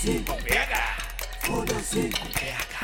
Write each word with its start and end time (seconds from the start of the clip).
Foda-se 0.00 0.24
com 0.24 0.32
PH. 0.32 0.98
Foda-se 1.40 2.10
com 2.18 2.26
PH. 2.28 2.80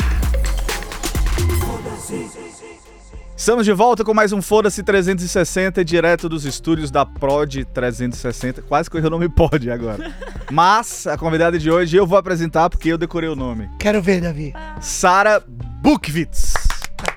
Foda-se. 1.65 2.31
Estamos 3.35 3.65
de 3.65 3.73
volta 3.73 4.05
com 4.05 4.13
mais 4.13 4.35
um 4.35 4.43
Foda-se 4.43 4.83
360, 4.83 5.83
direto 5.83 6.29
dos 6.29 6.45
estúdios 6.45 6.91
da 6.91 7.07
Prod 7.07 7.65
360. 7.73 8.61
Quase 8.61 8.91
que 8.91 8.97
eu 8.97 8.99
errei 8.99 9.09
o 9.09 9.11
nome 9.11 9.31
Pod 9.31 9.71
agora. 9.71 10.15
Mas 10.53 11.07
a 11.07 11.17
convidada 11.17 11.59
de 11.59 11.71
hoje 11.71 11.97
eu 11.97 12.07
vou 12.07 12.19
apresentar 12.19 12.69
porque 12.69 12.91
eu 12.91 12.99
decorei 12.99 13.31
o 13.31 13.37
nome. 13.37 13.71
Quero 13.79 14.03
ver, 14.03 14.21
Davi. 14.21 14.53
Sara 14.83 15.43
Bukvitz. 15.49 16.53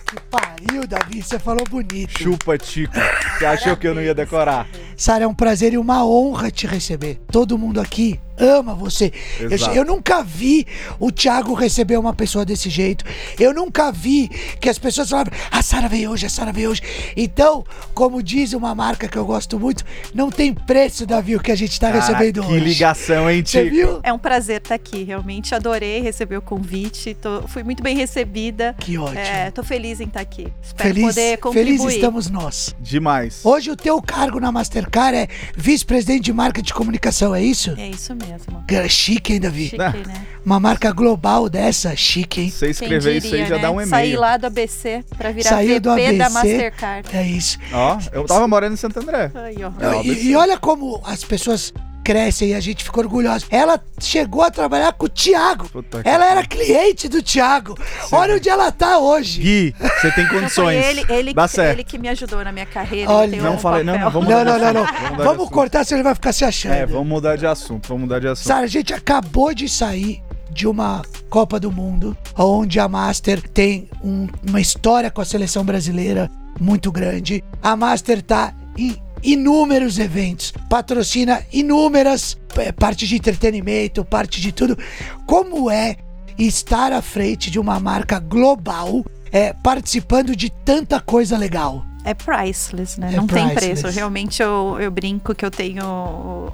Que 0.06 0.16
pariu, 0.32 0.49
Davi. 0.88 1.22
Você 1.22 1.40
falou 1.40 1.64
bonito. 1.70 2.20
Chupa 2.22 2.58
Tico. 2.58 2.94
Você 3.38 3.46
achou 3.46 3.78
que 3.78 3.88
eu 3.88 3.96
não 3.96 4.02
ia 4.02 4.14
decorar? 4.14 4.68
Sara, 4.98 5.24
é 5.24 5.28
um 5.28 5.34
prazer 5.34 5.74
e 5.74 5.78
uma 5.78 6.06
honra 6.06 6.52
te 6.52 6.68
receber. 6.68 7.20
Todo 7.32 7.58
mundo 7.58 7.80
aqui 7.80 8.20
ama 8.42 8.74
você. 8.74 9.12
Eu, 9.38 9.52
Exato. 9.52 9.76
eu 9.76 9.84
nunca 9.86 10.24
vi 10.24 10.66
o 10.98 11.12
Thiago 11.12 11.54
receber 11.54 11.98
uma 11.98 12.14
pessoa 12.14 12.46
desse 12.46 12.70
jeito. 12.70 13.04
Eu 13.38 13.54
nunca 13.54 13.92
vi 13.92 14.30
que 14.62 14.70
as 14.70 14.80
pessoas 14.80 15.10
falavam, 15.10 15.34
a 15.52 15.62
Sara 15.62 15.90
veio 15.90 16.10
hoje, 16.12 16.26
a 16.26 16.30
Sara 16.30 16.52
veio 16.54 16.70
hoje. 16.72 16.82
Então, 17.18 17.66
como 17.94 18.24
diz 18.24 18.54
uma 18.54 18.74
marca 18.74 19.08
que 19.10 19.18
eu 19.18 19.26
gosto 19.26 19.60
muito, 19.60 19.84
não 20.14 20.30
tem 20.32 20.54
preço, 20.54 21.06
Davi, 21.06 21.36
o 21.36 21.40
que 21.42 21.52
a 21.52 21.56
gente 21.56 21.78
tá 21.80 21.92
recebendo 21.92 22.42
que 22.42 22.48
hoje. 22.54 22.60
ligação, 22.64 23.30
hein, 23.30 23.44
Você 23.46 23.64
Tico? 23.66 23.76
viu? 23.76 24.00
É 24.04 24.14
um 24.14 24.20
prazer 24.20 24.58
estar 24.62 24.76
aqui, 24.76 25.04
realmente 25.04 25.54
adorei 25.54 26.00
receber 26.02 26.38
o 26.38 26.42
convite, 26.42 27.14
tô- 27.16 27.46
fui 27.48 27.62
muito 27.64 27.84
bem 27.84 27.96
recebida. 27.96 28.74
Que 28.80 28.98
ótimo. 28.98 29.20
É, 29.20 29.52
tô 29.52 29.64
feliz 29.64 30.00
em 30.00 30.06
estar 30.06 30.22
aqui. 30.22 30.48
Espero 30.62 30.94
Feliz, 30.94 31.08
poder 31.16 31.38
contribuir. 31.38 31.78
feliz 31.80 31.94
estamos 31.96 32.30
nós. 32.30 32.76
Demais. 32.80 33.42
Hoje 33.44 33.72
o 33.72 33.76
teu 33.76 34.02
cargo 34.02 34.40
na 34.40 34.52
Mastercard 34.52 35.18
é 35.18 35.28
vice-presidente 35.56 36.22
de 36.24 36.34
marketing 36.34 36.68
de 36.68 36.74
comunicação, 36.74 37.34
é 37.36 37.42
isso? 37.44 37.74
É 37.78 37.90
isso 37.90 38.14
mesmo. 38.16 38.64
Cara, 38.68 38.88
Chique, 38.90 39.34
hein, 39.34 39.40
Davi? 39.40 39.66
Chique, 39.70 39.78
né? 39.78 40.26
Uma 40.46 40.60
marca 40.60 40.92
global 40.92 41.50
dessa, 41.50 41.96
chique, 41.96 42.42
hein? 42.42 42.50
Você 42.50 42.70
escrever 42.70 43.18
isso 43.18 43.28
aí 43.28 43.32
diria, 43.32 43.46
já 43.48 43.56
né? 43.58 43.62
dá 43.62 43.72
um 43.72 43.86
Sair 43.86 44.06
e-mail. 44.08 44.20
lá 44.22 44.38
do 44.38 44.48
ABC 44.48 45.04
pra 45.18 45.32
virar 45.32 45.50
Saiu 45.50 45.80
do 45.80 45.94
VP 45.94 46.18
da 46.18 46.26
ABC. 46.28 46.34
Mastercard. 46.34 47.10
É 47.16 47.28
isso. 47.28 47.58
Ó, 47.74 47.98
eu 48.14 48.24
tava 48.26 48.48
morando 48.48 48.74
em 48.74 48.78
Santo 48.78 49.00
André. 49.00 49.32
Aí, 49.36 49.58
ó. 49.64 49.72
É, 50.00 50.04
E, 50.06 50.28
e 50.32 50.36
olha 50.36 50.58
como 50.58 51.02
as 51.06 51.24
pessoas 51.24 51.74
crescem 52.14 52.50
e 52.50 52.54
a 52.56 52.60
gente 52.60 52.84
fica 52.84 53.00
orgulhoso. 53.00 53.46
Ela 53.52 53.80
chegou 54.00 54.42
a 54.42 54.50
trabalhar 54.50 54.94
com 54.94 55.06
o 55.06 55.10
Thiago. 55.10 55.70
Puta 55.70 56.02
que 56.02 56.10
Ela 56.10 56.26
era 56.26 56.36
pariu. 56.44 56.50
cliente 56.50 57.08
do 57.08 57.22
Thiago. 57.22 57.78
Olha 58.12 58.36
onde 58.36 58.50
ela 58.50 58.72
tá 58.72 58.98
hoje. 58.98 59.40
Gui, 59.42 59.76
você 59.80 60.12
tem 60.14 60.26
foi 60.26 60.40
condições. 60.40 60.84
ele, 60.86 61.06
ele, 61.08 61.34
Dá 61.36 61.48
que- 61.48 61.54
certo. 61.54 61.76
ele 61.76 61.84
que 61.84 62.00
me 62.00 62.10
ajudou 62.10 62.44
na 62.44 62.52
minha 62.52 62.66
carreira. 62.66 63.12
Olha, 63.12 63.40
Não 63.40 63.54
um 63.56 63.60
falei, 63.60 63.84
não, 63.84 64.00
não, 64.00 64.10
vamos 64.10 64.28
Não, 64.28 64.44
não, 64.44 64.58
não, 64.58 64.74
não. 64.74 64.86
Vamos 65.18 65.36
assunto. 65.36 65.52
cortar, 65.52 65.84
senão 65.86 65.98
ele 66.00 66.04
vai 66.04 66.16
ficar 66.16 66.34
se 66.34 66.44
achando. 66.44 66.74
É, 66.74 66.86
vamos 66.88 67.08
mudar 67.08 67.36
de 67.36 67.46
assunto, 67.46 67.88
vamos 67.88 68.04
mudar 68.04 68.20
de 68.20 68.28
assunto. 68.28 68.48
Sara, 68.48 68.64
a 68.64 68.68
gente 68.68 68.92
acabou 68.92 69.54
de 69.54 69.70
sair 69.70 70.24
de 70.50 70.66
uma 70.68 71.04
Copa 71.30 71.60
do 71.60 71.72
Mundo, 71.72 72.18
onde 72.36 72.80
a 72.80 72.88
Master 72.88 73.40
tem 73.50 73.88
um- 74.04 74.28
uma 74.48 74.60
história 74.60 75.12
com 75.12 75.22
a 75.22 75.26
seleção 75.26 75.64
brasileira 75.64 76.28
muito 76.60 76.92
grande. 76.92 77.44
A 77.62 77.76
Master 77.76 78.20
tá 78.24 78.52
em 78.76 78.98
inúmeros 79.24 79.98
eventos, 80.00 80.54
patrocina 80.70 81.42
inúmeras 81.52 82.38
eh, 82.58 82.72
partes 82.72 83.08
de 83.10 83.16
entretenimento, 83.16 84.04
parte 84.06 84.40
de 84.42 84.52
tudo. 84.52 84.78
Como 85.26 85.70
é 85.70 85.98
estar 86.38 86.92
à 86.94 87.02
frente 87.02 87.52
de 87.52 87.60
uma 87.60 87.80
marca 87.80 88.20
global, 88.20 89.06
é, 89.32 89.54
participando 89.54 90.36
de 90.36 90.50
tanta 90.50 91.00
coisa 91.00 91.38
legal? 91.38 91.86
É 92.06 92.14
priceless, 92.14 92.98
né? 93.00 93.14
É 93.14 93.18
não 93.18 93.28
tem 93.28 93.50
priceless. 93.50 93.82
preço. 93.82 93.96
Realmente 93.96 94.42
eu, 94.42 94.78
eu 94.80 94.90
brinco 94.90 95.36
que 95.36 95.46
eu 95.46 95.52
tenho 95.52 95.84
o, 95.86 96.54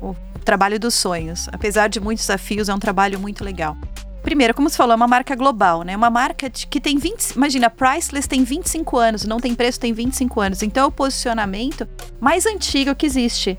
o- 0.00 0.08
o 0.10 0.16
trabalho 0.44 0.80
dos 0.80 0.94
sonhos. 0.94 1.48
Apesar 1.52 1.88
de 1.88 2.00
muitos 2.00 2.24
desafios, 2.26 2.68
é 2.68 2.74
um 2.74 2.78
trabalho 2.78 3.18
muito 3.20 3.44
legal. 3.44 3.76
Primeiro, 4.22 4.54
como 4.54 4.68
você 4.68 4.76
falou, 4.76 4.92
é 4.92 4.96
uma 4.96 5.08
marca 5.08 5.34
global, 5.34 5.82
né? 5.82 5.96
Uma 5.96 6.10
marca 6.10 6.48
de- 6.50 6.66
que 6.66 6.80
tem 6.80 6.98
20. 6.98 7.30
Imagina, 7.30 7.70
Priceless 7.70 8.28
tem 8.28 8.44
25 8.44 8.98
anos, 8.98 9.24
não 9.24 9.38
tem 9.40 9.54
preço, 9.54 9.80
tem 9.80 9.92
25 9.92 10.40
anos. 10.40 10.62
Então 10.62 10.84
é 10.84 10.86
o 10.86 10.92
posicionamento 10.92 11.88
mais 12.20 12.44
antigo 12.46 12.94
que 12.94 13.06
existe. 13.06 13.58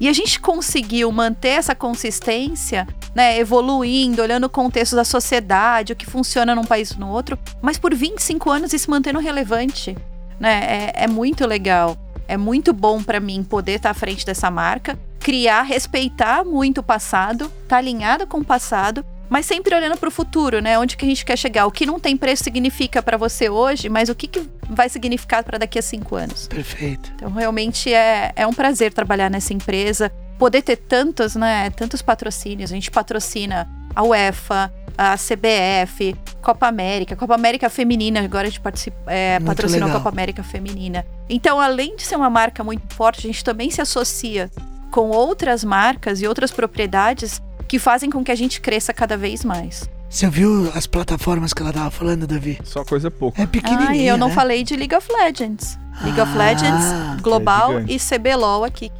E 0.00 0.08
a 0.08 0.12
gente 0.12 0.38
conseguiu 0.38 1.10
manter 1.10 1.48
essa 1.48 1.74
consistência, 1.74 2.86
né, 3.14 3.36
evoluindo, 3.38 4.22
olhando 4.22 4.44
o 4.44 4.48
contexto 4.50 4.94
da 4.94 5.04
sociedade, 5.04 5.92
o 5.92 5.96
que 5.96 6.06
funciona 6.06 6.54
num 6.54 6.62
país 6.64 6.94
no 6.96 7.08
outro, 7.08 7.36
mas 7.60 7.78
por 7.78 7.92
25 7.92 8.48
anos 8.48 8.72
e 8.72 8.78
se 8.78 8.88
mantendo 8.88 9.18
relevante, 9.18 9.96
né? 10.38 10.92
É, 10.94 11.04
é 11.04 11.06
muito 11.08 11.44
legal. 11.46 11.96
É 12.28 12.36
muito 12.36 12.72
bom 12.72 13.02
pra 13.02 13.18
mim 13.18 13.42
poder 13.42 13.72
estar 13.72 13.90
à 13.90 13.94
frente 13.94 14.24
dessa 14.24 14.50
marca, 14.50 14.96
criar, 15.18 15.62
respeitar 15.62 16.44
muito 16.44 16.78
o 16.78 16.82
passado, 16.82 17.50
estar 17.62 17.78
alinhada 17.78 18.24
com 18.26 18.38
o 18.38 18.44
passado, 18.44 19.04
mas 19.28 19.46
sempre 19.46 19.74
olhando 19.74 19.96
para 19.96 20.08
o 20.08 20.12
futuro, 20.12 20.60
né? 20.60 20.78
Onde 20.78 20.96
que 20.96 21.04
a 21.04 21.08
gente 21.08 21.24
quer 21.24 21.36
chegar? 21.36 21.66
O 21.66 21.70
que 21.70 21.84
não 21.84 22.00
tem 22.00 22.16
preço 22.16 22.44
significa 22.44 23.02
para 23.02 23.16
você 23.16 23.48
hoje, 23.48 23.88
mas 23.88 24.08
o 24.08 24.14
que, 24.14 24.26
que 24.26 24.48
vai 24.68 24.88
significar 24.88 25.44
para 25.44 25.58
daqui 25.58 25.78
a 25.78 25.82
cinco 25.82 26.16
anos? 26.16 26.48
Perfeito. 26.48 27.12
Então, 27.14 27.30
realmente 27.30 27.92
é, 27.92 28.32
é 28.34 28.46
um 28.46 28.52
prazer 28.52 28.92
trabalhar 28.92 29.30
nessa 29.30 29.52
empresa, 29.52 30.10
poder 30.38 30.62
ter 30.62 30.76
tantos, 30.76 31.34
né, 31.36 31.70
tantos 31.70 32.00
patrocínios. 32.00 32.70
A 32.70 32.74
gente 32.74 32.90
patrocina 32.90 33.68
a 33.94 34.02
UEFA, 34.02 34.72
a 34.96 35.16
CBF, 35.16 36.16
Copa 36.40 36.66
América, 36.66 37.14
Copa 37.14 37.34
América 37.34 37.68
Feminina, 37.68 38.20
agora 38.20 38.46
a 38.46 38.50
gente 38.50 38.60
participa, 38.60 38.96
é, 39.06 39.38
Muito 39.38 39.46
patrocina 39.46 39.86
a. 39.86 39.92
Copa 39.92 40.08
América 40.08 40.42
Feminina. 40.42 41.06
Então, 41.28 41.60
além 41.60 41.96
de 41.96 42.02
ser 42.02 42.16
uma 42.16 42.30
marca 42.30 42.64
muito 42.64 42.94
forte, 42.94 43.20
a 43.20 43.30
gente 43.30 43.44
também 43.44 43.70
se 43.70 43.80
associa 43.80 44.50
com 44.90 45.10
outras 45.10 45.62
marcas 45.62 46.22
e 46.22 46.26
outras 46.26 46.50
propriedades 46.50 47.42
que 47.68 47.78
fazem 47.78 48.10
com 48.10 48.24
que 48.24 48.32
a 48.32 48.34
gente 48.34 48.60
cresça 48.60 48.92
cada 48.92 49.16
vez 49.16 49.44
mais. 49.44 49.88
Você 50.08 50.28
viu 50.30 50.70
as 50.74 50.86
plataformas 50.86 51.52
que 51.52 51.60
ela 51.62 51.72
tava 51.72 51.90
falando, 51.90 52.26
Davi? 52.26 52.58
Só 52.64 52.82
coisa 52.82 53.10
pouca. 53.10 53.42
É 53.42 53.46
pequenininha, 53.46 53.90
Ah, 53.90 53.96
e 53.96 54.06
eu 54.08 54.16
não 54.16 54.28
né? 54.28 54.34
falei 54.34 54.64
de 54.64 54.74
League 54.74 54.94
of 54.96 55.06
Legends. 55.12 55.78
League 56.02 56.18
of 56.20 56.32
Ah, 56.34 56.38
Legends, 56.38 57.20
Global 57.20 57.80
é 57.80 57.84
e 57.88 57.98
CBLOL 57.98 58.64
aqui. 58.64 58.90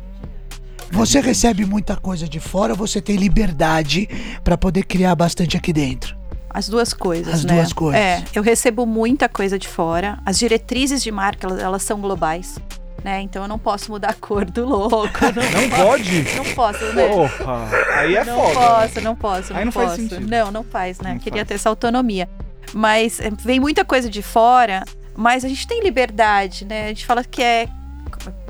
Você 0.90 1.20
recebe 1.20 1.64
muita 1.64 1.96
coisa 1.96 2.28
de 2.28 2.40
fora, 2.40 2.74
você 2.74 3.00
tem 3.00 3.16
liberdade 3.16 4.08
pra 4.44 4.56
poder 4.56 4.84
criar 4.84 5.14
bastante 5.14 5.56
aqui 5.56 5.72
dentro. 5.72 6.16
As 6.50 6.68
duas 6.68 6.92
coisas, 6.94 7.32
As 7.34 7.44
né? 7.44 7.54
duas 7.54 7.72
coisas. 7.72 8.00
É, 8.00 8.24
eu 8.34 8.42
recebo 8.42 8.84
muita 8.86 9.28
coisa 9.28 9.58
de 9.58 9.68
fora. 9.68 10.18
As 10.24 10.38
diretrizes 10.38 11.02
de 11.02 11.10
marca, 11.12 11.46
elas, 11.46 11.60
elas 11.62 11.82
são 11.82 12.00
globais, 12.00 12.58
né? 13.04 13.20
Então 13.22 13.42
eu 13.42 13.48
não 13.48 13.58
posso 13.58 13.90
mudar 13.90 14.10
a 14.10 14.14
cor 14.14 14.44
do 14.44 14.66
logo. 14.66 14.88
Não, 14.96 15.08
Não 15.68 15.86
pode? 15.86 16.22
não 16.36 16.44
posso, 16.54 16.84
né? 16.92 17.08
Porra, 17.08 17.68
aí 17.96 18.16
é 18.16 18.24
não 18.24 18.36
foda. 18.36 18.54
posso, 18.54 19.00
não 19.00 19.16
posso, 19.16 19.52
não, 19.52 19.58
Aí 19.58 19.64
não 19.64 19.72
faz 19.72 19.90
posso. 19.90 20.00
sentido. 20.02 20.26
Não, 20.28 20.50
não 20.50 20.64
faz, 20.64 21.00
né? 21.00 21.12
Não 21.12 21.18
Queria 21.18 21.38
faz. 21.40 21.48
ter 21.48 21.54
essa 21.54 21.68
autonomia. 21.68 22.28
Mas 22.74 23.20
é, 23.20 23.30
vem 23.30 23.58
muita 23.60 23.84
coisa 23.84 24.08
de 24.10 24.22
fora, 24.22 24.84
mas 25.16 25.44
a 25.44 25.48
gente 25.48 25.66
tem 25.66 25.82
liberdade, 25.82 26.64
né? 26.64 26.86
A 26.86 26.88
gente 26.88 27.06
fala 27.06 27.24
que 27.24 27.42
é, 27.42 27.68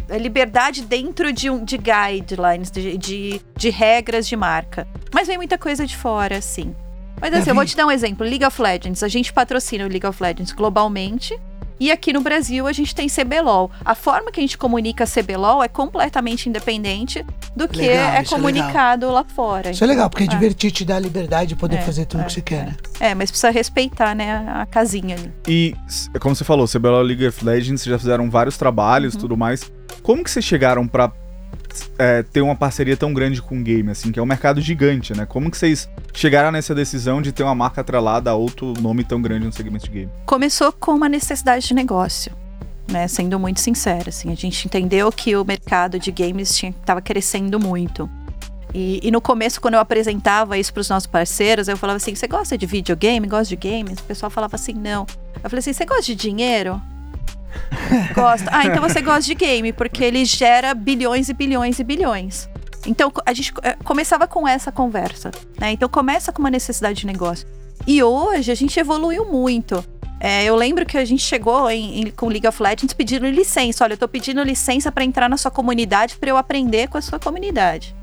é 0.08 0.18
liberdade 0.18 0.82
dentro 0.82 1.32
de, 1.32 1.48
um, 1.50 1.64
de 1.64 1.76
guidelines, 1.78 2.70
de, 2.70 2.96
de, 2.96 3.40
de 3.56 3.70
regras 3.70 4.26
de 4.26 4.34
marca. 4.36 4.86
Mas 5.12 5.28
vem 5.28 5.36
muita 5.36 5.56
coisa 5.58 5.86
de 5.86 5.96
fora, 5.96 6.40
sim. 6.40 6.74
Mas 7.20 7.32
assim, 7.34 7.50
eu 7.50 7.54
vou 7.54 7.64
Davi. 7.64 7.70
te 7.70 7.76
dar 7.76 7.86
um 7.86 7.90
exemplo. 7.90 8.24
League 8.26 8.44
of 8.44 8.60
Legends. 8.62 9.02
A 9.02 9.08
gente 9.08 9.32
patrocina 9.32 9.84
o 9.84 9.88
League 9.88 10.06
of 10.06 10.22
Legends 10.22 10.52
globalmente. 10.52 11.38
E 11.80 11.90
aqui 11.92 12.12
no 12.12 12.20
Brasil 12.20 12.66
a 12.66 12.72
gente 12.72 12.94
tem 12.94 13.08
CBLOL. 13.08 13.70
A 13.84 13.94
forma 13.94 14.30
que 14.32 14.40
a 14.40 14.42
gente 14.42 14.58
comunica 14.58 15.04
CBLOL 15.06 15.62
é 15.62 15.68
completamente 15.68 16.48
independente 16.48 17.24
do 17.54 17.68
que 17.68 17.80
Legal, 17.80 18.10
é 18.14 18.18
é 18.18 18.24
comunicado 18.24 19.10
lá 19.10 19.24
fora. 19.24 19.70
Isso 19.70 19.84
é 19.84 19.86
legal, 19.86 20.10
porque 20.10 20.24
é 20.24 20.26
É. 20.26 20.30
divertir, 20.30 20.70
te 20.72 20.84
dá 20.84 20.96
a 20.96 21.00
liberdade 21.00 21.50
de 21.50 21.56
poder 21.56 21.76
É, 21.76 21.82
fazer 21.82 22.04
tudo 22.06 22.22
é, 22.22 22.24
que 22.24 22.32
você 22.32 22.40
quer, 22.40 22.66
né? 22.66 22.76
É, 23.00 23.14
mas 23.14 23.30
precisa 23.30 23.50
respeitar, 23.50 24.14
né, 24.14 24.44
a 24.48 24.66
casinha 24.66 25.16
ali. 25.16 25.32
E, 25.46 25.74
como 26.20 26.34
você 26.34 26.44
falou, 26.44 26.66
CBLOL 26.66 27.02
League 27.02 27.26
of 27.26 27.44
Legends, 27.44 27.82
vocês 27.82 27.92
já 27.92 27.98
fizeram 27.98 28.28
vários 28.30 28.56
trabalhos 28.56 29.14
e 29.14 29.16
Uhum. 29.16 29.20
tudo 29.22 29.36
mais. 29.36 29.70
Como 30.02 30.22
que 30.24 30.30
vocês 30.30 30.44
chegaram 30.44 30.86
pra 30.88 31.12
é, 31.98 32.22
ter 32.22 32.40
uma 32.40 32.54
parceria 32.54 32.96
tão 32.96 33.12
grande 33.12 33.42
com 33.42 33.58
o 33.58 33.62
game, 33.62 33.90
assim, 33.90 34.12
que 34.12 34.18
é 34.18 34.22
um 34.22 34.26
mercado 34.26 34.60
gigante, 34.60 35.16
né? 35.16 35.26
Como 35.26 35.50
que 35.50 35.56
vocês 35.56 35.88
chegaram 36.12 36.50
nessa 36.50 36.74
decisão 36.74 37.20
de 37.20 37.32
ter 37.32 37.42
uma 37.42 37.54
marca 37.54 37.80
atrelada 37.80 38.30
a 38.30 38.34
outro 38.34 38.74
nome 38.80 39.04
tão 39.04 39.20
grande 39.20 39.46
no 39.46 39.52
segmento 39.52 39.86
de 39.86 39.90
game? 39.90 40.12
Começou 40.26 40.72
com 40.72 40.92
uma 40.92 41.08
necessidade 41.08 41.66
de 41.66 41.74
negócio. 41.74 42.32
Né, 42.90 43.06
sendo 43.06 43.38
muito 43.38 43.60
sincera, 43.60 44.08
assim, 44.08 44.32
a 44.32 44.34
gente 44.34 44.64
entendeu 44.64 45.12
que 45.12 45.36
o 45.36 45.44
mercado 45.44 45.98
de 45.98 46.10
games 46.10 46.50
estava 46.62 47.02
crescendo 47.02 47.60
muito. 47.60 48.08
E, 48.72 49.00
e 49.02 49.10
no 49.10 49.20
começo, 49.20 49.60
quando 49.60 49.74
eu 49.74 49.80
apresentava 49.80 50.58
isso 50.58 50.72
para 50.72 50.80
os 50.80 50.88
nossos 50.88 51.06
parceiros, 51.06 51.68
eu 51.68 51.76
falava 51.76 51.98
assim: 51.98 52.14
você 52.14 52.26
gosta 52.26 52.56
de 52.56 52.64
videogame? 52.64 53.26
Gosta 53.26 53.54
de 53.54 53.56
games? 53.56 53.98
O 53.98 54.04
pessoal 54.04 54.30
falava 54.30 54.56
assim: 54.56 54.72
não. 54.72 55.06
Eu 55.42 55.50
falei 55.50 55.58
assim: 55.58 55.72
você 55.72 55.84
gosta 55.84 56.02
de 56.02 56.14
dinheiro? 56.14 56.80
Gosta. 58.14 58.48
Ah, 58.52 58.66
então 58.66 58.80
você 58.82 59.00
gosta 59.00 59.22
de 59.22 59.34
game, 59.34 59.72
porque 59.72 60.04
ele 60.04 60.24
gera 60.24 60.74
bilhões 60.74 61.28
e 61.28 61.32
bilhões 61.34 61.78
e 61.78 61.84
bilhões. 61.84 62.48
Então 62.86 63.12
a 63.26 63.32
gente 63.32 63.52
eh, 63.62 63.76
começava 63.84 64.26
com 64.26 64.46
essa 64.46 64.70
conversa, 64.72 65.30
né? 65.58 65.72
Então 65.72 65.88
começa 65.88 66.32
com 66.32 66.40
uma 66.40 66.50
necessidade 66.50 67.00
de 67.00 67.06
negócio. 67.06 67.46
E 67.86 68.02
hoje 68.02 68.50
a 68.52 68.54
gente 68.54 68.78
evoluiu 68.78 69.24
muito. 69.26 69.84
É, 70.20 70.44
eu 70.44 70.56
lembro 70.56 70.84
que 70.84 70.98
a 70.98 71.04
gente 71.04 71.22
chegou 71.22 71.70
em- 71.70 72.00
em- 72.00 72.10
com 72.10 72.26
League 72.28 72.46
of 72.46 72.60
Legends 72.62 72.92
pedindo 72.92 73.26
licença. 73.28 73.84
Olha, 73.84 73.92
eu 73.94 73.98
tô 73.98 74.08
pedindo 74.08 74.42
licença 74.42 74.90
para 74.90 75.04
entrar 75.04 75.28
na 75.28 75.36
sua 75.36 75.50
comunidade 75.50 76.16
para 76.16 76.28
eu 76.30 76.36
aprender 76.36 76.88
com 76.88 76.98
a 76.98 77.00
sua 77.02 77.18
comunidade. 77.18 77.94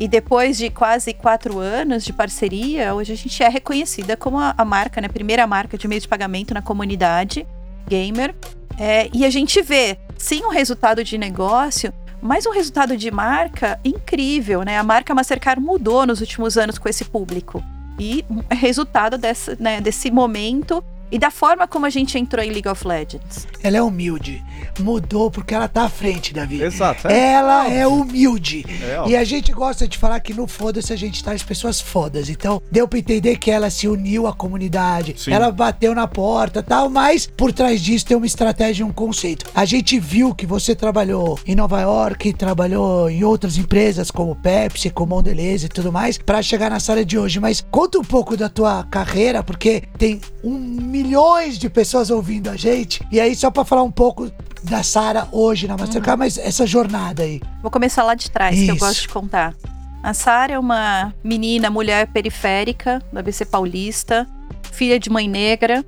E 0.00 0.08
depois 0.08 0.56
de 0.58 0.70
quase 0.70 1.14
quatro 1.14 1.60
anos 1.60 2.04
de 2.04 2.12
parceria, 2.12 2.94
hoje 2.94 3.12
a 3.12 3.16
gente 3.16 3.40
é 3.44 3.48
reconhecida 3.48 4.16
como 4.16 4.38
a, 4.40 4.52
a 4.58 4.64
marca, 4.64 5.00
né? 5.00 5.06
Primeira 5.06 5.46
marca 5.46 5.78
de 5.78 5.86
meio 5.86 6.00
de 6.00 6.08
pagamento 6.08 6.52
na 6.52 6.60
comunidade 6.60 7.46
gamer. 7.88 8.34
É, 8.78 9.08
e 9.12 9.24
a 9.24 9.30
gente 9.30 9.62
vê, 9.62 9.96
sim, 10.16 10.44
um 10.44 10.50
resultado 10.50 11.04
de 11.04 11.16
negócio, 11.16 11.92
mas 12.20 12.46
um 12.46 12.50
resultado 12.50 12.96
de 12.96 13.10
marca 13.10 13.78
incrível, 13.84 14.62
né? 14.62 14.78
A 14.78 14.82
marca 14.82 15.14
Mastercard 15.14 15.60
mudou 15.60 16.06
nos 16.06 16.20
últimos 16.20 16.56
anos 16.56 16.78
com 16.78 16.88
esse 16.88 17.04
público. 17.04 17.62
E 17.98 18.24
resultado 18.50 19.16
desse, 19.16 19.56
né, 19.60 19.80
desse 19.80 20.10
momento 20.10 20.82
e 21.10 21.18
da 21.18 21.30
forma 21.30 21.66
como 21.66 21.86
a 21.86 21.90
gente 21.90 22.18
entrou 22.18 22.44
em 22.44 22.50
League 22.50 22.68
of 22.68 22.86
Legends. 22.86 23.46
Ela 23.62 23.78
é 23.78 23.82
humilde. 23.82 24.42
Mudou 24.80 25.30
porque 25.30 25.54
ela 25.54 25.68
tá 25.68 25.84
à 25.84 25.88
frente, 25.88 26.34
Davi. 26.34 26.62
Exato. 26.62 27.06
Ela 27.08 27.70
é 27.70 27.86
humilde. 27.86 28.64
É, 28.82 29.10
e 29.10 29.16
a 29.16 29.24
gente 29.24 29.52
gosta 29.52 29.86
de 29.86 29.96
falar 29.96 30.20
que 30.20 30.34
no 30.34 30.46
Foda-se 30.46 30.92
a 30.92 30.96
gente 30.96 31.22
traz 31.22 31.42
pessoas 31.42 31.80
fodas. 31.80 32.28
Então, 32.28 32.62
deu 32.70 32.86
pra 32.86 32.98
entender 32.98 33.36
que 33.36 33.50
ela 33.50 33.70
se 33.70 33.88
uniu 33.88 34.26
à 34.26 34.32
comunidade. 34.32 35.14
Sim. 35.16 35.32
Ela 35.32 35.50
bateu 35.50 35.94
na 35.94 36.06
porta 36.06 36.60
e 36.60 36.62
tal, 36.62 36.88
mas 36.88 37.26
por 37.26 37.52
trás 37.52 37.80
disso 37.80 38.06
tem 38.06 38.16
uma 38.16 38.26
estratégia 38.26 38.82
e 38.82 38.86
um 38.86 38.92
conceito. 38.92 39.46
A 39.54 39.64
gente 39.64 39.98
viu 39.98 40.34
que 40.34 40.46
você 40.46 40.74
trabalhou 40.74 41.38
em 41.46 41.54
Nova 41.54 41.80
York, 41.80 42.32
trabalhou 42.34 43.08
em 43.08 43.24
outras 43.24 43.56
empresas 43.56 44.10
como 44.10 44.36
Pepsi, 44.36 44.90
como 44.90 45.14
Mondelez 45.14 45.64
e 45.64 45.68
tudo 45.68 45.92
mais, 45.92 46.18
pra 46.18 46.42
chegar 46.42 46.70
na 46.70 46.80
sala 46.80 47.04
de 47.04 47.18
hoje. 47.18 47.38
Mas 47.38 47.64
conta 47.70 47.98
um 47.98 48.04
pouco 48.04 48.36
da 48.36 48.48
tua 48.48 48.84
carreira, 48.84 49.42
porque 49.42 49.84
tem 49.96 50.20
um 50.42 50.58
milhões 51.04 51.58
de 51.58 51.68
pessoas 51.68 52.10
ouvindo 52.10 52.48
a 52.48 52.56
gente. 52.56 53.06
E 53.12 53.20
aí, 53.20 53.36
só 53.36 53.50
pra 53.50 53.64
falar 53.64 53.82
um 53.82 53.90
pouco 53.90 54.30
da 54.62 54.82
Sara 54.82 55.28
hoje 55.30 55.68
na 55.68 55.76
Mastercard, 55.76 56.18
mas 56.18 56.38
essa 56.38 56.66
jornada 56.66 57.22
aí. 57.22 57.42
Vou 57.60 57.70
começar 57.70 58.02
lá 58.02 58.14
de 58.14 58.30
trás, 58.30 58.56
que 58.56 58.66
eu 58.66 58.74
Isso. 58.74 58.84
gosto 58.84 59.02
de 59.02 59.08
contar. 59.08 59.54
A 60.02 60.14
Sara 60.14 60.54
é 60.54 60.58
uma 60.58 61.14
menina, 61.22 61.68
mulher 61.68 62.06
periférica 62.08 63.02
da 63.12 63.20
ABC 63.20 63.44
Paulista, 63.44 64.26
filha 64.72 64.98
de 64.98 65.10
mãe 65.10 65.28
negra, 65.28 65.84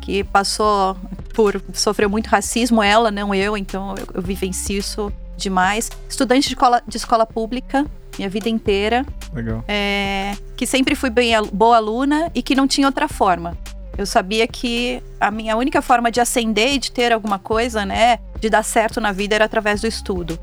que 0.00 0.24
passou 0.24 0.96
por. 1.34 1.62
sofreu 1.74 2.08
muito 2.08 2.28
racismo, 2.28 2.82
ela, 2.82 3.10
não 3.10 3.34
eu, 3.34 3.56
então 3.56 3.94
eu, 3.98 4.06
eu 4.14 4.22
vivencio 4.22 4.78
isso 4.78 5.12
demais. 5.36 5.90
Estudante 6.08 6.48
de 6.48 6.54
escola, 6.54 6.82
de 6.86 6.96
escola 6.96 7.26
pública, 7.26 7.84
minha 8.16 8.30
vida 8.30 8.48
inteira. 8.48 9.04
Legal. 9.34 9.62
é, 9.68 10.34
que 10.56 10.66
sempre 10.66 10.94
fui 10.94 11.10
bem 11.10 11.32
boa 11.52 11.76
aluna 11.76 12.30
e 12.34 12.40
que 12.40 12.54
não 12.54 12.66
tinha 12.66 12.86
outra 12.86 13.06
forma. 13.06 13.56
Eu 13.96 14.04
sabia 14.06 14.46
que 14.46 15.02
a 15.20 15.30
minha 15.30 15.56
única 15.56 15.80
forma 15.80 16.10
de 16.10 16.20
ascender 16.20 16.74
e 16.74 16.78
de 16.78 16.90
ter 16.92 17.12
alguma 17.12 17.38
coisa, 17.38 17.84
né, 17.86 18.18
de 18.40 18.50
dar 18.50 18.62
certo 18.62 19.00
na 19.00 19.10
vida 19.12 19.34
era 19.34 19.44
através 19.46 19.80
do 19.80 19.86
estudo. 19.86 20.38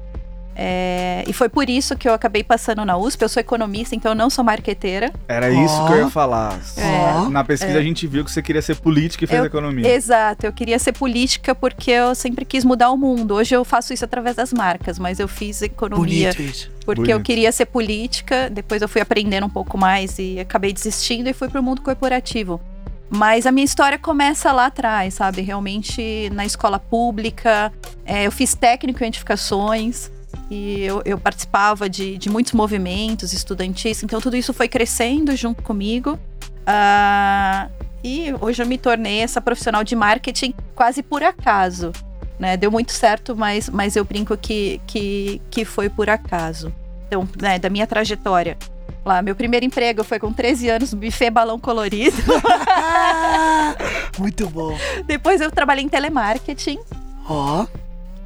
É, 0.55 1.23
e 1.27 1.33
foi 1.33 1.49
por 1.49 1.67
isso 1.67 1.95
que 1.95 2.07
eu 2.07 2.13
acabei 2.13 2.43
passando 2.43 2.85
na 2.85 2.95
USP. 2.95 3.23
Eu 3.23 3.29
sou 3.29 3.41
economista, 3.41 3.95
então 3.95 4.11
eu 4.11 4.15
não 4.15 4.29
sou 4.29 4.43
marqueteira. 4.43 5.11
Era 5.27 5.49
isso 5.49 5.73
Ó. 5.81 5.87
que 5.87 5.93
eu 5.93 5.97
ia 5.97 6.09
falar. 6.11 6.59
É. 6.77 7.29
Na 7.29 7.43
pesquisa 7.43 7.79
a 7.79 7.81
gente 7.81 8.05
viu 8.05 8.23
que 8.23 8.31
você 8.31 8.41
queria 8.41 8.61
ser 8.61 8.75
política 8.75 9.23
e 9.23 9.27
fez 9.27 9.39
Eu- 9.39 9.45
economia. 9.47 9.87
Exato, 9.91 10.45
eu 10.45 10.53
queria 10.53 10.77
ser 10.77 10.93
política 10.93 11.55
porque 11.55 11.89
eu 11.89 12.13
sempre 12.13 12.45
quis 12.45 12.63
mudar 12.63 12.91
o 12.91 12.97
mundo. 12.97 13.33
Hoje 13.33 13.55
eu 13.55 13.65
faço 13.65 13.93
isso 13.93 14.05
através 14.05 14.35
das 14.35 14.53
marcas, 14.53 14.99
mas 14.99 15.19
eu 15.19 15.27
fiz 15.27 15.61
economia 15.63 16.31
Bonito 16.33 16.41
isso. 16.43 16.71
porque 16.85 17.01
Bonito. 17.01 17.09
eu 17.17 17.21
queria 17.21 17.51
ser 17.51 17.65
política, 17.65 18.47
depois 18.51 18.81
eu 18.83 18.87
fui 18.87 19.01
aprendendo 19.01 19.47
um 19.47 19.49
pouco 19.49 19.75
mais 19.75 20.19
e 20.19 20.39
acabei 20.39 20.71
desistindo 20.71 21.27
e 21.27 21.33
fui 21.33 21.49
pro 21.49 21.63
mundo 21.63 21.81
corporativo. 21.81 22.61
Mas 23.09 23.45
a 23.45 23.51
minha 23.51 23.65
história 23.65 23.97
começa 23.97 24.51
lá 24.51 24.67
atrás, 24.67 25.13
sabe? 25.15 25.41
Realmente 25.41 26.29
na 26.31 26.45
escola 26.45 26.79
pública, 26.79 27.71
é, 28.05 28.25
eu 28.25 28.31
fiz 28.31 28.55
técnico 28.55 29.03
em 29.03 29.07
edificações 29.07 30.09
e 30.49 30.81
eu, 30.81 31.01
eu 31.05 31.17
participava 31.17 31.89
de, 31.89 32.17
de 32.17 32.29
muitos 32.29 32.53
movimentos 32.53 33.33
estudantis, 33.33 34.03
então 34.03 34.19
tudo 34.19 34.35
isso 34.35 34.53
foi 34.53 34.67
crescendo 34.67 35.35
junto 35.35 35.61
comigo. 35.61 36.17
Ah, 36.65 37.69
e 38.03 38.33
hoje 38.41 38.61
eu 38.61 38.67
me 38.67 38.77
tornei 38.77 39.21
essa 39.21 39.39
profissional 39.39 39.83
de 39.83 39.95
marketing 39.95 40.53
quase 40.75 41.01
por 41.01 41.23
acaso. 41.23 41.91
Né? 42.39 42.57
Deu 42.57 42.71
muito 42.71 42.91
certo, 42.91 43.35
mas, 43.35 43.69
mas 43.69 43.95
eu 43.95 44.03
brinco 44.03 44.35
que, 44.35 44.81
que, 44.85 45.41
que 45.49 45.63
foi 45.63 45.89
por 45.89 46.09
acaso. 46.09 46.73
Então, 47.07 47.27
né, 47.39 47.59
da 47.59 47.69
minha 47.69 47.87
trajetória. 47.87 48.57
Lá, 49.05 49.21
meu 49.21 49.35
primeiro 49.35 49.65
emprego 49.65 50.03
foi 50.03 50.17
com 50.17 50.31
13 50.31 50.69
anos 50.69 50.93
no 50.93 50.99
buffet 50.99 51.29
balão 51.29 51.59
colorido. 51.59 52.15
Muito 54.17 54.49
bom. 54.49 54.77
Depois 55.05 55.41
eu 55.41 55.51
trabalhei 55.51 55.83
em 55.83 55.89
telemarketing 55.89 56.79
Ó, 57.27 57.65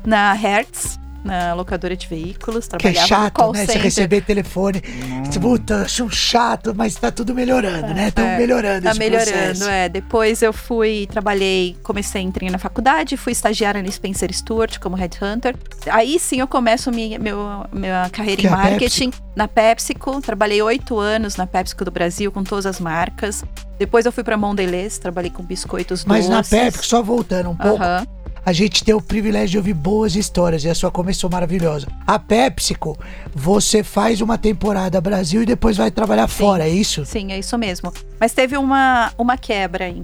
na 0.06 0.34
Hertz, 0.34 1.00
na 1.28 1.54
locadora 1.54 1.96
de 1.96 2.08
veículos. 2.08 2.68
que 2.68 2.76
é 2.88 2.92
Trabalhava 2.94 3.02
no 3.02 3.08
chato, 3.08 3.34
call 3.34 3.54
né? 3.54 3.66
Você 3.66 3.78
receber 3.78 4.22
telefone. 4.22 4.82
Você, 5.26 5.40
Puta, 5.40 5.84
acho 5.84 6.04
um 6.04 6.10
chato, 6.10 6.74
mas 6.76 6.96
tá 6.96 7.12
tudo 7.12 7.34
melhorando, 7.36 7.94
né? 7.94 8.08
Estão 8.08 8.26
É, 8.26 8.38
melhorando 8.38 8.84
Tá 8.84 8.90
esse 8.92 9.00
melhorando, 9.00 9.30
processo. 9.32 9.70
é. 9.70 9.90
Depois 9.90 10.42
eu 10.42 10.52
fui, 10.52 11.08
trabalhei, 11.12 11.76
comecei, 11.84 12.22
entrei 12.22 12.50
na 12.50 12.58
faculdade, 12.58 13.16
fui 13.18 13.32
estagiária 13.32 13.82
na 13.84 13.92
Spencer 13.92 14.34
Stewart 14.34 14.80
como 14.80 14.96
headhunter. 14.96 15.56
Aí 15.92 16.18
sim 16.20 16.40
eu 16.40 16.48
começo 16.48 16.92
minha, 16.92 17.20
meu, 17.20 17.38
minha 17.72 18.10
carreira 18.12 18.42
Que 18.42 18.48
em 18.48 18.50
é 18.50 18.54
a 18.54 18.58
marketing 18.58 19.12
na 19.36 19.48
PepsiCo. 19.48 20.22
Trabalhei 20.22 20.62
oito 20.62 20.98
anos 20.98 21.36
na 21.36 21.46
PepsiCo 21.46 21.86
do 21.86 21.92
Brasil 21.92 22.32
com 22.32 22.44
todas 22.44 22.66
as 22.66 22.80
marcas. 22.80 23.44
Depois 23.78 24.06
eu 24.08 24.12
fui 24.12 24.24
pra 24.24 24.36
Mondelez, 24.36 24.98
trabalhei 24.98 25.30
com 25.30 25.44
biscoitos 25.44 26.04
Mas 26.04 26.28
na 26.28 26.38
doces. 26.38 26.50
Pepsi, 26.50 26.84
só 26.88 27.04
voltando 27.04 27.52
um 27.52 27.56
pouco, 27.56 27.84
Aham. 27.84 28.08
A 28.48 28.54
gente 28.54 28.82
tem 28.82 28.96
o 28.96 29.02
privilégio 29.02 29.50
de 29.50 29.58
ouvir 29.58 29.74
boas 29.74 30.16
histórias 30.16 30.64
e 30.64 30.70
a 30.70 30.74
sua 30.74 30.90
começou 30.90 31.30
maravilhosa. 31.30 31.86
A 32.08 32.18
PepsiCo, 32.18 32.98
você 33.36 33.84
faz 33.84 34.22
uma 34.22 34.38
temporada 34.38 35.02
Brasil 35.02 35.44
e 35.44 35.46
depois 35.46 35.76
vai 35.76 35.92
trabalhar 35.92 36.30
fora, 36.30 36.64
é 36.64 36.70
isso? 36.70 37.06
Sim, 37.06 37.34
é 37.34 37.40
isso 37.40 37.58
mesmo. 37.58 37.92
Mas 38.18 38.32
teve 38.32 38.56
uma, 38.56 39.12
uma 39.18 39.36
quebra 39.38 39.84
aí. 39.84 40.02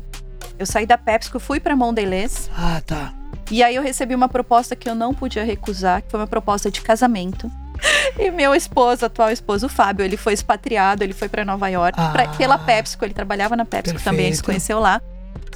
Eu 0.60 0.66
saí 0.66 0.86
da 0.86 0.98
PepsiCo, 0.98 1.40
fui 1.40 1.62
pra 1.62 1.74
Mondelez. 1.74 2.50
Ah, 2.54 2.81
tá. 2.86 3.13
E 3.50 3.63
aí 3.63 3.75
eu 3.75 3.81
recebi 3.81 4.13
uma 4.13 4.28
proposta 4.28 4.75
que 4.75 4.89
eu 4.89 4.96
não 4.96 5.13
podia 5.13 5.46
recusar, 5.46 6.01
que 6.01 6.12
foi 6.12 6.19
uma 6.19 6.28
proposta 6.28 6.69
de 6.69 6.81
casamento. 6.81 7.50
E 8.19 8.30
meu 8.30 8.54
esposo, 8.54 9.06
atual 9.06 9.31
esposo, 9.31 9.66
o 9.66 9.69
Fábio, 9.69 10.04
ele 10.06 10.16
foi 10.18 10.34
expatriado, 10.34 11.04
ele 11.04 11.13
foi 11.13 11.28
pra 11.30 11.44
Nova 11.46 11.68
York, 11.69 11.98
Ah. 12.00 12.10
pra- 12.10 12.28
pela 12.30 12.57
PepsiCo, 12.57 13.04
ele 13.06 13.13
trabalhava 13.13 13.56
na 13.56 13.66
PepsiCo 13.66 14.01
também, 14.04 14.25
a 14.25 14.30
gente 14.30 14.36
se 14.38 14.42
Perfeito. 14.44 14.46
conheceu 14.46 14.80
lá. 14.80 15.01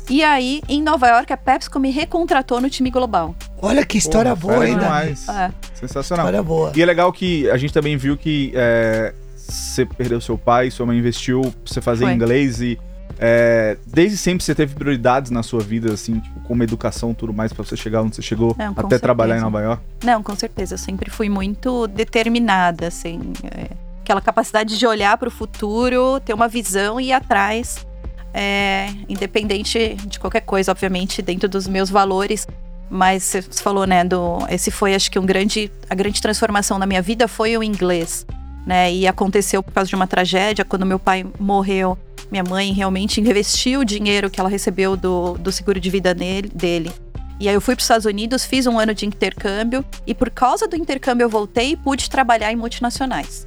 E 0.10 0.24
aí, 0.24 0.62
em 0.70 0.82
Nova 0.82 1.08
York, 1.08 1.34
a 1.34 1.38
PepsiCo 1.38 1.80
me 1.80 1.92
recontratou 1.92 2.62
no 2.62 2.70
time 2.70 2.90
global. 2.90 3.36
Olha 3.62 3.86
que 3.86 3.98
história 3.98 4.36
Porra, 4.36 4.54
boa, 4.54 4.70
hein. 4.70 4.78
É. 4.78 5.52
Sensacional. 5.74 6.26
História 6.26 6.44
boa. 6.44 6.72
E 6.76 6.82
é 6.82 6.86
legal 6.86 7.12
que 7.12 7.50
a 7.50 7.58
gente 7.58 7.74
também 7.74 7.98
viu 7.98 8.16
que 8.16 8.54
é, 8.56 9.14
você 9.36 9.86
perdeu 9.86 10.22
seu 10.22 10.38
pai, 10.38 10.72
sua 10.72 10.86
mãe 10.86 10.98
investiu 10.98 11.42
pra 11.42 11.52
você 11.66 11.82
fazer 11.82 12.06
Foi. 12.06 12.14
inglês 12.14 12.62
e 12.62 12.80
é, 13.20 13.78
desde 13.86 14.18
sempre 14.18 14.44
você 14.44 14.54
teve 14.54 14.76
prioridades 14.76 15.32
na 15.32 15.42
sua 15.42 15.60
vida, 15.60 15.94
assim, 15.94 16.20
tipo, 16.20 16.40
como 16.42 16.62
educação 16.64 17.12
e 17.12 17.16
tudo 17.16 17.34
mais, 17.34 17.52
pra 17.52 17.64
você 17.64 17.76
chegar 17.76 18.02
onde 18.02 18.16
você 18.16 18.22
chegou, 18.22 18.56
Não, 18.58 18.74
até 18.78 19.00
trabalhar 19.00 19.36
em 19.36 19.40
certeza. 19.40 19.52
Nova 19.52 19.64
York. 19.64 19.84
Não, 20.04 20.22
com 20.22 20.36
certeza. 20.36 20.76
Eu 20.76 20.78
sempre 20.78 21.10
fui 21.10 21.28
muito 21.28 21.88
determinada, 21.88 22.88
assim. 22.88 23.34
é, 23.44 23.72
aquela 24.02 24.22
capacidade 24.22 24.78
de 24.78 24.86
olhar 24.88 25.18
para 25.18 25.28
o 25.28 25.32
futuro, 25.32 26.20
ter 26.22 26.34
uma 26.34 26.48
visão 26.48 27.00
e 27.00 27.08
ir 27.08 27.14
atrás. 27.14 27.87
É, 28.34 28.90
independente 29.08 29.96
de 30.06 30.20
qualquer 30.20 30.42
coisa, 30.42 30.72
obviamente, 30.72 31.22
dentro 31.22 31.48
dos 31.48 31.68
meus 31.68 31.90
valores. 31.90 32.48
Mas 32.90 33.24
você 33.24 33.42
falou, 33.42 33.86
né, 33.86 34.04
do, 34.04 34.40
esse 34.50 34.72
foi, 34.72 34.96
acho 34.96 35.12
que 35.12 35.20
um 35.20 35.26
grande, 35.26 35.72
a 35.90 35.96
grande 35.96 36.22
transformação 36.22 36.80
na 36.80 36.86
minha 36.86 37.02
vida 37.02 37.28
foi 37.28 37.58
o 37.58 37.64
inglês, 37.64 38.26
né? 38.66 38.94
E 38.94 39.06
aconteceu 39.06 39.62
por 39.62 39.74
causa 39.74 39.90
de 39.90 39.96
uma 39.96 40.08
tragédia, 40.08 40.64
quando 40.64 40.86
meu 40.86 40.98
pai 40.98 41.26
morreu, 41.38 41.98
minha 42.32 42.44
mãe 42.44 42.72
realmente 42.72 43.20
investiu 43.20 43.82
o 43.82 43.86
dinheiro 43.86 44.30
que 44.30 44.40
ela 44.40 44.50
recebeu 44.50 44.96
do, 44.96 45.38
do 45.38 45.52
seguro 45.52 45.80
de 45.80 45.90
vida 45.90 46.14
nele, 46.14 46.48
dele 46.48 46.92
e 47.40 47.48
aí 47.48 47.54
eu 47.54 47.62
fui 47.62 47.76
para 47.76 47.82
os 47.82 47.84
Estados 47.84 48.06
Unidos, 48.06 48.46
fiz 48.46 48.66
um 48.66 48.80
ano 48.80 48.96
de 48.96 49.06
intercâmbio 49.06 49.86
e 50.08 50.16
por 50.16 50.30
causa 50.30 50.68
do 50.68 50.76
intercâmbio 50.76 51.26
eu 51.26 51.30
voltei 51.30 51.72
e 51.72 51.78
pude 51.78 52.10
trabalhar 52.10 52.52
em 52.52 52.56
multinacionais. 52.56 53.46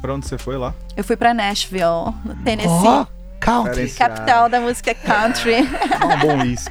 Pra 0.00 0.14
onde 0.14 0.26
você 0.26 0.38
foi 0.38 0.56
lá? 0.56 0.72
Eu 0.96 1.02
fui 1.02 1.16
para 1.16 1.34
Nashville, 1.34 2.14
no 2.24 2.36
Tennessee, 2.44 2.70
Ó, 2.70 3.06
country. 3.44 3.90
Capital 3.90 4.48
da 4.48 4.60
música 4.60 4.94
country. 4.94 5.56
Um 6.02 6.18
bom 6.18 6.44
isso. 6.44 6.68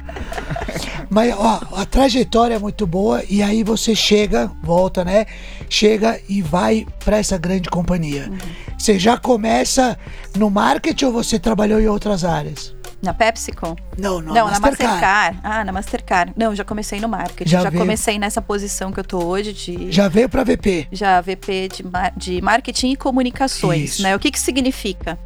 Mas, 1.10 1.34
ó, 1.36 1.60
a 1.76 1.84
trajetória 1.84 2.54
é 2.54 2.58
muito 2.58 2.86
boa 2.86 3.22
e 3.28 3.42
aí 3.42 3.62
você 3.62 3.94
chega, 3.94 4.50
volta, 4.62 5.04
né? 5.04 5.26
Chega 5.68 6.18
e 6.28 6.40
vai 6.40 6.86
pra 7.04 7.18
essa 7.18 7.36
grande 7.36 7.68
companhia. 7.68 8.28
Uhum. 8.30 8.38
Você 8.78 8.98
já 8.98 9.18
começa 9.18 9.98
no 10.36 10.50
marketing 10.50 11.06
ou 11.06 11.12
você 11.12 11.38
trabalhou 11.38 11.80
em 11.80 11.86
outras 11.86 12.24
áreas? 12.24 12.74
na 13.02 13.12
PepsiCo? 13.12 13.76
Não, 13.98 14.20
não, 14.20 14.32
Não, 14.32 14.46
na 14.46 14.60
Mastercard. 14.60 14.92
Mastercard. 14.92 15.38
Ah, 15.42 15.64
na 15.64 15.72
Mastercard. 15.72 16.32
Não, 16.36 16.54
já 16.54 16.64
comecei 16.64 17.00
no 17.00 17.08
marketing. 17.08 17.50
Já 17.50 17.62
Já, 17.62 17.72
comecei 17.72 18.16
nessa 18.16 18.40
posição 18.40 18.92
que 18.92 19.00
eu 19.00 19.04
tô 19.04 19.24
hoje 19.24 19.52
de 19.52 19.90
Já 19.90 20.06
veio 20.06 20.28
pra 20.28 20.44
VP. 20.44 20.86
já 20.92 21.20
VP 21.20 21.68
de, 21.68 21.84
de 22.16 22.40
marketing 22.40 22.92
e 22.92 22.96
comunicações, 22.96 23.94
Isso. 23.94 24.02
né? 24.02 24.14
O 24.14 24.20
que 24.20 24.30
que 24.30 24.38
significa? 24.38 25.18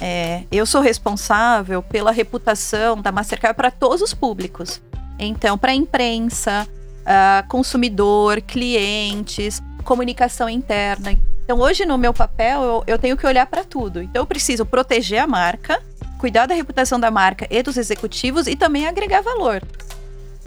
É, 0.00 0.44
eu 0.50 0.66
sou 0.66 0.80
responsável 0.80 1.82
pela 1.82 2.10
reputação 2.10 3.00
da 3.00 3.12
Mastercard 3.12 3.56
para 3.56 3.70
todos 3.70 4.02
os 4.02 4.12
públicos. 4.12 4.80
Então, 5.18 5.56
para 5.56 5.74
imprensa, 5.74 6.66
ah, 7.06 7.44
consumidor, 7.48 8.40
clientes, 8.40 9.62
comunicação 9.84 10.48
interna. 10.48 11.16
Então, 11.44 11.58
hoje, 11.60 11.84
no 11.84 11.98
meu 11.98 12.12
papel, 12.12 12.62
eu, 12.62 12.84
eu 12.86 12.98
tenho 12.98 13.16
que 13.16 13.26
olhar 13.26 13.46
para 13.46 13.62
tudo. 13.62 14.02
Então, 14.02 14.22
eu 14.22 14.26
preciso 14.26 14.64
proteger 14.64 15.20
a 15.20 15.26
marca, 15.26 15.80
cuidar 16.18 16.46
da 16.46 16.54
reputação 16.54 16.98
da 16.98 17.10
marca 17.10 17.46
e 17.50 17.62
dos 17.62 17.76
executivos 17.76 18.46
e 18.46 18.56
também 18.56 18.86
agregar 18.86 19.20
valor. 19.20 19.62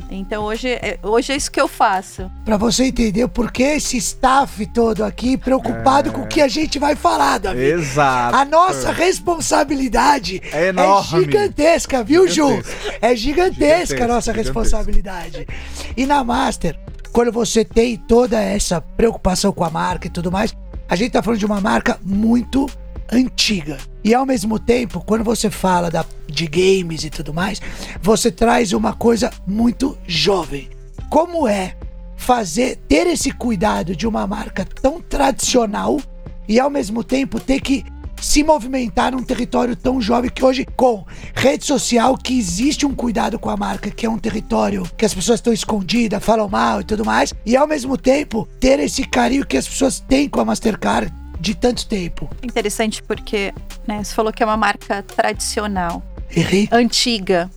Então 0.09 0.43
hoje, 0.45 0.69
é- 0.69 0.97
hoje 1.03 1.33
é 1.33 1.35
isso 1.35 1.51
que 1.51 1.59
eu 1.59 1.67
faço. 1.67 2.31
Pra 2.45 2.55
você 2.57 2.85
entender 2.85 3.27
por 3.27 3.51
que 3.51 3.61
esse 3.63 3.97
staff 3.97 4.65
todo 4.67 5.03
aqui 5.03 5.35
preocupado 5.37 6.11
com 6.11 6.21
o 6.21 6.27
que 6.27 6.39
a 6.41 6.47
gente 6.47 6.79
vai 6.79 6.95
falar, 6.95 7.37
Davi. 7.39 7.59
Exato. 7.61 8.35
A 8.35 8.45
nossa 8.45 8.91
responsabilidade 8.91 10.41
É 10.51 10.67
enorme. 10.67 11.19
gigantesca, 11.25 12.03
viu, 12.03 12.27
Ju? 12.27 12.47
Gigantesca. 12.47 12.97
É 13.01 13.15
gigantesca 13.15 14.03
a 14.03 14.07
nossa 14.07 14.31
gigantesca. 14.31 14.59
responsabilidade. 14.59 15.47
E 15.95 16.05
na 16.05 16.23
Master, 16.23 16.79
quando 17.11 17.31
você 17.31 17.65
tem 17.65 17.97
toda 17.97 18.39
essa 18.41 18.79
preocupação 18.79 19.51
com 19.51 19.63
a 19.63 19.69
marca 19.69 20.07
e 20.07 20.09
tudo 20.09 20.31
mais, 20.31 20.55
a 20.89 20.95
gente 20.95 21.11
tá 21.11 21.21
falando 21.21 21.39
de 21.39 21.45
uma 21.45 21.59
marca 21.59 21.99
muito 22.03 22.65
antiga. 23.11 23.77
E 24.03 24.13
ao 24.13 24.25
mesmo 24.25 24.59
tempo, 24.59 25.03
quando 25.05 25.23
você 25.23 25.49
fala 25.49 25.89
da, 25.89 26.05
de 26.27 26.47
games 26.47 27.03
e 27.03 27.09
tudo 27.09 27.33
mais, 27.33 27.61
você 28.01 28.31
traz 28.31 28.73
uma 28.73 28.93
coisa 28.93 29.31
muito 29.45 29.97
jovem. 30.07 30.69
Como 31.09 31.47
é 31.47 31.75
fazer 32.15 32.77
ter 32.87 33.07
esse 33.07 33.31
cuidado 33.31 33.95
de 33.95 34.07
uma 34.07 34.25
marca 34.25 34.65
tão 34.81 35.01
tradicional 35.01 36.01
e 36.47 36.59
ao 36.59 36.69
mesmo 36.69 37.03
tempo 37.03 37.39
ter 37.39 37.61
que 37.61 37.85
se 38.21 38.43
movimentar 38.43 39.11
num 39.11 39.23
território 39.23 39.75
tão 39.75 40.01
jovem 40.01 40.29
que 40.29 40.43
hoje, 40.43 40.65
com 40.75 41.05
rede 41.35 41.65
social, 41.65 42.17
que 42.17 42.37
existe 42.37 42.85
um 42.85 42.93
cuidado 42.93 43.37
com 43.37 43.49
a 43.49 43.57
marca, 43.57 43.91
que 43.91 44.05
é 44.05 44.09
um 44.09 44.17
território 44.17 44.83
que 44.97 45.05
as 45.05 45.13
pessoas 45.13 45.39
estão 45.39 45.53
escondidas, 45.53 46.23
falam 46.23 46.49
mal 46.49 46.81
e 46.81 46.83
tudo 46.83 47.05
mais, 47.05 47.33
e 47.45 47.55
ao 47.55 47.67
mesmo 47.67 47.97
tempo 47.97 48.47
ter 48.59 48.79
esse 48.79 49.03
carinho 49.03 49.45
que 49.45 49.57
as 49.57 49.67
pessoas 49.67 49.99
têm 49.99 50.27
com 50.27 50.41
a 50.41 50.45
Mastercard 50.45 51.13
de 51.39 51.55
tanto 51.55 51.85
tempo. 51.87 52.29
Interessante 52.43 53.01
porque 53.03 53.53
né, 53.87 54.03
você 54.03 54.13
falou 54.13 54.31
que 54.33 54.41
é 54.43 54.45
uma 54.45 54.57
marca 54.57 55.01
tradicional, 55.03 56.01
Errei, 56.35 56.67
antiga. 56.71 57.49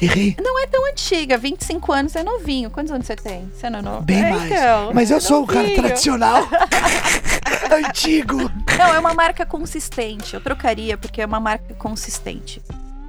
errei. 0.00 0.34
Não 0.42 0.58
é 0.62 0.66
tão 0.66 0.84
antiga, 0.90 1.36
25 1.38 1.92
anos 1.92 2.16
é 2.16 2.22
novinho. 2.22 2.70
Quantos 2.70 2.90
anos 2.92 3.06
você 3.06 3.16
tem? 3.16 3.50
Você 3.54 3.68
não 3.70 3.78
é 3.78 3.82
novo? 3.82 4.00
Bem 4.02 4.18
É, 4.24 4.30
mais. 4.30 4.50
então, 4.50 4.90
Mas 4.94 5.10
eu 5.10 5.18
é 5.18 5.20
sou 5.20 5.42
um 5.42 5.46
cara 5.46 5.60
novinho. 5.62 5.76
tradicional. 5.82 6.48
Antigo. 7.88 8.36
Não, 8.78 8.94
é 8.94 8.98
uma 8.98 9.14
marca 9.14 9.44
consistente. 9.46 10.34
Eu 10.34 10.40
trocaria 10.40 10.96
porque 10.96 11.20
é 11.22 11.26
uma 11.26 11.40
marca 11.40 11.74
consistente. 11.74 12.60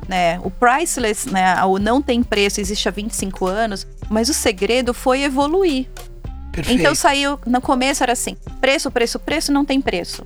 Né? 0.08 0.40
O 0.44 0.52
priceless, 0.52 1.30
né, 1.30 1.56
o 1.64 1.80
não 1.80 2.02
tem 2.02 2.22
preço, 2.22 2.60
existe 2.60 2.88
há 2.88 2.92
25 2.92 3.46
anos, 3.46 3.88
mas 4.10 4.28
o 4.30 4.34
segredo 4.34 4.94
foi 4.94 5.22
evoluir. 5.24 5.88
Perfeito. 6.52 6.80
Então 6.80 6.94
saiu, 6.94 7.40
no 7.46 7.62
começo 7.62 8.04
era 8.04 8.12
assim, 8.14 8.36
preço, 8.60 8.92
preço, 8.92 9.20
preço, 9.20 9.52
não 9.52 9.64
tem 9.66 9.80
preço. 9.80 10.26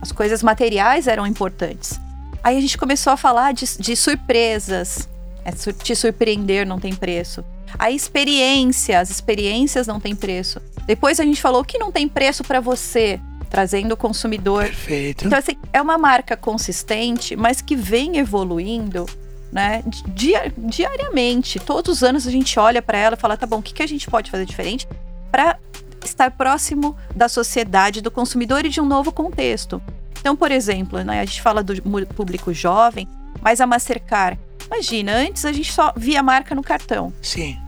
As 0.00 0.12
coisas 0.12 0.42
materiais 0.42 1.06
eram 1.06 1.26
importantes. 1.26 1.98
Aí 2.42 2.58
a 2.58 2.60
gente 2.60 2.76
começou 2.76 3.12
a 3.12 3.16
falar 3.16 3.52
de, 3.52 3.64
de 3.78 3.96
surpresas. 3.96 5.08
É, 5.44 5.50
te 5.52 5.94
surpreender 5.94 6.66
não 6.66 6.78
tem 6.78 6.94
preço. 6.94 7.44
A 7.78 7.90
experiência, 7.90 9.00
as 9.00 9.10
experiências 9.10 9.86
não 9.86 9.98
tem 9.98 10.14
preço. 10.14 10.60
Depois 10.86 11.18
a 11.20 11.24
gente 11.24 11.40
falou 11.40 11.62
o 11.62 11.64
que 11.64 11.78
não 11.78 11.90
tem 11.90 12.06
preço 12.06 12.44
para 12.44 12.60
você, 12.60 13.18
trazendo 13.50 13.92
o 13.92 13.96
consumidor 13.96 14.64
Perfeito. 14.64 15.26
então, 15.26 15.38
assim, 15.38 15.56
é 15.72 15.80
uma 15.80 15.96
marca 15.96 16.36
consistente, 16.36 17.34
mas 17.36 17.60
que 17.62 17.74
vem 17.74 18.18
evoluindo, 18.18 19.06
né, 19.50 19.82
dia- 20.08 20.52
diariamente. 20.56 21.58
Todos 21.58 21.96
os 21.96 22.02
anos 22.02 22.26
a 22.26 22.30
gente 22.30 22.58
olha 22.58 22.82
para 22.82 22.98
ela 22.98 23.16
e 23.16 23.18
fala, 23.18 23.36
tá 23.36 23.46
bom, 23.46 23.58
o 23.58 23.62
que, 23.62 23.72
que 23.72 23.82
a 23.82 23.86
gente 23.88 24.08
pode 24.10 24.30
fazer 24.30 24.44
diferente 24.44 24.86
para 25.34 25.58
estar 26.04 26.30
próximo 26.30 26.96
da 27.12 27.28
sociedade, 27.28 28.00
do 28.00 28.08
consumidor 28.08 28.64
e 28.64 28.68
de 28.68 28.80
um 28.80 28.84
novo 28.84 29.10
contexto. 29.10 29.82
Então, 30.20 30.36
por 30.36 30.52
exemplo, 30.52 31.02
né, 31.02 31.18
a 31.20 31.24
gente 31.24 31.42
fala 31.42 31.60
do 31.60 31.74
público 32.14 32.54
jovem, 32.54 33.08
mas 33.42 33.60
a 33.60 33.66
Mastercard, 33.66 34.38
imagina, 34.64 35.12
antes 35.12 35.44
a 35.44 35.50
gente 35.50 35.72
só 35.72 35.92
via 35.96 36.20
a 36.20 36.22
marca 36.22 36.54
no 36.54 36.62
cartão. 36.62 37.12
Sim, 37.20 37.58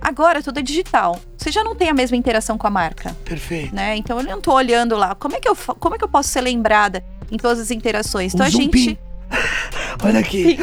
Agora 0.00 0.40
tudo 0.40 0.60
é 0.60 0.62
digital. 0.62 1.20
Você 1.36 1.50
já 1.50 1.64
não 1.64 1.74
tem 1.74 1.88
a 1.90 1.92
mesma 1.92 2.16
interação 2.16 2.56
com 2.56 2.68
a 2.68 2.70
marca 2.70 3.16
perfeito. 3.24 3.74
né? 3.74 3.96
Então 3.96 4.20
eu 4.20 4.24
não 4.24 4.40
tô 4.40 4.52
olhando 4.54 4.94
lá. 4.94 5.16
Como 5.16 5.34
é 5.34 5.40
que 5.40 5.48
eu, 5.48 5.56
como 5.56 5.96
é 5.96 5.98
que 5.98 6.04
eu 6.04 6.08
posso 6.08 6.28
ser 6.28 6.40
lembrada 6.40 7.04
em 7.32 7.36
todas 7.36 7.58
as 7.58 7.72
interações? 7.72 8.32
Então 8.32 8.46
Um 8.46 8.48
a 8.48 8.50
zoom 8.50 8.60
gente. 8.60 8.98
Olha 10.04 10.20
aqui. 10.20 10.56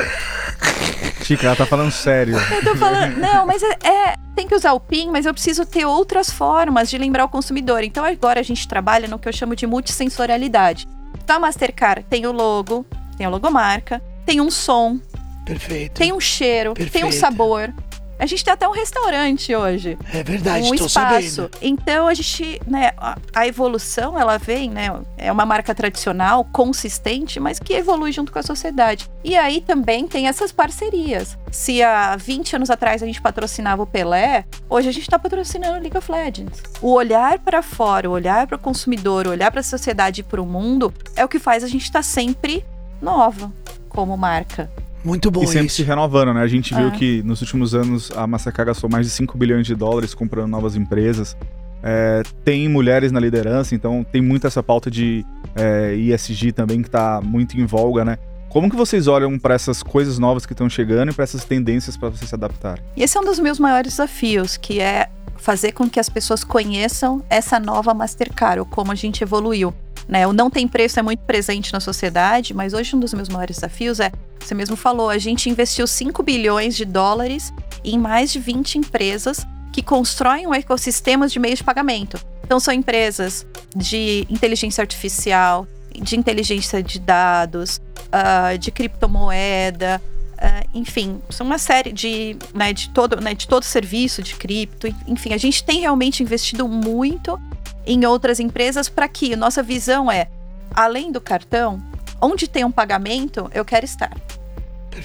Chica, 1.21 1.47
ela 1.47 1.55
tá 1.57 1.65
falando 1.65 1.91
sério. 1.91 2.37
Eu 2.37 2.63
tô 2.63 2.77
falando, 2.77 3.17
não, 3.17 3.45
mas 3.45 3.61
é, 3.61 3.77
é- 3.83 4.24
tem 4.35 4.47
que 4.47 4.55
usar 4.55 4.73
o 4.73 4.79
PIN, 4.79 5.09
mas 5.09 5.25
eu 5.25 5.33
preciso 5.33 5.65
ter 5.65 5.85
outras 5.85 6.29
formas 6.29 6.89
de 6.89 6.97
lembrar 6.97 7.25
o 7.25 7.29
consumidor. 7.29 7.83
Então 7.83 8.03
agora 8.03 8.39
a 8.39 8.43
gente 8.43 8.67
trabalha 8.67 9.07
no 9.07 9.17
que 9.17 9.27
eu 9.27 9.33
chamo 9.33 9.55
de 9.55 9.65
multissensorialidade. 9.65 10.87
Então 11.23 11.37
a 11.37 11.39
Mastercard 11.39 12.05
tem 12.09 12.27
o 12.27 12.31
logo, 12.31 12.85
tem 13.17 13.25
a 13.25 13.29
logomarca, 13.29 14.01
tem 14.25 14.41
um 14.41 14.51
som, 14.51 14.99
Perfeito. 15.45 15.93
tem 15.93 16.11
um 16.11 16.19
cheiro, 16.19 16.73
tem 16.73 16.83
um 16.83 16.91
Perfeito. 16.91 17.15
sabor. 17.15 17.73
A 18.17 18.25
gente 18.25 18.43
tem 18.43 18.53
até 18.53 18.67
um 18.67 18.71
restaurante 18.71 19.53
hoje. 19.53 19.97
É 20.13 20.23
verdade, 20.23 20.67
um 20.67 20.75
tô 20.75 20.85
espaço. 20.85 20.89
sabendo. 20.91 21.51
Então 21.61 22.07
a 22.07 22.13
gente, 22.13 22.61
né, 22.65 22.91
a, 23.33 23.47
evolução 23.47 24.19
ela 24.19 24.37
vem, 24.37 24.69
né, 24.69 24.87
é 25.17 25.31
uma 25.31 25.45
marca 25.45 25.75
tradicional, 25.75 26.45
consistente, 26.45 27.39
mas 27.39 27.59
que 27.59 27.73
evolui 27.73 28.11
junto 28.11 28.31
com 28.31 28.39
a 28.39 28.43
sociedade. 28.43 29.09
E 29.23 29.35
aí 29.35 29.61
também 29.61 30.07
tem 30.07 30.27
essas 30.27 30.51
parcerias. 30.51 31.37
Se 31.51 31.83
há 31.83 32.15
20 32.15 32.55
anos 32.55 32.69
atrás 32.69 33.03
a 33.03 33.05
gente 33.05 33.21
patrocinava 33.21 33.83
o 33.83 33.87
Pelé, 33.87 34.45
hoje 34.69 34.89
a 34.89 34.91
gente 34.91 35.03
está 35.03 35.19
patrocinando 35.19 35.77
o 35.77 35.81
League 35.81 35.97
of 35.97 36.11
Legends. 36.11 36.61
O 36.81 36.93
olhar 36.93 37.39
para 37.39 37.61
fora, 37.61 38.09
o 38.09 38.13
olhar 38.13 38.47
para 38.47 38.55
o 38.55 38.59
consumidor, 38.59 39.27
o 39.27 39.31
olhar 39.31 39.51
para 39.51 39.59
a 39.59 39.63
sociedade 39.63 40.21
e 40.21 40.23
para 40.23 40.41
o 40.41 40.45
mundo 40.45 40.93
é 41.15 41.25
o 41.25 41.27
que 41.27 41.39
faz 41.39 41.63
a 41.63 41.67
gente 41.67 41.83
estar 41.83 42.03
sempre 42.03 42.65
nova 43.01 43.51
como 43.89 44.17
marca. 44.17 44.69
Muito 45.05 45.29
bom 45.29 45.43
E 45.43 45.47
sempre 45.47 45.67
isso. 45.67 45.75
se 45.77 45.83
renovando, 45.83 46.33
né? 46.33 46.41
A 46.41 46.47
gente 46.47 46.73
viu 46.73 46.87
É. 46.87 46.91
que 46.91 47.21
nos 47.23 47.39
últimos 47.41 47.75
anos 47.75 48.11
a 48.15 48.25
Mastercard 48.25 48.69
gastou 48.71 48.89
mais 48.89 49.05
de 49.05 49.11
5 49.11 49.37
bilhões 49.37 49.65
de 49.67 49.75
dólares 49.75 50.13
comprando 50.15 50.49
novas 50.49 50.75
empresas. 50.75 51.37
É, 51.83 52.23
tem 52.43 52.67
mulheres 52.67 53.11
na 53.11 53.19
liderança, 53.19 53.75
então 53.75 54.03
tem 54.11 54.19
muito 54.21 54.47
essa 54.47 54.63
pauta 54.63 54.89
de 54.89 55.23
é, 55.55 55.93
ESG 55.95 56.51
também 56.51 56.81
que 56.81 56.89
tá 56.89 57.21
muito 57.23 57.55
em 57.59 57.65
voga, 57.65 58.03
né? 58.03 58.17
Como 58.49 58.69
que 58.69 58.75
vocês 58.75 59.05
olham 59.07 59.37
para 59.37 59.53
essas 59.53 59.83
coisas 59.83 60.17
novas 60.17 60.45
que 60.45 60.53
estão 60.53 60.67
chegando 60.69 61.11
e 61.11 61.13
para 61.13 61.23
essas 61.23 61.43
tendências 61.45 61.95
para 61.95 62.09
vocês 62.09 62.27
se 62.29 62.33
adaptarem? 62.35 62.83
E 62.95 63.03
esse 63.03 63.15
é 63.17 63.21
um 63.21 63.23
dos 63.25 63.37
meus 63.37 63.59
maiores 63.59 63.91
desafios, 63.93 64.57
que 64.57 64.79
é 64.79 65.09
fazer 65.37 65.73
com 65.73 65.87
que 65.89 65.99
as 65.99 66.09
pessoas 66.09 66.43
conheçam 66.43 67.21
essa 67.29 67.59
nova 67.59 67.93
Mastercard, 67.93 68.59
ou 68.61 68.65
como 68.65 68.91
a 68.91 68.95
gente 68.95 69.21
evoluiu. 69.21 69.73
Né? 70.07 70.27
O 70.27 70.33
não 70.33 70.49
tem 70.49 70.67
preço 70.67 70.99
é 70.99 71.01
muito 71.01 71.21
presente 71.21 71.73
na 71.73 71.79
sociedade, 71.79 72.53
mas 72.53 72.73
hoje 72.73 72.95
um 72.95 72.99
dos 72.99 73.13
meus 73.13 73.29
maiores 73.29 73.57
desafios 73.57 73.99
é, 73.99 74.11
você 74.39 74.53
mesmo 74.53 74.75
falou, 74.75 75.09
a 75.09 75.17
gente 75.17 75.49
investiu 75.49 75.87
5 75.87 76.21
bilhões 76.21 76.75
de 76.75 76.85
dólares 76.85 77.51
em 77.83 77.97
mais 77.97 78.31
de 78.31 78.39
20 78.39 78.77
empresas 78.77 79.45
que 79.73 79.81
constroem 79.81 80.47
um 80.47 80.53
ecossistema 80.53 81.27
de 81.27 81.39
meios 81.39 81.59
de 81.59 81.63
pagamento. 81.63 82.19
Então 82.43 82.59
são 82.59 82.73
empresas 82.73 83.45
de 83.75 84.25
inteligência 84.29 84.81
artificial, 84.81 85.67
de 85.91 86.15
inteligência 86.15 86.83
de 86.83 86.99
dados, 86.99 87.81
ah, 88.11 88.55
de 88.55 88.71
criptomoeda, 88.71 90.01
ah, 90.37 90.63
enfim, 90.73 91.19
são 91.29 91.45
uma 91.45 91.57
série 91.57 91.91
de, 91.91 92.37
né, 92.53 92.71
de 92.71 92.89
todo, 92.89 93.19
né, 93.19 93.33
de 93.33 93.47
todo 93.47 93.63
serviço 93.63 94.21
de 94.21 94.35
cripto, 94.35 94.87
enfim, 95.07 95.33
a 95.33 95.37
gente 95.37 95.63
tem 95.63 95.79
realmente 95.79 96.21
investido 96.21 96.67
muito 96.67 97.39
em 97.85 98.05
outras 98.05 98.39
empresas 98.39 98.89
para 98.89 99.07
que 99.07 99.35
nossa 99.35 99.61
visão 99.61 100.11
é, 100.11 100.27
além 100.73 101.11
do 101.11 101.21
cartão, 101.21 101.81
onde 102.21 102.47
tem 102.47 102.63
um 102.63 102.71
pagamento, 102.71 103.49
eu 103.53 103.63
quero 103.63 103.85
estar. 103.85 104.15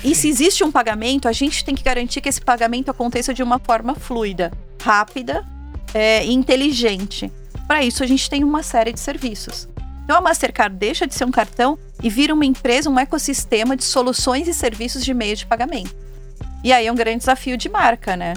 E 0.04 0.14
se 0.14 0.28
existe 0.28 0.62
um 0.62 0.70
pagamento, 0.70 1.28
a 1.28 1.32
gente 1.32 1.64
tem 1.64 1.74
que 1.74 1.82
garantir 1.82 2.20
que 2.20 2.28
esse 2.28 2.40
pagamento 2.40 2.90
aconteça 2.90 3.34
de 3.34 3.42
uma 3.42 3.58
forma 3.58 3.94
fluida, 3.94 4.52
rápida 4.82 5.44
é, 5.92 6.24
e 6.24 6.32
inteligente. 6.32 7.30
Para 7.66 7.82
isso, 7.82 8.02
a 8.02 8.06
gente 8.06 8.30
tem 8.30 8.44
uma 8.44 8.62
série 8.62 8.92
de 8.92 9.00
serviços. 9.00 9.68
Então, 10.04 10.16
a 10.16 10.20
Mastercard 10.20 10.76
deixa 10.76 11.06
de 11.06 11.14
ser 11.14 11.24
um 11.24 11.30
cartão 11.30 11.78
e 12.02 12.08
vira 12.08 12.34
uma 12.34 12.44
empresa, 12.44 12.90
um 12.90 12.98
ecossistema 12.98 13.76
de 13.76 13.84
soluções 13.84 14.48
e 14.48 14.54
serviços 14.54 15.04
de 15.04 15.12
meio 15.12 15.36
de 15.36 15.46
pagamento. 15.46 15.94
E 16.64 16.72
aí 16.72 16.86
é 16.86 16.92
um 16.92 16.96
grande 16.96 17.18
desafio 17.18 17.56
de 17.56 17.68
marca, 17.68 18.16
né? 18.16 18.34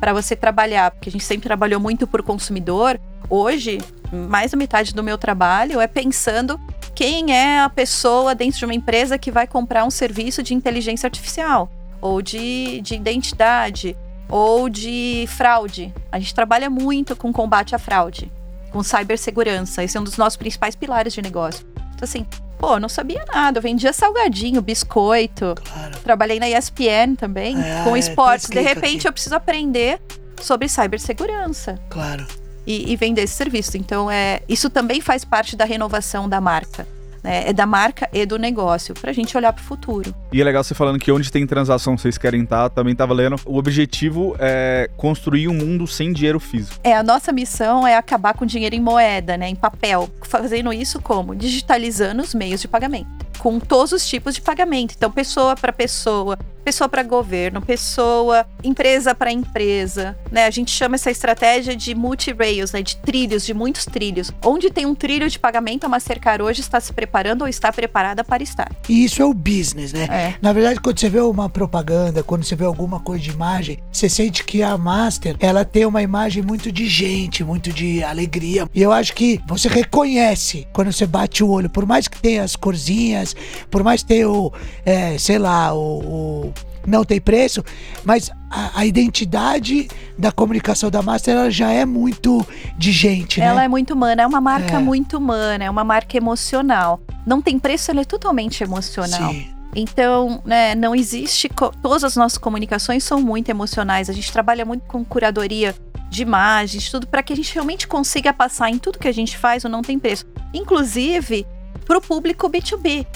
Para 0.00 0.12
você 0.12 0.34
trabalhar, 0.34 0.90
porque 0.90 1.10
a 1.10 1.12
gente 1.12 1.24
sempre 1.24 1.44
trabalhou 1.44 1.78
muito 1.78 2.06
por 2.06 2.22
consumidor. 2.22 2.98
Hoje, 3.28 3.78
mais 4.10 4.50
da 4.50 4.56
metade 4.56 4.94
do 4.94 5.02
meu 5.02 5.18
trabalho 5.18 5.80
é 5.80 5.86
pensando 5.86 6.58
quem 6.94 7.32
é 7.32 7.60
a 7.60 7.68
pessoa 7.68 8.34
dentro 8.34 8.58
de 8.58 8.64
uma 8.64 8.74
empresa 8.74 9.18
que 9.18 9.30
vai 9.30 9.46
comprar 9.46 9.84
um 9.84 9.90
serviço 9.90 10.42
de 10.42 10.54
inteligência 10.54 11.06
artificial, 11.06 11.70
ou 12.00 12.20
de, 12.20 12.80
de 12.80 12.94
identidade, 12.94 13.96
ou 14.28 14.68
de 14.68 15.26
fraude. 15.28 15.92
A 16.10 16.18
gente 16.18 16.34
trabalha 16.34 16.70
muito 16.70 17.14
com 17.14 17.32
combate 17.32 17.74
à 17.74 17.78
fraude, 17.78 18.30
com 18.70 18.82
cibersegurança. 18.82 19.84
Esse 19.84 19.96
é 19.96 20.00
um 20.00 20.04
dos 20.04 20.16
nossos 20.16 20.36
principais 20.36 20.74
pilares 20.74 21.12
de 21.12 21.20
negócio. 21.20 21.66
Então, 21.94 22.04
assim, 22.04 22.26
pô, 22.60 22.78
não 22.78 22.88
sabia 22.88 23.24
nada. 23.32 23.58
Eu 23.58 23.62
vendia 23.62 23.92
salgadinho, 23.92 24.60
biscoito. 24.60 25.54
Claro. 25.64 25.98
Trabalhei 26.04 26.38
na 26.38 26.48
ESPN 26.48 27.16
também, 27.16 27.56
Ah, 27.56 27.84
com 27.84 27.96
é, 27.96 27.98
esportes. 27.98 28.48
tá 28.48 28.54
De 28.54 28.60
repente, 28.60 28.98
aqui. 28.98 29.08
eu 29.08 29.12
preciso 29.12 29.34
aprender 29.34 30.00
sobre 30.40 30.68
cibersegurança. 30.68 31.78
Claro. 31.88 32.26
e, 32.66 32.92
e 32.92 32.96
vender 32.96 33.22
esse 33.22 33.32
serviço. 33.34 33.76
Então, 33.76 34.10
é, 34.10 34.42
isso 34.48 34.68
também 34.70 35.00
faz 35.00 35.24
parte 35.24 35.56
da 35.56 35.64
renovação 35.64 36.28
da 36.28 36.40
marca. 36.40 36.86
Né? 37.22 37.48
É 37.48 37.52
da 37.52 37.66
marca 37.66 38.08
e 38.12 38.24
do 38.24 38.38
negócio, 38.38 38.94
para 38.94 39.10
a 39.10 39.14
gente 39.14 39.36
olhar 39.36 39.52
para 39.52 39.62
o 39.62 39.64
futuro. 39.64 40.14
E 40.32 40.40
é 40.40 40.44
legal 40.44 40.62
você 40.62 40.74
falando 40.74 40.98
que 40.98 41.10
onde 41.10 41.30
tem 41.30 41.46
transação 41.46 41.96
vocês 41.96 42.16
querem 42.16 42.42
estar, 42.42 42.70
também 42.70 42.94
tava 42.94 43.12
lendo. 43.12 43.36
O 43.44 43.58
objetivo 43.58 44.36
é 44.38 44.90
construir 44.96 45.48
um 45.48 45.54
mundo 45.54 45.86
sem 45.86 46.12
dinheiro 46.12 46.40
físico. 46.40 46.78
É, 46.82 46.96
a 46.96 47.02
nossa 47.02 47.32
missão 47.32 47.86
é 47.86 47.96
acabar 47.96 48.34
com 48.34 48.46
dinheiro 48.46 48.74
em 48.74 48.80
moeda, 48.80 49.36
né, 49.36 49.48
em 49.48 49.56
papel. 49.56 50.08
Fazendo 50.22 50.72
isso 50.72 51.00
como? 51.00 51.34
Digitalizando 51.34 52.22
os 52.22 52.34
meios 52.34 52.60
de 52.60 52.68
pagamento 52.68 53.30
com 53.40 53.58
todos 53.58 53.92
os 53.92 54.06
tipos 54.06 54.34
de 54.34 54.42
pagamento. 54.42 54.94
Então, 54.96 55.10
pessoa 55.10 55.56
para 55.56 55.72
pessoa, 55.72 56.38
pessoa 56.64 56.88
para 56.88 57.02
governo, 57.02 57.60
pessoa, 57.60 58.46
empresa 58.62 59.14
para 59.14 59.32
empresa, 59.32 60.16
né? 60.30 60.46
A 60.46 60.50
gente 60.50 60.70
chama 60.70 60.94
essa 60.94 61.10
estratégia 61.10 61.74
de 61.74 61.94
multi-rails, 61.94 62.72
né? 62.72 62.82
De 62.82 62.96
trilhos, 62.96 63.44
de 63.44 63.54
muitos 63.54 63.84
trilhos. 63.84 64.30
Onde 64.44 64.70
tem 64.70 64.86
um 64.86 64.94
trilho 64.94 65.28
de 65.28 65.38
pagamento, 65.38 65.84
a 65.84 65.88
Mastercard 65.88 66.42
hoje 66.42 66.60
está 66.60 66.80
se 66.80 66.92
preparando 66.92 67.42
ou 67.42 67.48
está 67.48 67.72
preparada 67.72 68.22
para 68.22 68.42
estar. 68.42 68.70
E 68.88 69.04
isso 69.04 69.22
é 69.22 69.24
o 69.24 69.34
business, 69.34 69.92
né? 69.92 70.04
É. 70.10 70.34
Na 70.40 70.52
verdade, 70.52 70.80
quando 70.80 70.98
você 70.98 71.08
vê 71.08 71.20
uma 71.20 71.48
propaganda, 71.48 72.22
quando 72.22 72.44
você 72.44 72.54
vê 72.54 72.64
alguma 72.64 73.00
coisa 73.00 73.22
de 73.22 73.30
imagem, 73.30 73.78
você 73.90 74.08
sente 74.08 74.44
que 74.44 74.62
a 74.62 74.76
Master, 74.76 75.36
ela 75.40 75.64
tem 75.64 75.86
uma 75.86 76.02
imagem 76.02 76.42
muito 76.42 76.70
de 76.70 76.86
gente, 76.86 77.42
muito 77.42 77.72
de 77.72 78.02
alegria. 78.02 78.68
E 78.74 78.82
eu 78.82 78.92
acho 78.92 79.14
que 79.14 79.40
você 79.46 79.68
reconhece 79.68 80.66
quando 80.72 80.92
você 80.92 81.06
bate 81.06 81.42
o 81.42 81.48
olho, 81.48 81.70
por 81.70 81.86
mais 81.86 82.08
que 82.08 82.20
tenha 82.20 82.42
as 82.42 82.56
corzinhas, 82.56 83.34
por 83.70 83.82
mais 83.82 84.02
que 84.02 84.08
tenha 84.08 84.28
o, 84.28 84.52
é, 84.84 85.16
sei 85.18 85.38
lá, 85.38 85.72
o, 85.74 85.98
o 85.98 86.52
não 86.86 87.04
tem 87.04 87.20
preço, 87.20 87.64
mas 88.04 88.30
a, 88.50 88.80
a, 88.80 88.86
identidade 88.86 89.88
da 90.18 90.32
comunicação 90.32 90.90
da 90.90 91.02
Master 91.02 91.34
ela 91.36 91.50
já 91.50 91.70
é 91.70 91.84
muito 91.84 92.46
de 92.76 92.90
gente, 92.92 93.40
né? 93.40 93.46
Ela 93.46 93.64
é 93.64 93.68
muito 93.68 93.94
humana, 93.94 94.22
é 94.22 94.26
uma 94.26 94.40
marca 94.40 94.76
É. 94.76 94.78
muito 94.78 95.18
humana, 95.18 95.64
é 95.64 95.70
uma 95.70 95.84
marca 95.84 96.16
emocional. 96.16 97.00
Não 97.26 97.40
tem 97.40 97.58
preço, 97.58 97.90
ela 97.90 98.00
é 98.00 98.04
totalmente 98.04 98.62
emocional. 98.62 99.32
Sim. 99.32 99.48
Então, 99.74 100.42
né, 100.44 100.74
não 100.74 100.94
existe. 100.94 101.48
Todas 101.80 102.02
as 102.02 102.16
nossas 102.16 102.38
comunicações 102.38 103.04
são 103.04 103.20
muito 103.20 103.48
emocionais. 103.50 104.10
A 104.10 104.12
gente 104.12 104.32
trabalha 104.32 104.64
muito 104.64 104.82
com 104.86 105.04
curadoria 105.04 105.74
de 106.08 106.22
imagens, 106.22 106.90
tudo 106.90 107.06
para 107.06 107.22
que 107.22 107.32
a 107.32 107.36
gente 107.36 107.54
realmente 107.54 107.86
consiga 107.86 108.32
passar 108.32 108.68
em 108.68 108.78
tudo 108.78 108.98
que 108.98 109.06
a 109.06 109.12
gente 109.12 109.38
faz 109.38 109.64
o 109.64 109.68
não 109.68 109.80
tem 109.80 109.96
preço. 109.96 110.26
Inclusive 110.52 111.46
para 111.86 111.98
o 111.98 112.00
público 112.00 112.50
B2B. 112.50 113.06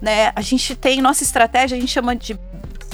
Né? 0.00 0.32
A 0.36 0.40
gente 0.40 0.76
tem 0.76 1.00
nossa 1.00 1.22
estratégia, 1.22 1.76
a 1.76 1.80
gente 1.80 1.90
chama 1.90 2.14
de 2.14 2.38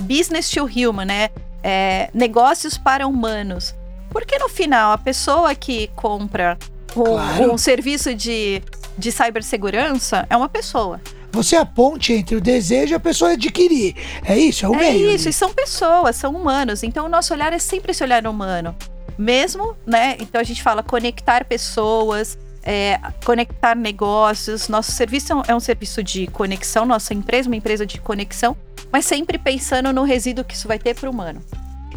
business 0.01 0.51
to 0.51 0.65
human, 0.65 1.05
né? 1.07 1.29
É, 1.63 2.09
negócios 2.15 2.79
para 2.79 3.07
humanos. 3.07 3.75
Porque 4.11 4.39
no 4.39 4.49
final, 4.49 4.93
a 4.93 4.99
pessoa 4.99 5.55
que 5.55 5.89
compra 5.95 6.59
um, 6.97 7.05
Claro. 7.05 7.53
um 7.53 7.59
serviço 7.59 8.15
de, 8.15 8.63
de 8.99 9.13
cibersegurança 9.13 10.27
é 10.29 10.37
uma 10.37 10.49
pessoa. 10.49 11.01
Você 11.33 11.55
é 11.55 11.61
a 11.61 11.65
ponte 11.67 12.13
entre 12.13 12.35
o 12.35 12.41
desejo 12.41 12.93
e 12.93 12.97
a 12.97 13.01
pessoa 13.01 13.33
adquirir. 13.33 13.95
É 14.25 14.37
isso, 14.37 14.67
é 14.67 14.69
o 14.69 14.75
É 14.75 14.79
meio. 14.79 15.11
isso, 15.11 15.29
e 15.29 15.33
são 15.33 15.53
pessoas, 15.53 16.17
são 16.17 16.35
humanos. 16.35 16.83
Então 16.83 17.07
o 17.07 17.09
nosso 17.09 17.33
olhar 17.33 17.53
é 17.53 17.59
sempre 17.61 17.93
esse 17.93 18.03
olhar 18.03 18.27
humano. 18.27 18.75
Mesmo, 19.17 19.77
né? 19.87 20.17
Então 20.19 20.41
a 20.41 20.45
gente 20.45 20.61
fala 20.63 20.83
conectar 20.83 21.45
pessoas, 21.45 22.37
é, 22.65 22.99
conectar 23.25 23.77
negócios. 23.77 24.69
Nosso 24.69 24.91
serviço 24.93 25.33
é 25.33 25.37
um, 25.37 25.43
é 25.49 25.55
um 25.55 25.61
serviço 25.61 26.03
de 26.03 26.27
conexão, 26.29 26.85
nossa 26.85 27.15
empresa 27.15 27.49
é 27.49 27.51
uma 27.51 27.57
empresa 27.57 27.87
de 27.87 28.01
conexão, 28.01 28.57
mas 28.93 29.05
sempre 29.05 29.39
pensando 29.39 29.93
no 29.93 30.05
resíduo 30.05 30.45
que 30.45 30.55
isso 30.55 30.69
vai 30.69 30.79
ter 30.79 30.95
para 30.95 31.09
o 31.09 31.13
humano. 31.13 31.41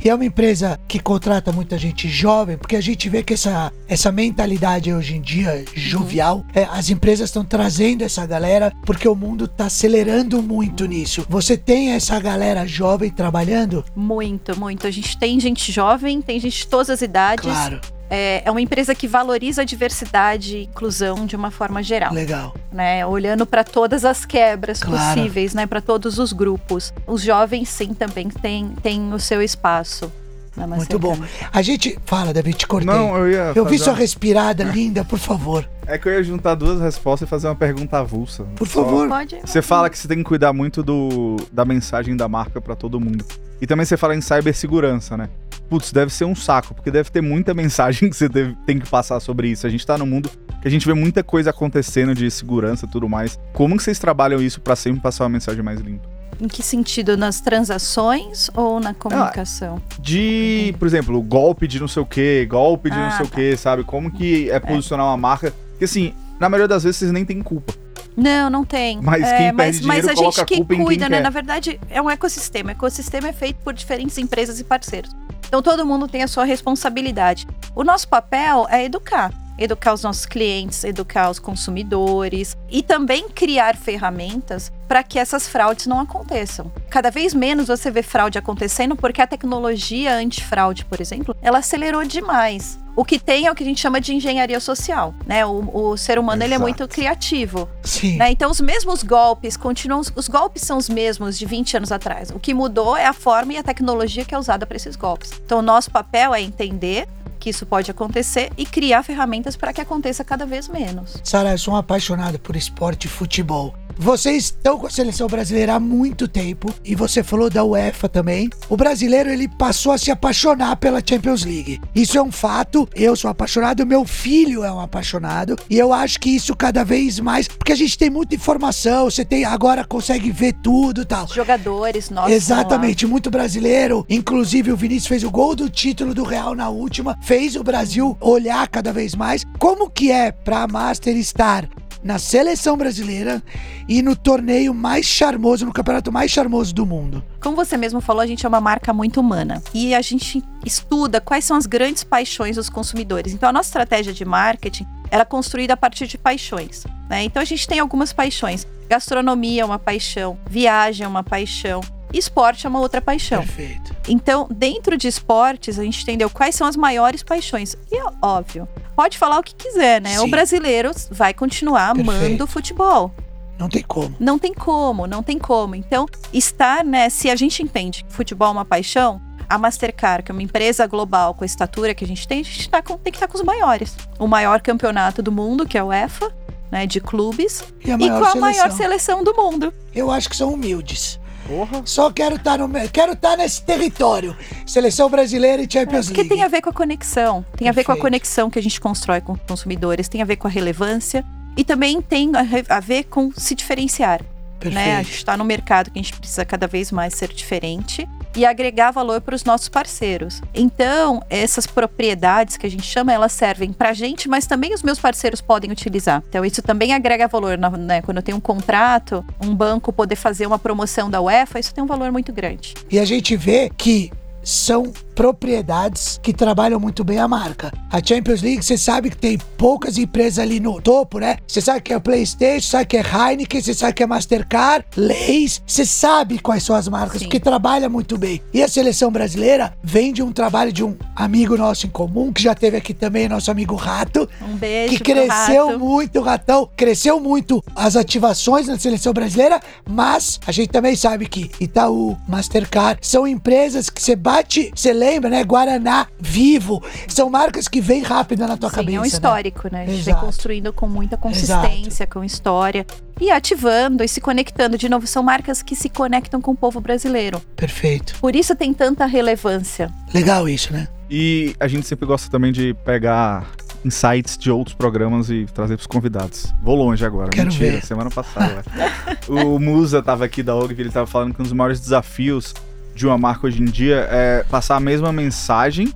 E 0.03 0.09
é 0.09 0.15
uma 0.15 0.25
empresa 0.25 0.77
que 0.85 1.00
contrata 1.00 1.53
muita 1.53 1.77
gente 1.77 2.09
jovem, 2.09 2.57
porque 2.57 2.75
a 2.75 2.81
gente 2.81 3.07
vê 3.09 3.23
que 3.23 3.35
essa, 3.35 3.71
essa 3.88 4.12
mentalidade 4.12 4.93
hoje 4.93 5.15
em 5.15 5.21
dia, 5.21 5.63
jovial, 5.73 6.43
é, 6.53 6.65
as 6.65 6.89
empresas 6.89 7.29
estão 7.29 7.45
trazendo 7.45 8.03
essa 8.03 8.25
galera 8.25 8.73
porque 8.85 9.07
o 9.07 9.15
mundo 9.15 9.45
está 9.45 9.67
acelerando 9.67 10.43
muito 10.43 10.86
nisso. 10.86 11.25
Você 11.29 11.56
tem 11.56 11.91
essa 11.91 12.19
galera 12.19 12.67
jovem 12.67 13.10
trabalhando? 13.10 13.86
Muito, 13.95 14.60
muito. 14.60 14.86
A 14.86 14.91
gente 14.91 15.17
tem 15.17 15.39
gente 15.39 15.71
jovem, 15.71 16.21
tem 16.21 16.38
gente 16.38 16.58
de 16.58 16.67
todas 16.67 16.89
as 16.89 17.01
idades. 17.01 17.45
Claro, 17.45 17.79
É, 18.10 18.44
é 18.46 18.52
uma 18.52 18.62
empresa 18.62 18.94
que 18.94 19.08
valoriza 19.08 19.62
a 19.63 19.66
diversidade 19.66 20.58
e 20.58 20.63
inclusão 20.66 21.26
de 21.26 21.36
uma 21.36 21.50
forma 21.52 21.82
geral. 21.82 22.13
legal. 22.13 22.54
né, 22.72 23.06
olhando 23.06 23.46
para 23.46 23.63
todas 23.63 24.04
as 24.04 24.26
quebras 24.26 24.82
Claro. 24.84 25.16
possíveis, 25.20 25.54
né, 25.54 25.66
para 25.68 25.80
todos 25.82 26.18
os 26.20 26.34
grupos. 26.34 26.92
Os 27.08 27.22
jovens 27.22 27.70
sim 27.70 27.94
também 27.94 28.30
têm, 28.30 28.70
têm 28.82 29.13
o 29.13 29.20
seu 29.20 29.42
espaço. 29.42 30.12
na 30.56 30.68
Muito 30.68 31.00
bom. 31.00 31.16
Mastercard. 31.16 31.50
A 31.52 31.62
gente. 31.63 31.98
Fala, 32.06 32.32
David, 32.32 32.56
te 32.58 32.68
cortei. 32.68 32.86
Não, 32.94 33.18
eu 33.18 33.28
ia. 33.32 33.54
eu 33.56 33.66
vi 33.66 33.80
sua 33.80 33.94
uma- 33.94 33.98
respirada 34.00 34.63
linda, 34.63 35.04
por 35.04 35.18
favor. 35.18 35.68
É 35.88 35.98
que 35.98 36.08
eu 36.08 36.13
ia 36.13 36.24
juntar 36.24 36.54
duas 36.54 36.80
respostas 36.80 37.28
e 37.28 37.30
fazer 37.30 37.48
uma 37.48 37.56
pergunta 37.56 37.98
avulsa. 37.98 38.44
Por 38.56 38.68
Só- 38.68 38.84
favor. 38.84 39.08
Pode. 39.10 39.39
Você 39.44 39.63
fala 39.63 39.89
que 39.89 39.98
você 39.98 40.08
tem 40.08 40.20
que 40.20 40.24
cuidar 40.24 40.54
muito 40.54 40.84
do, 40.84 41.38
da 41.52 41.66
mensagem 41.66 42.16
da 42.16 42.28
marca 42.28 42.62
pra 42.62 42.76
todo 42.76 43.00
mundo. 43.00 43.26
E 43.60 43.66
também 43.66 43.84
você 43.84 43.98
fala 43.98 44.16
em 44.16 44.22
cibersegurança, 44.22 45.18
né? 45.18 45.28
Putz, 45.73 45.91
deve 45.91 46.13
ser 46.13 46.25
um 46.25 46.36
saco, 46.36 46.75
porque 46.75 46.91
deve 46.91 47.09
ter 47.09 47.19
muita 47.21 47.51
mensagem 47.55 48.07
que 48.07 48.15
você 48.15 48.29
deve- 48.29 48.55
tem 48.63 48.77
que 48.77 48.88
passar 48.88 49.19
sobre 49.19 49.47
isso. 49.47 49.65
A 49.65 49.69
gente 49.71 49.83
tá 49.88 49.97
num 49.97 50.05
mundo 50.05 50.29
que 50.62 50.67
a 50.67 50.69
gente 50.69 50.86
vê 50.86 50.93
muita 50.93 51.23
coisa 51.23 51.49
acontecendo 51.49 52.13
de 52.13 52.29
segurança 52.29 52.86
e 52.86 52.89
tudo 52.89 53.09
mais. 53.09 53.39
Como 53.53 53.75
que 53.75 53.81
vocês 53.81 53.97
trabalham 53.97 54.39
isso 54.39 54.62
pra 54.62 54.75
sempre 54.75 55.01
passar 55.01 55.23
uma 55.23 55.31
mensagem 55.31 55.63
mais 55.63 55.79
limpa? 55.81 56.07
Em 56.39 56.47
que 56.47 56.62
sentido? 56.62 57.17
Nas 57.17 57.41
transações 57.41 58.51
ou 58.53 58.79
na 58.79 58.93
comunicação? 58.93 59.81
De, 59.99 60.75
por 60.77 60.88
exemplo, 60.88 61.19
golpe 61.23 61.67
de 61.67 61.79
não 61.79 61.88
sei 61.88 62.03
o 62.03 62.05
que, 62.05 62.45
golpe 62.45 62.91
de 62.91 62.95
não 62.95 63.07
Ah, 63.07 63.12
sei 63.17 63.25
o 63.25 63.29
tá. 63.29 63.36
que, 63.36 63.57
sabe? 63.57 63.83
Como 63.83 64.12
que 64.12 64.51
é 64.51 64.59
posicionar 64.59 65.07
uma 65.07 65.17
marca. 65.17 65.51
Porque 65.71 65.86
assim, 65.86 66.13
na 66.39 66.49
maioria 66.49 66.67
das 66.67 66.83
vezes 66.83 66.97
vocês 66.97 67.12
nem 67.12 67.25
têm 67.25 67.41
culpa. 67.41 67.73
Não, 68.15 68.49
não 68.49 68.63
tem. 68.63 69.02
Mas 69.02 69.23
É, 69.23 69.38
quem 69.38 69.52
mas, 69.52 69.76
perde 69.76 69.88
mas 69.88 69.97
dinheiro 69.97 70.12
a 70.12 70.15
coloca 70.15 70.32
gente 70.32 70.63
a 70.63 70.65
que 70.65 70.84
cuida, 70.84 71.10
né? 71.10 71.17
quer. 71.17 71.23
Na 71.23 71.30
verdade, 71.30 71.80
é 71.89 72.02
um 72.02 72.10
ecossistema. 72.10 72.69
O 72.69 72.71
ecossistema 72.71 73.28
é 73.28 73.34
feito 73.34 73.58
por 73.63 73.73
diferentes 73.73 74.17
empresas 74.17 74.60
e 74.60 74.63
parceiros. 74.63 75.12
Então 75.47 75.62
todo 75.62 75.86
mundo 75.86 76.08
tem 76.08 76.23
a 76.23 76.28
sua 76.28 76.45
responsabilidade. 76.45 77.47
O 77.76 77.84
nosso 77.84 78.08
papel 78.08 78.67
é 78.69 78.84
educar. 78.86 79.32
Educar 79.56 79.93
os 79.93 80.02
nossos 80.02 80.26
clientes, 80.26 80.84
educar 80.84 81.30
os 81.30 81.38
consumidores 81.38 82.58
e 82.71 82.82
também 82.82 83.30
criar 83.30 83.76
ferramentas 83.76 84.71
para 84.88 85.04
que 85.04 85.19
essas 85.19 85.47
fraudes 85.47 85.86
não 85.86 85.99
aconteçam. 85.99 86.71
Cada 86.89 87.12
vez 87.12 87.36
menos 87.36 87.67
você 87.67 87.91
vê 87.91 88.02
fraude 88.02 88.39
acontecendo 88.39 88.95
porque 88.95 89.21
a 89.21 89.28
tecnologia 89.28 90.15
antifraude, 90.15 90.86
por 90.86 90.99
exemplo, 90.99 91.36
ela 91.39 91.60
acelerou 91.60 92.04
demais. 92.04 92.80
O 92.95 93.03
que 93.03 93.17
tem 93.17 93.47
é 93.47 93.51
o 93.51 93.56
que 93.56 93.63
a 93.63 93.65
gente 93.65 93.82
chama 93.82 93.99
de 93.99 94.13
engenharia 94.13 94.60
social, 94.60 95.13
né? 95.25 95.45
O, 95.45 95.69
o 95.73 95.97
ser 95.97 96.19
humano 96.19 96.43
ele 96.43 96.53
é 96.53 96.58
Exato. 96.58 96.62
muito 96.62 96.88
criativo. 96.88 97.67
Sim. 97.84 98.17
Né? 98.17 98.32
Então, 98.32 98.51
os 98.51 98.62
mesmos 98.62 99.01
golpes 99.03 99.58
continuam. 99.58 100.01
Os 100.15 100.27
golpes 100.27 100.62
são 100.63 100.77
os 100.77 100.89
mesmos 100.89 101.38
de 101.38 101.45
20 101.45 101.77
anos 101.77 101.91
atrás. 101.91 102.29
O 102.29 102.39
que 102.39 102.53
mudou 102.53 102.95
é 102.95 103.06
a 103.06 103.13
forma 103.13 103.53
e 103.53 103.58
a 103.58 103.63
tecnologia 103.63 104.23
que 104.23 104.36
é 104.36 104.38
usada 104.38 104.65
para 104.65 104.77
esses 104.77 104.95
golpes. 104.95 105.32
Então, 105.43 105.60
o 105.60 105.62
nosso 105.62 105.89
papel 105.89 106.34
é 106.34 106.41
entender 106.41 107.08
que 107.43 107.49
isso 107.49 107.65
pode 107.65 107.91
acontecer 107.91 108.51
e 108.58 108.65
criar 108.65 109.03
ferramentas 109.03 109.58
para 109.58 109.73
que 109.73 109.82
aconteça 109.82 110.23
cada 110.23 110.45
vez 110.45 110.69
menos. 110.69 111.17
Sara, 111.21 111.51
eu 111.51 111.58
sou 111.58 111.73
um 111.73 111.77
apaixonado 111.77 112.39
por 112.39 112.56
esporte 112.56 113.06
e 113.06 113.10
futebol. 113.10 113.75
Vocês 113.97 114.45
estão 114.45 114.77
com 114.77 114.88
a 114.88 114.89
seleção 114.89 115.27
brasileira 115.27 115.75
há 115.75 115.79
muito 115.79 116.27
tempo 116.27 116.73
e 116.84 116.95
você 116.95 117.23
falou 117.23 117.49
da 117.49 117.63
UEFA 117.63 118.10
também. 118.10 118.49
O 118.69 118.75
brasileiro 118.75 119.29
ele 119.29 119.47
passou 119.47 119.91
a 119.91 119.97
se 119.97 120.12
apaixonar 120.12 120.75
pela 120.77 121.01
Champions 121.06 121.43
League. 121.43 121.79
Isso 121.95 122.17
é 122.17 122.21
um 122.21 122.32
fato. 122.32 122.88
Eu 122.95 123.15
sou 123.15 123.29
apaixonado, 123.29 123.86
meu 123.86 124.06
filho 124.06 124.63
é 124.63 124.71
um 124.71 124.79
apaixonado 124.79 125.56
e 125.69 125.77
eu 125.77 125.93
acho 125.93 126.19
que 126.19 126.29
isso 126.29 126.56
cada 126.56 126.84
vez 126.84 127.19
mais, 127.19 127.47
porque 127.47 127.71
a 127.71 127.75
gente 127.75 127.97
tem 127.97 128.10
muita 128.10 128.36
informação, 128.36 129.06
você 129.06 129.23
tem 129.23 129.45
agora 129.45 129.84
consegue 129.86 130.32
ver 130.32 130.53
tudo, 130.53 131.01
e 131.01 131.06
tal. 131.06 131.25
Os 131.25 131.34
jogadores, 131.34 132.10
nós. 132.10 132.32
Exatamente, 132.32 133.06
muito 133.06 133.29
brasileiro. 133.29 134.06
Inclusive, 134.10 134.71
o 134.71 134.77
Vinícius 134.77 135.08
fez 135.08 135.23
o 135.23 135.32
gol 135.32 135.56
do 135.56 135.69
título 135.69 136.13
do 136.13 136.23
Real 136.23 136.56
na 136.56 136.69
última, 136.69 137.17
fez 137.21 137.56
o 137.56 137.63
Brasil 137.63 138.17
olhar 138.19 138.67
cada 138.67 138.91
vez 138.91 139.15
mais. 139.15 139.43
Como 139.60 139.89
que 139.89 140.12
é 140.12 140.32
pra 140.32 140.67
Master 140.67 141.15
estar 141.15 141.67
na 142.04 142.20
seleção 142.20 142.76
brasileira 142.76 143.42
e 143.88 144.02
no 144.02 144.16
torneio 144.16 144.74
mais 144.74 145.06
charmoso, 145.06 145.66
no 145.66 145.74
campeonato 145.74 146.12
mais 146.12 146.30
charmoso 146.30 146.74
do 146.74 146.86
mundo? 146.86 147.24
Como 147.42 147.56
você 147.56 147.78
mesmo 147.78 148.02
falou, 148.02 148.22
a 148.22 148.28
gente 148.28 148.46
é 148.46 148.50
uma 148.50 148.62
marca 148.62 148.94
muito 148.94 149.20
humana. 149.20 149.62
E 149.74 149.96
a 149.96 150.02
gente 150.02 150.44
estuda 150.66 151.22
quais 151.22 151.46
são 151.46 151.58
as 151.58 151.66
grandes 151.66 152.04
paixões 152.04 152.56
dos 152.56 152.70
consumidores. 152.70 153.34
Então, 153.34 153.50
a 153.50 153.54
nossa 153.54 153.70
estratégia 153.70 154.13
de 154.13 154.26
marketing 154.26 154.86
era 155.10 155.22
é 155.22 155.26
construída 155.26 155.74
a 155.74 155.78
partir 155.78 156.08
de 156.08 156.18
paixões. 156.18 156.86
né? 157.10 157.24
Então, 157.24 157.42
a 157.42 157.46
gente 157.46 157.68
tem 157.68 157.80
algumas 157.80 158.12
paixões. 158.12 158.68
Gastronomia 158.89 159.62
é 159.62 159.66
uma 159.66 159.80
paixão, 159.80 160.38
viagem 160.50 161.06
é 161.06 161.08
uma 161.08 161.24
paixão, 161.24 161.82
esporte 162.13 162.65
é 162.65 162.69
uma 162.69 162.80
outra 162.80 163.02
paixão. 163.02 163.39
Perfeito. 163.43 163.95
Então, 164.08 164.47
dentro 164.52 164.97
de 164.97 165.08
esportes, 165.08 165.80
a 165.80 165.84
gente 165.84 166.02
entendeu 166.04 166.30
quais 166.30 166.56
são 166.56 166.67
as 166.67 166.76
maiores 166.76 167.23
paixões. 167.23 167.76
E 167.91 167.97
é 167.97 168.04
óbvio, 168.21 168.67
pode 168.95 169.17
falar 169.17 169.39
o 169.39 169.43
que 169.43 169.56
quiser, 169.56 170.02
né? 170.02 170.17
Sim. 170.17 170.26
O 170.26 170.28
brasileiro 170.28 170.91
vai 171.12 171.34
continuar 171.34 171.93
Perfeito. 171.95 172.12
amando 172.17 172.47
futebol. 172.47 173.12
Não 173.60 173.69
tem 173.69 173.84
como. 173.84 174.15
Não 174.19 174.39
tem 174.39 174.54
como, 174.54 175.08
não 175.08 175.23
tem 175.23 175.38
como. 175.39 175.76
Então, 175.76 176.06
estar, 176.34 176.84
né? 176.84 177.10
Se 177.10 177.30
a 177.30 177.36
gente 177.36 177.62
entende 177.62 178.04
que 178.04 178.12
futebol 178.13 178.49
é 178.49 178.52
uma 178.52 178.65
paixão, 178.65 179.21
A 179.47 179.58
Mastercard, 179.58 180.23
que 180.23 180.32
é 180.32 180.34
uma 180.34 180.41
empresa 180.41 180.88
global 180.88 181.34
com 181.36 181.43
a 181.43 181.45
estatura 181.45 181.93
que 181.93 182.04
a 182.04 182.08
gente 182.08 182.28
tem, 182.28 182.41
a 182.41 182.43
gente 182.43 182.67
tá 182.69 182.82
com, 182.82 182.97
tem 182.97 183.12
que 183.12 183.17
estar 183.17 183.28
com 183.28 183.38
os 183.38 183.43
maiores. 183.43 183.95
O 184.17 184.28
maior 184.28 184.60
campeonato 184.62 185.21
do 185.21 185.32
mundo, 185.32 185.67
que 185.67 185.78
é 185.78 185.84
o 185.84 185.93
EFA, 185.93 186.34
né, 186.71 186.88
de 186.88 186.99
clubes, 186.99 187.63
E 187.86 187.91
a 187.91 187.95
e 187.95 187.99
com 187.99 188.06
a 188.06 188.32
seleção. 188.32 188.41
maior 188.41 188.71
seleção 188.71 189.23
do 189.23 189.34
mundo. 189.36 189.71
Eu 189.93 190.10
acho 190.10 190.28
que 190.28 190.36
são 190.36 190.52
humildes. 190.54 191.19
Porra. 191.47 191.82
Só 191.86 192.10
quero 192.12 192.36
estar 192.36 192.58
no 192.60 192.67
me- 192.67 192.88
quero 192.89 193.13
estar 193.13 193.38
nesse 193.38 193.62
território. 193.63 194.36
Seleção 194.65 195.10
brasileira 195.10 195.62
e 195.62 195.67
Champions 195.69 196.06
Porque 196.08 196.21
League. 196.21 196.36
tem 196.36 196.43
a 196.43 196.47
ver 196.47 196.62
com 196.62 196.69
a 196.69 196.73
conexão. 196.73 197.45
Tem 197.58 197.67
a 197.67 197.71
ver 197.71 197.84
com 197.84 197.91
a 197.91 197.97
conexão 197.97 198.49
que 198.49 198.58
a 198.60 198.63
gente 198.63 198.79
constrói 198.79 199.21
com 199.21 199.34
os 199.34 199.39
consumidores, 199.47 200.08
tem 200.08 200.21
a 200.21 200.25
ver 200.25 200.38
com 200.38 200.47
a 200.47 200.51
relevância 200.51 201.23
e 201.58 201.63
também 201.63 202.01
tem 202.01 202.32
a, 202.69 202.79
ver 202.79 203.03
com 203.06 203.32
se 203.36 203.53
diferenciar. 203.56 204.21
Perfeito. 204.60 204.75
Né? 204.86 204.95
A 204.97 205.03
gente 205.03 205.15
está 205.17 205.36
no 205.36 205.43
mercado 205.43 205.91
que 205.91 205.99
a 205.99 206.01
gente 206.01 206.13
precisa 206.17 206.45
cada 206.45 206.67
vez 206.67 206.91
mais 206.91 207.13
ser 207.13 207.27
diferente 207.34 208.08
e 208.36 208.46
agregar 208.46 208.91
valor 208.91 209.22
para 209.22 209.36
os 209.36 209.43
nossos 209.43 209.69
parceiros. 209.69 210.41
Então, 210.54 211.24
essas 211.30 211.67
propriedades 211.67 212.58
que 212.58 212.65
a 212.65 212.69
gente 212.69 212.84
chama, 212.84 213.13
elas 213.13 213.32
servem 213.32 213.72
para 213.72 213.89
a 213.89 213.93
gente, 213.93 214.28
mas 214.28 214.46
também 214.46 214.74
os 214.74 214.84
meus 214.84 215.00
parceiros 215.00 215.41
podem 215.41 215.72
utilizar. 215.72 216.24
Então, 216.30 216.43
isso 216.43 216.62
também 216.62 216.93
agrega 216.93 217.28
valor. 217.28 217.58
né? 217.58 218.02
Quando 218.02 218.17
eu 218.17 218.24
tenho 218.24 218.38
um 218.38 218.41
contrato, 218.41 219.26
um 219.41 219.54
banco 219.54 219.91
poder 219.93 220.15
fazer 220.15 220.48
uma 220.48 220.60
promoção 220.60 221.10
da 221.10 221.22
UEFA, 221.22 221.60
isso 221.60 221.74
tem 221.74 221.84
um 221.84 221.88
valor 221.88 222.12
muito 222.12 222.32
grande. 222.32 222.74
E 222.89 223.00
a 223.00 223.06
gente 223.06 223.36
vê 223.36 223.69
que 223.78 224.12
são 224.43 224.91
propriedades 225.15 226.19
que 226.21 226.34
trabalham 226.34 226.80
muito 226.80 227.04
bem 227.04 227.19
a 227.19 227.28
marca. 227.28 227.71
A 227.89 228.04
Champions 228.04 228.41
League, 228.41 228.63
você 228.63 228.78
sabe 228.78 229.10
que 229.10 229.17
tem 229.17 229.38
poucas 229.58 229.97
empresas 229.97 230.39
ali 230.39 230.60
no 230.60 230.82
topo, 230.82 231.19
né? 231.19 231.38
Você 231.47 231.62
sabe 231.62 231.82
que 231.82 231.93
é 231.93 231.99
PlayStation, 231.99 232.67
sabe 232.67 232.86
que 232.86 232.97
é 232.97 233.02
Heineken, 233.02 233.62
você 233.62 233.73
sabe 233.73 233.93
que 233.93 234.04
é 234.04 234.08
Mastercard, 234.08 234.86
Leis, 234.95 235.62
você 235.65 235.86
sabe 235.86 236.39
quais 236.39 236.63
são 236.63 236.76
as 236.76 236.88
marcas, 236.88 237.19
Sim. 237.19 237.26
porque 237.26 237.39
trabalha 237.39 237.88
muito 237.88 238.17
bem. 238.17 238.41
E 238.54 238.62
a 238.62 238.67
seleção 238.67 239.12
brasileira 239.12 239.73
vem 239.84 240.12
de 240.12 240.21
um 240.21 240.32
trabalho 240.32 240.71
de 240.71 240.84
um 240.84 240.95
amigo 241.15 241.56
nosso 241.58 241.86
em 241.86 241.89
comum, 241.89 242.32
que 242.32 242.41
já 242.41 242.56
teve 242.56 242.78
aqui 242.78 242.93
também, 242.93 243.28
nosso 243.30 243.49
amigo 243.52 243.76
Rato, 243.76 244.30
Um 244.41 244.56
beijo 244.56 244.95
que 244.95 245.04
cresceu 245.04 245.67
Rato. 245.67 245.80
muito, 245.80 246.21
Ratão, 246.21 246.69
cresceu 246.76 247.19
muito 247.19 247.63
as 247.76 247.95
ativações 247.95 248.67
na 248.67 248.78
seleção 248.78 249.13
brasileira, 249.13 249.60
mas 249.88 250.39
a 250.45 250.52
gente 250.52 250.69
também 250.69 250.95
sabe 250.95 251.28
que 251.28 251.52
Itaú, 251.60 252.17
Mastercard, 252.28 252.99
são 253.02 253.28
empresas 253.28 253.89
que 253.89 254.02
você 254.02 254.15
bate, 254.15 254.71
você 254.76 254.93
lembra, 255.04 255.30
né? 255.30 255.44
Guaraná, 255.44 256.08
Vivo, 256.20 256.82
são 257.08 257.30
marcas 257.30 257.68
que 257.68 257.82
vêm 257.82 258.02
rápido 258.02 258.48
na 258.48 258.56
tua 258.56 258.70
Sim, 258.70 258.76
cabeça. 258.76 258.98
é 258.98 259.00
um 259.00 259.02
né? 259.02 259.08
histórico, 259.08 259.70
né? 259.72 259.82
A 259.84 259.86
gente 259.86 260.04
vem 260.04 260.13
Exato. 260.13 260.26
construindo 260.26 260.72
com 260.74 260.88
muita 260.88 261.18
consistência, 261.18 262.08
com 262.08 262.24
história. 262.24 262.86
E 263.20 263.30
ativando 263.30 264.04
e 264.04 264.08
se 264.08 264.20
conectando. 264.20 264.78
De 264.78 264.89
novo, 264.89 265.06
são 265.06 265.22
marcas 265.22 265.62
que 265.62 265.76
se 265.76 265.89
conectam 265.89 266.42
com 266.42 266.52
o 266.52 266.56
povo 266.56 266.80
brasileiro. 266.80 267.42
Perfeito. 267.56 268.16
Por 268.20 268.36
isso 268.36 268.56
tem 268.56 268.74
tanta 268.74 269.06
relevância. 269.06 269.92
Legal 270.13 270.48
isso, 270.50 270.74
né? 270.74 270.88
E 271.10 271.56
a 271.60 271.68
gente 271.68 271.86
sempre 271.86 272.06
gosta 272.06 272.30
também 272.30 272.52
de 272.52 272.74
pegar 272.86 273.46
insights 273.86 274.38
de 274.38 274.50
outros 274.50 274.76
programas 274.76 275.30
e 275.30 275.46
trazer 275.54 275.76
pros 275.76 275.88
convidados. 275.88 276.54
Vou 276.62 276.76
longe 276.76 277.06
agora, 277.06 277.30
Quero 277.30 277.50
mentira, 277.52 277.74
ver. 277.74 277.86
semana 277.86 278.10
passada. 278.10 278.63
o 279.28 279.60
Musa 279.60 280.02
tava 280.02 280.26
aqui 280.26 280.42
da 280.42 280.56
OG, 280.56 280.80
ele 280.80 280.89
tava 280.89 281.06
falando 281.06 281.34
que 281.34 281.42
um 281.42 281.44
dos 281.44 281.54
maiores 281.54 281.80
desafios 281.80 282.54
de 282.95 283.06
uma 283.08 283.17
marca 283.17 283.47
hoje 283.47 283.62
em 283.62 283.65
dia 283.65 284.08
é 284.10 284.43
passar 284.43 284.75
a 284.75 284.79
mesma 284.79 285.12
mensagem 285.12 285.93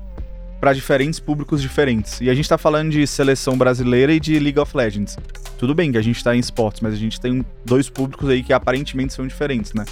para 0.60 0.74
diferentes 0.74 1.20
públicos 1.20 1.62
diferentes. 1.62 2.20
E 2.20 2.30
a 2.30 2.34
gente 2.34 2.50
tá 2.50 2.58
falando 2.58 2.92
de 2.92 3.06
seleção 3.06 3.58
brasileira 3.58 4.12
e 4.12 4.20
de 4.20 4.40
League 4.40 4.60
of 4.60 4.76
Legends. 4.76 5.18
Tudo 5.58 5.74
bem 5.76 5.92
que 5.92 5.98
a 5.98 6.02
gente 6.02 6.24
tá 6.24 6.36
em 6.36 6.40
esportes, 6.40 6.82
mas 6.82 6.94
a 6.94 6.98
gente 6.98 7.20
tem 7.20 7.46
dois 7.64 7.90
públicos 7.90 8.28
aí 8.30 8.44
que 8.44 8.54
aparentemente 8.54 9.14
são 9.14 9.28
diferentes, 9.28 9.74
né? 9.74 9.86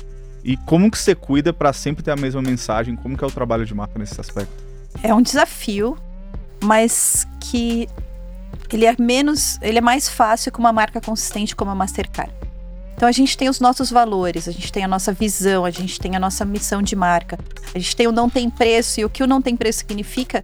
E 0.44 0.58
como 0.58 0.92
que 0.92 0.98
você 0.98 1.16
cuida 1.16 1.52
para 1.52 1.74
sempre 1.74 2.04
ter 2.04 2.12
a 2.12 2.16
mesma 2.16 2.42
mensagem? 2.42 2.96
Como 2.96 3.18
que 3.18 3.24
é 3.24 3.28
o 3.28 3.32
trabalho 3.32 3.66
de 3.66 3.74
marca 3.74 3.98
nesse 3.98 4.20
aspecto? 4.20 4.52
É 5.02 5.14
um 5.14 5.22
desafio, 5.22 5.98
mas 6.64 7.28
que 7.40 7.88
ele 8.72 8.86
é 8.86 8.96
menos, 9.00 9.60
ele 9.62 9.78
é 9.78 9.82
mais 9.82 10.10
fácil 10.10 10.52
com 10.52 10.60
uma 10.60 10.74
marca 10.74 11.00
consistente 11.02 11.56
como 11.56 11.72
a 11.72 11.76
Mastercard. 11.76 12.32
Então 12.96 13.10
a 13.10 13.12
gente 13.12 13.38
tem 13.38 13.50
os 13.50 13.60
nossos 13.60 13.92
valores, 13.92 14.48
a 14.48 14.52
gente 14.52 14.72
tem 14.72 14.84
a 14.84 14.88
nossa 14.88 15.12
visão, 15.12 15.66
a 15.66 15.72
gente 15.72 16.00
tem 16.00 16.16
a 16.16 16.20
nossa 16.20 16.46
missão 16.46 16.82
de 16.82 16.96
marca, 16.96 17.38
a 17.74 17.78
gente 17.78 17.96
tem 17.96 18.08
o 18.08 18.12
não 18.12 18.30
tem 18.30 18.50
preço 18.50 19.02
e 19.02 19.06
o 19.06 19.10
que 19.10 19.22
o 19.22 19.28
não 19.28 19.42
tem 19.42 19.56
preço 19.56 19.80
significa, 19.80 20.42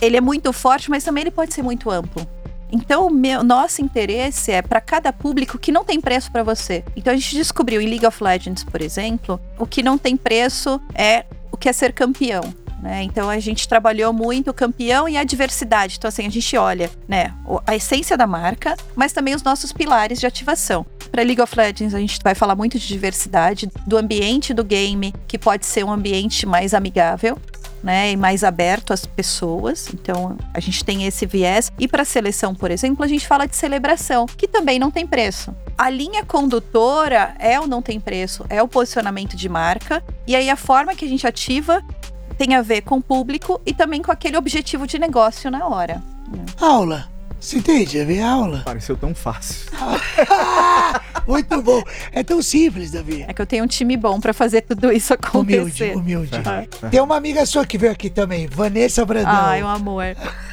ele 0.00 0.16
é 0.16 0.20
muito 0.20 0.52
forte, 0.52 0.88
mas 0.88 1.02
também 1.02 1.22
ele 1.22 1.30
pode 1.30 1.52
ser 1.52 1.62
muito 1.62 1.90
amplo. 1.90 2.26
Então 2.72 3.08
o 3.08 3.10
meu, 3.10 3.42
nosso 3.42 3.82
interesse 3.82 4.52
é 4.52 4.62
para 4.62 4.80
cada 4.80 5.12
público 5.12 5.58
que 5.58 5.72
não 5.72 5.84
tem 5.84 6.00
preço 6.00 6.30
para 6.30 6.44
você. 6.44 6.84
Então 6.94 7.12
a 7.12 7.16
gente 7.16 7.34
descobriu 7.34 7.80
em 7.80 7.88
League 7.88 8.06
of 8.06 8.22
Legends, 8.22 8.62
por 8.62 8.80
exemplo, 8.80 9.40
o 9.58 9.66
que 9.66 9.82
não 9.82 9.98
tem 9.98 10.16
preço 10.16 10.80
é 10.94 11.24
o 11.50 11.56
que 11.56 11.68
é 11.68 11.72
ser 11.72 11.92
campeão. 11.92 12.54
Né? 12.82 13.02
Então 13.02 13.28
a 13.28 13.38
gente 13.38 13.68
trabalhou 13.68 14.12
muito 14.12 14.50
o 14.50 14.54
campeão 14.54 15.08
e 15.08 15.16
a 15.16 15.24
diversidade. 15.24 15.96
Então, 15.98 16.08
assim, 16.08 16.26
a 16.26 16.30
gente 16.30 16.56
olha 16.56 16.90
né, 17.06 17.34
a 17.66 17.76
essência 17.76 18.16
da 18.16 18.26
marca, 18.26 18.76
mas 18.96 19.12
também 19.12 19.34
os 19.34 19.42
nossos 19.42 19.72
pilares 19.72 20.18
de 20.18 20.26
ativação. 20.26 20.84
Para 21.10 21.22
League 21.22 21.40
of 21.40 21.56
Legends, 21.56 21.94
a 21.94 21.98
gente 21.98 22.18
vai 22.22 22.34
falar 22.34 22.54
muito 22.54 22.78
de 22.78 22.86
diversidade, 22.86 23.68
do 23.86 23.96
ambiente 23.96 24.54
do 24.54 24.64
game, 24.64 25.12
que 25.26 25.38
pode 25.38 25.66
ser 25.66 25.84
um 25.84 25.92
ambiente 25.92 26.46
mais 26.46 26.74
amigável. 26.74 27.38
Né, 27.82 28.12
e 28.12 28.16
mais 28.16 28.44
aberto 28.44 28.92
às 28.92 29.06
pessoas. 29.06 29.88
Então, 29.94 30.36
a 30.52 30.60
gente 30.60 30.84
tem 30.84 31.06
esse 31.06 31.24
viés. 31.24 31.72
E 31.78 31.88
para 31.88 32.04
seleção, 32.04 32.54
por 32.54 32.70
exemplo, 32.70 33.02
a 33.02 33.08
gente 33.08 33.26
fala 33.26 33.46
de 33.46 33.56
celebração, 33.56 34.26
que 34.26 34.46
também 34.46 34.78
não 34.78 34.90
tem 34.90 35.06
preço. 35.06 35.56
A 35.78 35.88
linha 35.88 36.22
condutora 36.22 37.34
é 37.38 37.58
o 37.58 37.66
não 37.66 37.80
tem 37.80 37.98
preço, 37.98 38.44
é 38.50 38.62
o 38.62 38.68
posicionamento 38.68 39.34
de 39.34 39.48
marca. 39.48 40.04
E 40.26 40.36
aí 40.36 40.50
a 40.50 40.56
forma 40.56 40.94
que 40.94 41.06
a 41.06 41.08
gente 41.08 41.26
ativa 41.26 41.82
tem 42.40 42.54
a 42.54 42.62
ver 42.62 42.80
com 42.80 42.96
o 42.96 43.02
público 43.02 43.60
e 43.66 43.74
também 43.74 44.00
com 44.00 44.10
aquele 44.10 44.38
objetivo 44.38 44.86
de 44.86 44.98
negócio 44.98 45.50
na 45.50 45.66
hora. 45.68 46.02
Aula. 46.58 47.06
Você 47.40 47.56
entende? 47.56 47.98
É 47.98 48.04
ver 48.04 48.20
aula. 48.22 48.62
Pareceu 48.64 48.96
tão 48.96 49.14
fácil. 49.14 49.70
Muito 51.26 51.62
bom. 51.62 51.82
É 52.12 52.22
tão 52.22 52.42
simples, 52.42 52.90
Davi. 52.90 53.24
É 53.26 53.32
que 53.32 53.40
eu 53.40 53.46
tenho 53.46 53.64
um 53.64 53.66
time 53.66 53.96
bom 53.96 54.18
para 54.20 54.32
fazer 54.32 54.62
tudo 54.62 54.90
isso 54.92 55.14
Humilde, 55.32 55.84
acontecer. 55.84 55.96
humilde. 55.96 56.30
Ah. 56.44 56.88
Tem 56.88 57.00
uma 57.00 57.16
amiga 57.16 57.46
sua 57.46 57.64
que 57.64 57.78
veio 57.78 57.92
aqui 57.92 58.10
também, 58.10 58.46
Vanessa 58.48 59.04
Brandão. 59.04 59.30
Ai, 59.32 59.62
um 59.62 59.68
amor. 59.68 60.04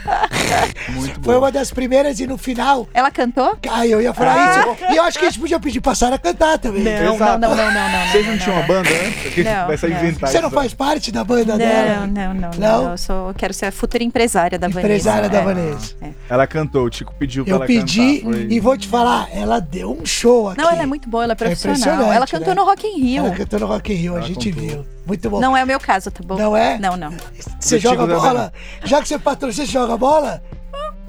Muito 0.90 1.20
Foi 1.22 1.36
uma 1.38 1.52
das 1.52 1.72
primeiras 1.72 2.20
e 2.20 2.28
no 2.28 2.38
final. 2.38 2.88
Ela 2.94 3.10
cantou? 3.12 3.58
Ai, 3.70 3.94
eu 3.94 4.02
ia 4.02 4.14
falar 4.14 4.76
isso. 4.76 4.94
E 4.94 4.96
eu 4.98 5.04
acho 5.04 5.18
que 5.20 5.26
a 5.26 5.30
gente 5.30 5.40
podia 5.40 5.60
pedir 5.60 5.82
pra 5.82 5.96
Sara 5.96 6.18
cantar 6.18 6.58
também. 6.60 6.84
Não, 6.84 7.18
não, 7.18 7.38
não, 7.40 7.56
não, 7.56 7.56
não, 7.56 7.90
não. 7.92 8.08
Vocês 8.12 8.26
não 8.26 8.34
não, 8.34 8.40
tinham 8.40 8.56
uma 8.58 8.66
banda 8.68 8.90
antes? 8.90 9.46
Não, 9.46 9.68
vai 9.68 9.78
sair 9.78 9.90
não. 9.92 9.98
inventar 10.00 10.30
Você 10.30 10.42
não 10.42 10.52
faz 10.52 10.74
parte 10.74 11.12
da 11.12 11.24
banda 11.24 11.58
dela? 11.58 12.06
Não, 12.08 12.08
não, 12.08 12.34
não, 12.34 12.52
Não? 12.58 12.84
não. 12.84 12.92
Eu, 12.92 12.98
sou, 12.98 13.30
eu 13.30 13.34
quero 13.34 13.54
ser 13.54 13.66
a 13.66 13.72
futura 13.72 14.04
empresária 14.04 14.60
da 14.60 14.68
Empresária 14.68 15.28
Vanessa. 15.30 15.30
da 15.30 15.52
É. 15.52 15.54
Vanessa. 15.54 15.96
Ela 16.30 16.48
cantou, 16.48 16.77
o 16.84 16.90
Tico 16.90 17.14
pediu 17.16 17.44
pra 17.44 17.54
Eu 17.54 17.58
ela 17.58 17.66
pedi 17.66 18.20
cantar. 18.20 18.32
foi- 18.34 18.48
e 18.50 18.60
vou 18.60 18.78
te 18.78 18.88
falar, 18.88 19.28
ela 19.34 19.60
deu 19.60 19.92
um 20.02 20.06
show 20.06 20.50
aqui. 20.50 20.62
Não, 20.62 20.70
ela 20.70 20.84
é 20.84 20.86
muito 20.86 21.10
boa, 21.10 21.24
ela 21.24 21.34
é 21.34 21.36
profissional. 21.36 21.76
impressionante, 21.78 22.16
ela 22.16 22.28
cantou 22.28 22.48
né? 22.56 22.62
no 22.62 22.66
Rock 22.66 22.88
in 22.88 23.00
Rio. 23.00 23.26
Ela 23.26 23.36
cantou 23.36 23.60
no 23.60 23.66
Rock 23.68 23.94
in 23.94 23.96
Rio, 23.96 24.14
a 24.14 24.18
Ela 24.18 24.28
gente 24.28 24.52
contou. 24.52 24.70
viu. 24.70 24.86
Muito 25.06 25.30
bom. 25.30 25.40
Não 25.40 25.56
é 25.56 25.64
o 25.64 25.68
meu 25.68 25.80
caso, 25.80 26.12
tá 26.12 26.22
bom? 26.26 26.38
Não 26.38 26.56
é? 26.58 26.78
Não, 26.80 26.98
não. 26.98 27.14
Você 27.60 27.80
joga 27.80 28.06
bola? 28.06 28.52
Já 28.84 29.02
que 29.02 29.08
você 29.08 29.18
patrocina, 29.18 29.66
você 29.66 29.72
joga 29.72 29.96
bola? 29.98 30.42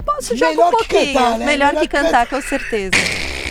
Posso 0.05 0.35
jogar 0.35 0.49
Melhor 0.51 0.67
um 0.73 0.77
que 0.77 0.87
pouquinho. 0.87 1.13
cantar, 1.13 1.37
né? 1.37 1.45
Melhor, 1.45 1.67
Melhor 1.67 1.81
que 1.81 1.87
que 1.87 1.97
cantar, 1.97 2.27
com 2.27 2.41
certeza. 2.41 2.91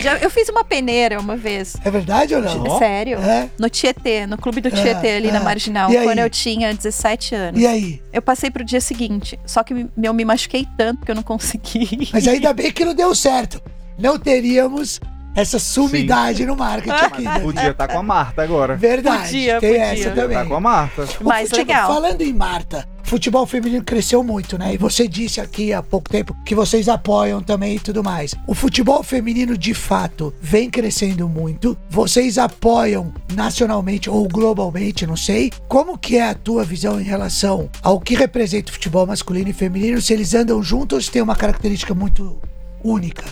Já, 0.01 0.17
eu 0.17 0.29
fiz 0.29 0.49
uma 0.49 0.63
peneira 0.63 1.19
uma 1.19 1.35
vez. 1.35 1.75
É 1.83 1.91
verdade 1.91 2.35
ou 2.35 2.41
não? 2.41 2.77
Sério? 2.79 3.17
É? 3.19 3.49
No 3.57 3.69
Tietê, 3.69 4.25
no 4.25 4.37
clube 4.37 4.61
do 4.61 4.71
Tietê, 4.71 5.11
ali 5.11 5.31
na 5.31 5.39
é. 5.39 5.43
Marginal, 5.43 5.91
E 5.91 5.97
aí? 5.97 6.03
quando 6.05 6.19
eu 6.19 6.29
tinha 6.29 6.73
17 6.73 7.35
anos. 7.35 7.61
E 7.61 7.67
aí? 7.67 8.01
Eu 8.11 8.21
passei 8.21 8.49
pro 8.49 8.63
dia 8.63 8.81
seguinte, 8.81 9.39
só 9.45 9.63
que 9.63 9.87
eu 10.01 10.13
me 10.13 10.25
machuquei 10.25 10.67
tanto 10.77 11.05
que 11.05 11.11
eu 11.11 11.15
não 11.15 11.23
consegui. 11.23 12.09
Mas 12.13 12.27
ainda 12.27 12.53
bem 12.53 12.71
que 12.71 12.85
não 12.85 12.93
deu 12.93 13.13
certo. 13.13 13.61
Não 13.97 14.17
teríamos 14.17 14.99
essa 15.35 15.59
sumidade 15.59 16.45
no 16.45 16.55
marketing 16.55 16.91
aqui. 17.05 17.21
né? 17.23 17.39
Podia 17.39 17.69
estar 17.71 17.87
com 17.87 17.99
a 17.99 18.03
Marta 18.03 18.41
agora. 18.43 18.75
Verdade, 18.75 19.23
Podia, 19.25 19.59
tem 19.59 19.69
podia. 19.71 19.85
essa 19.85 19.95
Podia 20.09 20.15
também. 20.23 20.37
estar 20.37 20.45
com 20.49 20.55
a 20.55 20.59
Marta. 20.59 21.07
O 21.21 21.23
Mais 21.25 21.49
futebol- 21.49 21.67
legal. 21.75 21.93
Falando 21.93 22.21
em 22.21 22.33
Marta, 22.33 22.87
futebol 23.03 23.45
feminino 23.45 23.83
cresceu 23.83 24.23
muito, 24.23 24.57
né? 24.57 24.73
E 24.73 24.77
você 24.77 25.07
disse 25.07 25.39
aqui 25.41 25.71
há 25.73 25.81
pouco 25.81 26.09
tempo 26.09 26.35
que 26.45 26.53
vocês 26.53 26.87
apoiam 26.89 27.41
também 27.41 27.75
e 27.75 27.79
tudo 27.79 28.03
mais. 28.03 28.35
O 28.45 28.53
futebol 28.53 29.01
feminino, 29.03 29.57
de 29.57 29.73
fato, 29.73 30.33
vem 30.41 30.69
crescendo 30.69 31.27
muito. 31.29 31.77
Vocês 31.89 32.37
apoiam 32.37 33.13
nacionalmente 33.33 34.09
ou 34.09 34.27
globalmente, 34.27 35.05
não 35.07 35.15
sei. 35.17 35.51
Como 35.67 35.97
que 35.97 36.17
é 36.17 36.29
a 36.29 36.33
tua 36.35 36.63
visão 36.63 36.99
em 36.99 37.03
relação 37.03 37.69
ao 37.81 37.99
que 37.99 38.15
representa 38.15 38.69
o 38.69 38.73
futebol 38.73 39.05
masculino 39.07 39.49
e 39.49 39.53
feminino? 39.53 40.01
Se 40.01 40.13
eles 40.13 40.33
andam 40.33 40.61
juntos 40.61 40.95
ou 40.97 41.01
se 41.01 41.11
tem 41.11 41.21
uma 41.21 41.35
característica 41.35 41.93
muito 41.93 42.37
única, 42.83 43.25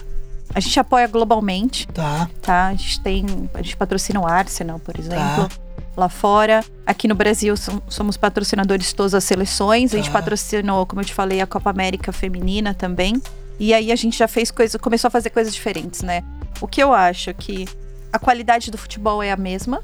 A 0.57 0.59
gente 0.59 0.79
apoia 0.79 1.05
globalmente, 1.07 1.87
tá? 1.87 2.27
tá? 2.41 2.67
A 2.67 2.71
gente 2.73 2.99
tem. 3.01 3.25
A 3.53 3.61
gente 3.61 3.77
patrocina 3.77 4.19
o 4.19 4.25
Arsenal, 4.25 4.79
por 4.79 4.99
exemplo. 4.99 5.47
Tá. 5.47 5.49
Lá 5.95 6.09
fora. 6.09 6.63
Aqui 6.85 7.07
no 7.07 7.13
Brasil 7.13 7.55
som- 7.55 7.81
somos 7.87 8.17
patrocinadores 8.17 8.87
de 8.87 8.95
todas 8.95 9.13
as 9.13 9.23
seleções. 9.23 9.93
A 9.93 9.97
gente 9.97 10.07
Tá. 10.09 10.13
patrocinou, 10.13 10.83
como 10.87 11.01
eu 11.01 11.05
te 11.05 11.13
falei, 11.13 11.41
a 11.41 11.45
Copa 11.47 11.69
América 11.69 12.11
Feminina 12.11 12.73
também. 12.73 13.21
E 13.59 13.71
aí 13.73 13.91
a 13.91 13.95
gente 13.95 14.17
já 14.17 14.27
fez 14.27 14.49
coisa, 14.49 14.79
começou 14.79 15.07
a 15.09 15.11
fazer 15.11 15.29
coisas 15.29 15.53
diferentes, 15.53 16.01
né? 16.01 16.23
O 16.59 16.67
que 16.67 16.81
eu 16.81 16.91
acho 16.93 17.33
que 17.35 17.67
a 18.11 18.17
qualidade 18.17 18.71
do 18.71 18.77
futebol 18.79 19.21
é 19.21 19.31
a 19.31 19.37
mesma, 19.37 19.81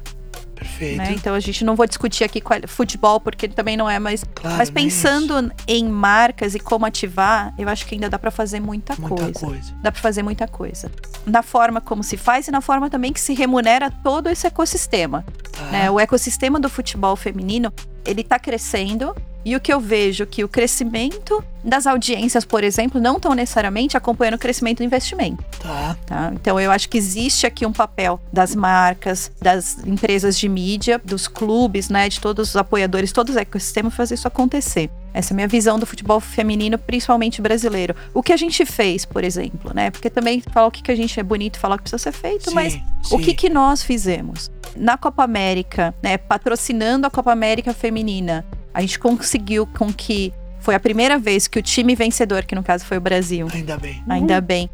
Perfeito. 0.54 0.96
né? 0.98 1.12
Então 1.12 1.34
a 1.34 1.40
gente 1.40 1.64
não 1.64 1.74
vou 1.76 1.86
discutir 1.86 2.24
aqui 2.24 2.40
qual- 2.40 2.60
futebol, 2.66 3.20
porque 3.20 3.48
também 3.48 3.76
não 3.76 3.88
é, 3.88 3.98
mas, 3.98 4.24
Claro, 4.34 4.56
mas 4.56 4.68
é 4.68 4.72
pensando 4.72 5.52
em 5.66 5.88
marcas 5.88 6.54
e 6.54 6.60
como 6.60 6.86
ativar, 6.86 7.52
eu 7.58 7.68
acho 7.68 7.86
que 7.86 7.94
ainda 7.94 8.08
dá 8.08 8.18
pra 8.18 8.30
fazer 8.30 8.60
muita, 8.60 8.94
Muita 8.98 9.16
coisa. 9.24 9.40
coisa. 9.40 9.74
Dá 9.82 9.90
pra 9.92 10.00
fazer 10.00 10.22
muita 10.22 10.46
coisa. 10.48 10.90
Na 11.26 11.42
forma 11.42 11.80
como 11.80 12.02
se 12.02 12.16
faz 12.16 12.48
e 12.48 12.50
na 12.50 12.60
forma 12.60 12.88
também 12.90 13.12
que 13.12 13.20
se 13.20 13.34
remunera 13.34 13.90
todo 13.90 14.28
esse 14.28 14.46
ecossistema. 14.46 15.24
Tá? 15.52 15.64
né? 15.70 15.90
O 15.90 16.00
ecossistema 16.00 16.58
do 16.58 16.68
futebol 16.68 17.14
feminino, 17.16 17.72
ele 18.06 18.22
tá 18.22 18.38
crescendo. 18.38 19.14
E 19.44 19.54
o 19.54 19.60
que 19.60 19.70
eu 19.70 19.78
vejo 19.78 20.24
que 20.24 20.42
o 20.42 20.48
crescimento 20.48 21.44
das 21.62 21.86
audiências, 21.86 22.46
por 22.46 22.64
exemplo, 22.64 22.98
não 22.98 23.16
estão 23.16 23.34
necessariamente 23.34 23.94
acompanhando 23.94 24.34
o 24.34 24.38
crescimento 24.38 24.78
do 24.78 24.84
investimento. 24.84 25.44
Tá. 25.60 25.96
Tá? 26.06 26.32
Então 26.34 26.58
eu 26.58 26.70
acho 26.70 26.88
que 26.88 26.96
existe 26.96 27.46
aqui 27.46 27.66
um 27.66 27.72
papel 27.72 28.18
das 28.32 28.54
marcas, 28.54 29.30
das 29.42 29.78
empresas 29.86 30.38
de 30.38 30.48
mídia, 30.48 30.98
dos 31.04 31.28
clubes, 31.28 31.90
né, 31.90 32.08
de 32.08 32.20
todos 32.20 32.50
os 32.50 32.56
apoiadores, 32.56 33.12
todo 33.12 33.34
o 33.34 33.38
ecossistema 33.38 33.90
fazer 33.90 34.14
isso 34.14 34.26
acontecer. 34.26 34.90
Essa 35.14 35.32
é 35.32 35.34
a 35.34 35.36
minha 35.36 35.48
visão 35.48 35.78
do 35.78 35.86
futebol 35.86 36.18
feminino, 36.18 36.76
principalmente 36.76 37.40
brasileiro. 37.40 37.94
O 38.12 38.20
que 38.20 38.32
a 38.32 38.36
gente 38.36 38.66
fez, 38.66 39.04
por 39.04 39.22
exemplo, 39.22 39.72
né? 39.72 39.90
Porque 39.92 40.10
também 40.10 40.40
falar 40.40 40.66
o 40.66 40.70
que, 40.72 40.82
que 40.82 40.90
a 40.90 40.96
gente 40.96 41.18
é 41.20 41.22
bonito, 41.22 41.56
falar 41.56 41.76
o 41.76 41.78
que 41.78 41.84
precisa 41.84 42.02
ser 42.02 42.12
feito, 42.12 42.48
Sim, 42.50 42.54
mas 42.54 42.74
o 43.04 43.18
sim. 43.18 43.18
que, 43.18 43.34
que 43.34 43.48
nós 43.48 43.80
fizemos? 43.80 44.50
Na 44.76 44.96
Copa 44.96 45.22
América, 45.22 45.94
né, 46.02 46.16
patrocinando 46.18 47.06
a 47.06 47.10
Copa 47.10 47.30
América 47.32 47.72
Feminina, 47.72 48.44
a 48.72 48.80
gente 48.80 48.98
conseguiu 48.98 49.66
com 49.66 49.92
que 49.92 50.32
foi 50.60 50.74
a 50.74 50.80
primeira 50.80 51.18
vez 51.18 51.46
que 51.46 51.58
o 51.58 51.62
time 51.62 51.94
vencedor, 51.94 52.44
que 52.44 52.54
no 52.54 52.62
caso 52.62 52.84
foi 52.84 52.96
o 52.96 53.00
Brasil, 53.00 53.46
Ainda 53.52 53.76
bem. 53.76 54.02
ainda 54.08 54.40
bem, 54.40 54.68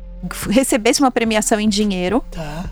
recebesse 0.48 1.00
uma 1.00 1.10
premiação 1.10 1.58
em 1.60 1.68
dinheiro. 1.68 2.24
Tá. 2.30 2.64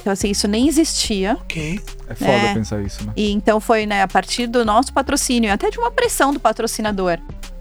Então, 0.00 0.12
assim, 0.12 0.30
isso 0.30 0.46
nem 0.46 0.68
existia. 0.68 1.36
Ok. 1.40 1.80
É 2.08 2.14
foda 2.14 2.30
É. 2.30 2.54
pensar 2.54 2.80
isso, 2.82 3.04
né? 3.04 3.12
E 3.16 3.32
então 3.32 3.58
foi, 3.60 3.86
né, 3.86 4.02
a 4.02 4.08
partir 4.08 4.46
do 4.46 4.64
nosso 4.64 4.92
patrocínio, 4.92 5.52
até 5.52 5.68
de 5.70 5.78
uma 5.78 5.90
pressão 5.90 6.32
do 6.32 6.38
patrocinador. 6.38 7.18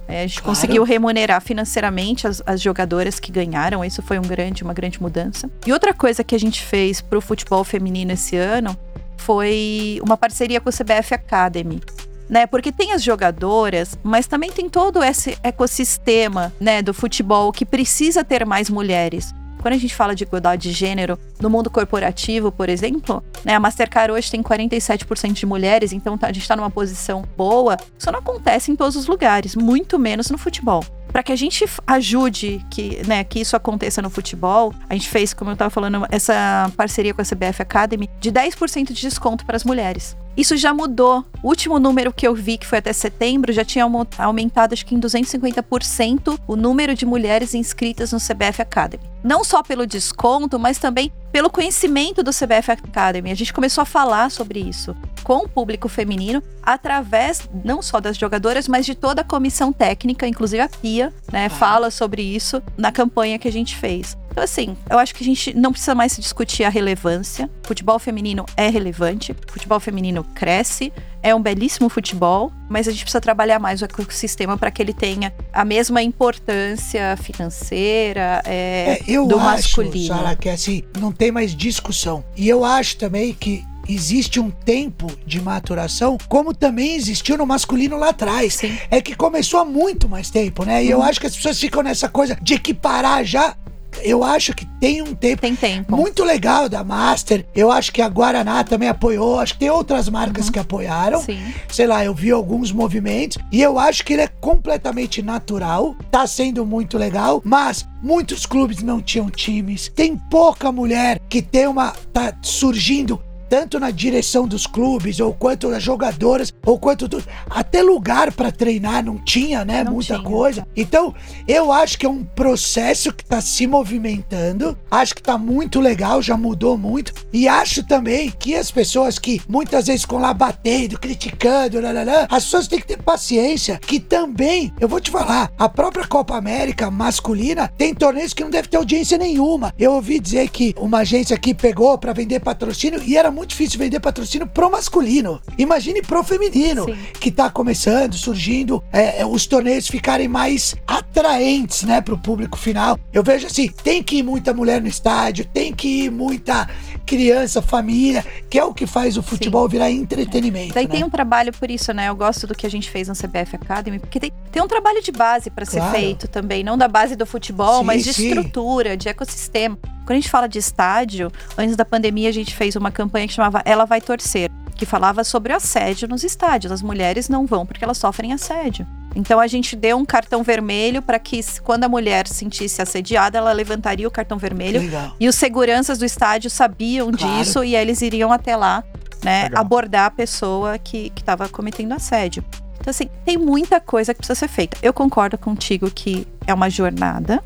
É, 0.08 0.22
a 0.24 0.28
gente 0.28 0.40
Claro. 0.44 0.56
conseguiu 0.56 0.84
remunerar 0.84 1.42
financeiramente 1.42 2.28
as, 2.28 2.44
as 2.46 2.62
jogadoras 2.62 3.20
que 3.20 3.32
ganharam. 3.32 3.84
Isso 3.84 4.04
foi 4.04 4.20
um 4.20 4.22
grande, 4.22 4.64
uma 4.64 4.74
grande 4.74 5.02
mudança. 5.02 5.50
E 5.66 5.74
outra 5.74 5.92
coisa 5.96 6.24
que 6.24 6.36
a 6.36 6.40
gente 6.40 6.62
fez 6.62 7.02
pro 7.02 7.20
futebol 7.20 7.64
feminino 7.64 8.12
esse 8.12 8.36
ano 8.38 8.78
foi 9.26 10.00
uma 10.04 10.16
parceria 10.16 10.62
com 10.62 10.70
o 10.70 10.74
CBF 10.74 11.14
Academy. 11.16 11.82
Né, 12.28 12.48
porque 12.48 12.72
tem 12.72 12.92
as 12.92 13.04
jogadoras, 13.04 13.96
mas 14.04 14.26
também 14.26 14.52
tem 14.52 14.68
todo 14.68 15.04
esse 15.04 15.38
ecossistema, 15.44 16.52
né, 16.60 16.82
do 16.82 16.92
futebol 16.92 17.52
que 17.52 17.64
precisa 17.64 18.24
ter 18.24 18.44
mais 18.48 18.68
mulheres. 18.68 19.32
Quando 19.62 19.76
a 19.76 19.78
gente 19.78 19.94
fala 19.94 20.16
de 20.16 20.24
igualdade 20.24 20.64
de 20.64 20.72
gênero 20.72 21.20
no 21.40 21.52
mundo 21.52 21.70
corporativo, 21.70 22.52
por 22.52 22.68
exemplo, 22.68 23.24
né, 23.44 23.54
a 23.54 23.60
Mastercard 23.60 24.12
hoje 24.12 24.32
tem 24.32 24.42
47% 24.42 25.34
de 25.34 25.46
mulheres, 25.46 25.92
então 25.94 26.18
tá- 26.18 26.28
a 26.28 26.32
gente 26.32 26.42
está 26.42 26.56
numa 26.56 26.70
posição 26.72 27.24
boa. 27.38 27.78
Isso 27.98 28.12
não 28.12 28.20
acontece 28.20 28.72
em 28.72 28.76
todos 28.76 28.96
os 28.96 29.06
lugares, 29.06 29.56
muito 29.56 30.00
menos 30.00 30.32
no 30.32 30.38
futebol. 30.40 30.84
Para 31.16 31.24
que 31.24 31.32
a 31.32 31.36
gente 31.38 31.64
ajude 31.88 32.60
que, 32.70 33.02
né, 33.08 33.24
que 33.24 33.40
isso 33.40 33.56
aconteça 33.56 34.02
no 34.02 34.10
futebol, 34.10 34.74
a 34.90 34.94
gente 34.96 35.08
fez, 35.08 35.34
como 35.34 35.50
eu 35.50 35.54
estava 35.54 35.70
falando, 35.70 36.06
essa 36.12 36.70
parceria 36.76 37.14
com 37.14 37.22
a 37.22 37.24
CBF 37.24 37.62
Academy 37.62 38.10
de 38.20 38.30
10% 38.30 38.92
de 38.92 39.02
desconto 39.02 39.46
para 39.46 39.56
as 39.56 39.64
mulheres. 39.64 40.18
Isso 40.36 40.58
já 40.58 40.74
mudou. 40.74 41.24
O 41.42 41.48
último 41.48 41.80
número 41.80 42.12
que 42.12 42.28
eu 42.28 42.36
vi, 42.36 42.58
que 42.58 42.68
foi 42.68 42.80
até 42.80 42.92
setembro, 42.92 43.54
já 43.54 43.64
tinha 43.64 43.90
aumentado, 44.18 44.74
acho 44.74 44.86
que 44.86 44.94
em 44.94 45.00
250% 45.00 46.38
o 46.46 46.58
número 46.58 46.94
de 46.94 47.06
mulheres 47.06 47.54
inscritas 47.54 48.12
no 48.12 48.20
CBF 48.20 48.62
Academy. 48.62 49.04
Não 49.24 49.42
só 49.42 49.64
pelo 49.64 49.88
desconto, 49.88 50.60
mas 50.60 50.78
também 50.78 51.14
pelo 51.36 51.50
conhecimento 51.50 52.24
do 52.24 52.32
CBF 52.32 52.72
Academy. 52.72 53.30
A 53.30 53.36
gente 53.36 53.52
começou 53.52 53.82
a 53.82 53.86
falar 53.86 54.32
sobre 54.32 54.58
isso 54.58 54.96
com 55.22 55.40
o 55.40 55.50
público 55.50 55.90
feminino 55.90 56.42
através 56.64 57.50
não 57.62 57.82
só 57.82 58.00
das 58.00 58.16
jogadoras, 58.16 58.70
mas 58.70 58.86
de 58.86 58.96
toda 58.96 59.20
a 59.20 59.26
comissão 59.26 59.74
técnica, 59.74 60.26
inclusive 60.26 60.64
a 60.64 60.70
Pia, 60.70 61.14
né, 61.30 61.50
fala 61.50 61.92
sobre 61.92 62.22
isso 62.22 62.64
na 62.78 62.90
campanha 62.90 63.38
que 63.38 63.50
a 63.50 63.52
gente 63.52 63.76
fez. 63.76 64.16
Então, 64.36 64.44
assim, 64.44 64.76
eu 64.90 65.00
acho 65.00 65.16
que 65.16 65.24
a 65.24 65.26
gente 65.26 65.56
não 65.56 65.72
precisa 65.72 65.96
mais 65.96 66.18
discutir 66.18 66.66
a 66.66 66.70
relevância. 66.70 67.50
Futebol 67.64 67.98
feminino 67.98 68.46
é 68.58 68.68
relevante, 68.68 69.34
futebol 69.48 69.80
feminino 69.80 70.26
cresce, 70.36 70.92
é 71.24 71.34
um 71.34 71.42
belíssimo 71.42 71.88
futebol, 71.88 72.52
mas 72.68 72.86
a 72.86 72.92
gente 72.92 73.06
precisa 73.06 73.22
trabalhar 73.22 73.60
mais 73.60 73.82
o 73.82 73.86
ecossistema 73.86 74.58
para 74.58 74.70
que 74.72 74.82
ele 74.82 74.92
tenha 74.92 75.34
a 75.54 75.64
mesma 75.64 76.04
importância 76.04 77.16
financeira 77.16 78.42
é, 78.44 79.00
É, 79.00 79.04
eu 79.08 79.26
do 79.26 79.40
acho, 79.40 79.46
masculino. 79.46 80.08
Sara, 80.08 80.36
que 80.36 80.50
assim, 80.50 80.84
não 81.00 81.14
tem 81.14 81.32
mais 81.32 81.56
discussão. 81.56 82.22
E 82.36 82.50
eu 82.50 82.66
acho 82.66 82.98
também 82.98 83.34
que 83.34 83.64
existe 83.88 84.38
um 84.38 84.52
tempo 84.52 85.10
de 85.26 85.40
maturação, 85.40 86.18
como 86.28 86.54
também 86.54 86.96
existiu 86.96 87.38
no 87.38 87.46
masculino 87.46 87.96
lá 87.96 88.10
atrás. 88.10 88.56
Sim. 88.56 88.78
É 88.92 89.00
que 89.00 89.16
começou 89.16 89.62
há 89.62 89.66
muito 89.66 90.10
mais 90.10 90.30
tempo, 90.30 90.66
né? 90.66 90.84
E 90.84 90.90
eu 90.90 91.02
acho 91.02 91.22
que 91.22 91.28
as 91.28 91.36
pessoas 91.38 91.58
ficam 91.58 91.82
nessa 91.82 92.10
coisa 92.10 92.38
de 92.42 92.56
equiparar 92.56 93.24
já. 93.24 93.56
Eu 94.04 94.24
acho 94.24 94.54
que 94.54 94.66
tem 94.80 95.02
um 95.02 95.16
tempo 95.16 95.42
Tem 95.42 95.56
tempo. 95.56 95.96
muito 95.96 96.24
legal 96.24 96.70
da 96.70 96.84
Master. 96.84 97.46
Eu 97.56 97.72
acho 97.72 97.92
que 97.92 98.02
a 98.02 98.08
Guaraná 98.08 98.64
também 98.64 98.90
apoiou. 98.90 99.40
Acho 99.40 99.54
que 99.54 99.60
tem 99.60 99.70
outras 99.70 100.10
marcas 100.10 100.50
que 100.50 100.60
apoiaram. 100.60 101.22
Sim. 101.22 101.42
Sei 101.70 101.88
lá, 101.88 102.04
eu 102.06 102.14
vi 102.14 102.32
alguns 102.32 102.72
movimentos 102.72 103.38
e 103.52 103.62
eu 103.62 103.80
acho 103.80 104.04
que 104.04 104.14
ele 104.14 104.22
é 104.24 104.28
completamente 104.28 105.22
natural. 105.22 105.96
Tá 106.12 106.28
sendo 106.28 106.66
muito 106.66 106.98
legal, 106.98 107.42
mas 107.44 107.88
muitos 108.02 108.46
clubes 108.46 108.82
não 108.84 109.02
tinham 109.02 109.30
times. 109.30 109.92
Tem 109.96 110.16
pouca 110.16 110.72
mulher 110.72 111.20
que 111.28 111.42
tem 111.42 111.68
uma 111.68 111.92
tá 112.14 112.34
surgindo 112.42 113.22
tanto 113.50 113.80
na 113.80 113.92
direção 113.92 114.48
dos 114.48 114.66
clubes, 114.68 115.20
ou 115.20 115.34
quanto 115.34 115.68
as 115.70 115.82
jogadoras, 115.84 116.54
ou 116.66 116.80
quanto 116.80 117.08
do- 117.08 117.24
até 117.50 117.82
lugar 117.82 118.32
pra 118.32 118.52
treinar 118.52 119.04
não 119.04 119.18
tinha, 119.18 119.64
né? 119.66 119.84
Não 119.84 119.94
Muita 119.94 120.16
tinha. 120.16 120.28
coisa. 120.28 120.68
Então, 120.76 121.14
eu 121.48 121.72
acho 121.72 121.98
que 121.98 122.06
é 122.06 122.10
um 122.10 122.24
processo 122.24 123.14
que 123.14 123.24
tá 123.26 123.42
se 123.42 123.68
movimentando. 123.68 124.78
Acho 124.90 125.16
que 125.16 125.22
tá 125.22 125.38
muito 125.38 125.80
legal, 125.80 126.22
já 126.22 126.38
mudou 126.38 126.78
muito. 126.78 127.14
E 127.32 127.48
acho 127.48 127.84
também 127.84 128.32
que 128.32 128.56
as 128.56 128.72
pessoas 128.72 129.18
que 129.20 129.42
muitas 129.48 129.88
vezes 129.88 130.02
ficam 130.02 130.20
lá 130.20 130.34
batendo, 130.34 131.00
criticando, 131.00 131.80
lalala, 131.82 132.28
as 132.30 132.44
pessoas 132.46 132.68
têm 132.68 132.80
que 132.80 132.88
ter 132.88 133.02
paciência. 133.02 133.80
Que 133.80 134.00
também, 134.00 134.74
eu 134.80 134.88
vou 134.88 135.00
te 135.00 135.12
falar, 135.12 135.52
a 135.58 135.68
própria 135.70 136.06
Copa 136.08 136.36
América 136.38 136.90
masculina 136.92 137.72
tem 137.78 137.94
torneios 137.94 138.34
que 138.34 138.44
não 138.44 138.50
deve 138.50 138.68
ter 138.68 138.78
audiência 138.78 139.18
nenhuma. 139.18 139.74
Eu 139.78 139.94
ouvi 139.94 140.20
dizer 140.20 140.50
que 140.50 140.74
uma 140.78 141.00
agência 141.00 141.36
aqui 141.36 141.54
pegou 141.54 141.98
pra 141.98 142.14
vender 142.14 142.40
patrocínio 142.40 143.02
e 143.04 143.18
era 143.18 143.32
muito 143.36 143.50
difícil 143.50 143.78
vender 143.78 144.00
patrocínio 144.00 144.48
pro 144.48 144.72
masculino. 144.72 145.42
Imagine 145.58 146.02
pro 146.02 146.24
feminino, 146.24 146.86
Sim. 146.86 146.98
que 147.20 147.30
tá 147.32 147.50
começando, 147.50 148.16
surgindo, 148.16 148.84
é, 148.92 149.22
é, 149.22 149.26
os 149.26 149.46
torneios 149.46 149.88
ficarem 149.88 150.28
mais 150.28 150.76
atraentes, 150.88 151.84
né, 151.84 152.02
pro 152.02 152.18
público 152.18 152.58
final. 152.58 152.98
Eu 153.14 153.24
vejo 153.24 153.48
assim, 153.48 153.68
tem 153.68 154.02
que 154.02 154.18
ir 154.18 154.24
muita 154.24 154.54
mulher 154.54 154.82
no 154.82 154.88
estádio, 154.88 155.46
tem 155.46 155.74
que 155.74 156.06
ir 156.06 156.12
muita 156.12 156.68
criança, 157.06 157.62
família, 157.62 158.26
que 158.50 158.58
é 158.58 158.64
o 158.64 158.74
que 158.74 158.88
faz 158.88 159.18
o 159.18 159.22
futebol 159.24 159.68
virar 159.68 159.92
entretenimento. 159.92 160.74
Daí 160.74 160.86
né? 160.88 160.92
tem 160.92 161.04
um 161.04 161.10
trabalho 161.10 161.54
por 161.54 161.70
isso, 161.70 161.94
né? 161.94 162.10
Eu 162.10 162.16
gosto 162.16 162.48
do 162.48 162.56
que 162.56 162.66
a 162.66 162.70
gente 162.70 162.90
fez 162.90 163.08
na 163.08 163.14
CBF 163.14 163.56
Academy, 163.56 164.00
porque 164.00 164.20
tem, 164.20 164.32
tem 164.52 164.64
um 164.64 164.68
trabalho 164.68 165.02
de 165.04 165.12
base 165.12 165.50
para 165.50 165.66
ser 165.66 165.78
Claro. 165.78 165.94
feito 165.94 166.28
também, 166.28 166.64
não 166.64 166.78
da 166.78 166.88
base 166.88 167.16
do 167.16 167.26
futebol, 167.26 167.80
Sim, 167.80 167.86
mas 167.86 168.04
de 168.04 168.14
sim. 168.14 168.28
estrutura, 168.28 168.96
de 168.98 169.10
ecossistema. 169.10 169.78
Quando 170.06 170.12
a 170.12 170.22
gente 170.22 170.30
fala 170.30 170.48
de 170.48 170.60
estádio, 170.60 171.32
antes 171.58 171.76
da 171.76 171.84
pandemia 171.84 172.30
a 172.30 172.34
gente 172.34 172.56
fez 172.56 172.76
uma 172.76 172.92
campanha 172.92 173.28
que 173.28 173.34
chamava 173.34 173.62
Ela 173.66 173.86
Vai 173.86 174.00
Torcer, 174.00 174.52
que 174.76 174.86
falava 174.86 175.24
sobre 175.24 175.52
o 175.52 175.56
assédio 175.56 176.08
nos 176.08 176.24
estádios. 176.24 176.72
As 176.72 176.82
mulheres 176.82 177.28
não 177.28 177.46
vão 177.46 177.66
porque 177.66 177.84
elas 177.84 177.98
sofrem 177.98 178.32
assédio. 178.34 178.86
Então 179.16 179.40
a 179.40 179.48
gente 179.48 179.76
deu 179.76 179.98
um 179.98 180.06
cartão 180.06 180.44
vermelho 180.44 181.02
para 181.02 181.18
que 181.18 181.40
quando 181.62 181.86
a 181.86 181.90
mulher 181.90 182.28
se 182.28 182.36
sentisse 182.36 182.82
assediada, 182.82 183.38
ela 183.38 183.52
levantaria 183.54 184.08
o 184.08 184.12
cartão 184.12 184.38
vermelho 184.38 184.82
Legal. 184.82 185.16
e 185.20 185.28
os 185.28 185.36
seguranças 185.36 185.98
do 185.98 186.06
estádio 186.06 186.50
sabiam 186.50 187.10
Claro. 187.12 187.38
disso 187.38 187.64
e 187.64 187.76
eles 187.76 188.02
iriam 188.02 188.32
até 188.34 188.56
lá, 188.58 188.84
né, 189.24 189.44
Legal. 189.44 189.62
abordar 189.62 190.06
a 190.08 190.12
pessoa 190.12 190.78
que 190.78 191.12
estava 191.16 191.48
cometendo 191.48 191.94
assédio. 191.94 192.44
Então, 192.78 192.92
assim, 192.92 193.10
tem 193.24 193.38
muita 193.38 193.80
coisa 193.80 194.14
que 194.14 194.18
precisa 194.20 194.38
ser 194.38 194.50
feita. 194.50 194.78
Eu 194.82 194.94
concordo 194.94 195.38
contigo 195.38 195.90
que 195.90 196.28
é 196.46 196.54
uma 196.54 196.70
jornada, 196.70 197.42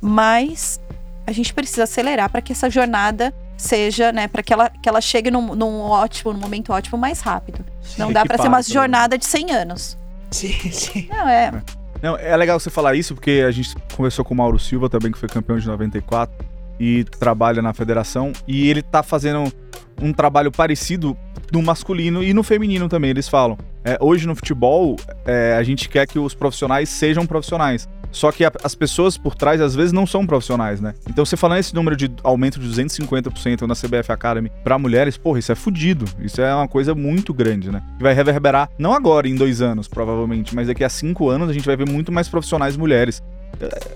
mas 0.00 0.80
a 1.28 1.32
gente 1.32 1.52
precisa 1.52 1.84
acelerar 1.84 2.30
para 2.30 2.40
que 2.40 2.52
essa 2.52 2.70
jornada 2.70 3.34
seja, 3.54 4.10
né, 4.10 4.28
para 4.28 4.42
que 4.42 4.50
ela, 4.50 4.70
que 4.70 4.88
ela 4.88 5.00
chegue 5.00 5.30
num, 5.30 5.54
num 5.54 5.80
ótimo, 5.80 6.32
num 6.32 6.40
momento 6.40 6.72
ótimo 6.72 6.96
mais 6.96 7.20
rápido. 7.20 7.62
Não 7.98 8.10
dá 8.10 8.24
para 8.24 8.38
ser 8.38 8.48
uma 8.48 8.62
jornada 8.62 9.18
de 9.18 9.26
100 9.26 9.50
anos. 9.52 9.98
Sim, 10.30 10.52
sim. 10.72 11.06
Não, 11.10 11.28
é. 11.28 11.52
Não, 12.00 12.16
é 12.16 12.34
legal 12.34 12.58
você 12.58 12.70
falar 12.70 12.94
isso, 12.94 13.14
porque 13.14 13.44
a 13.46 13.50
gente 13.50 13.74
conversou 13.94 14.24
com 14.24 14.32
o 14.32 14.36
Mauro 14.38 14.58
Silva 14.58 14.88
também, 14.88 15.12
que 15.12 15.18
foi 15.18 15.28
campeão 15.28 15.58
de 15.58 15.66
94 15.66 16.34
e 16.80 17.04
trabalha 17.04 17.60
na 17.60 17.74
federação. 17.74 18.32
E 18.46 18.70
ele 18.70 18.80
tá 18.80 19.02
fazendo 19.02 19.52
um 20.00 20.14
trabalho 20.14 20.50
parecido 20.50 21.14
no 21.52 21.60
masculino 21.60 22.22
e 22.22 22.32
no 22.32 22.42
feminino 22.42 22.88
também, 22.88 23.10
eles 23.10 23.28
falam. 23.28 23.58
É, 23.84 23.98
hoje 24.00 24.26
no 24.26 24.34
futebol, 24.34 24.96
é, 25.26 25.56
a 25.58 25.62
gente 25.62 25.90
quer 25.90 26.06
que 26.06 26.18
os 26.18 26.32
profissionais 26.32 26.88
sejam 26.88 27.26
profissionais. 27.26 27.86
Só 28.10 28.32
que 28.32 28.44
a- 28.44 28.52
as 28.64 28.74
pessoas 28.74 29.16
por 29.16 29.34
trás, 29.34 29.60
às 29.60 29.74
vezes, 29.74 29.92
não 29.92 30.06
são 30.06 30.26
profissionais, 30.26 30.80
né? 30.80 30.94
Então, 31.08 31.24
você 31.24 31.36
falando 31.36 31.58
esse 31.58 31.74
número 31.74 31.96
de 31.96 32.10
aumento 32.24 32.58
de 32.58 32.66
250% 32.68 33.66
na 33.66 33.74
CBF 33.74 34.10
Academy 34.12 34.50
pra 34.64 34.78
mulheres, 34.78 35.16
porra, 35.16 35.38
isso 35.38 35.52
é 35.52 35.54
fudido. 35.54 36.04
Isso 36.20 36.40
é 36.40 36.54
uma 36.54 36.68
coisa 36.68 36.94
muito 36.94 37.32
grande, 37.34 37.70
né? 37.70 37.82
Que 37.96 38.02
vai 38.02 38.14
reverberar, 38.14 38.70
não 38.78 38.92
agora, 38.94 39.28
em 39.28 39.34
dois 39.36 39.60
anos, 39.62 39.86
provavelmente, 39.88 40.54
mas 40.54 40.66
daqui 40.68 40.84
a 40.84 40.88
cinco 40.88 41.28
anos 41.28 41.48
a 41.50 41.52
gente 41.52 41.66
vai 41.66 41.76
ver 41.76 41.88
muito 41.88 42.10
mais 42.10 42.28
profissionais 42.28 42.76
mulheres. 42.76 43.22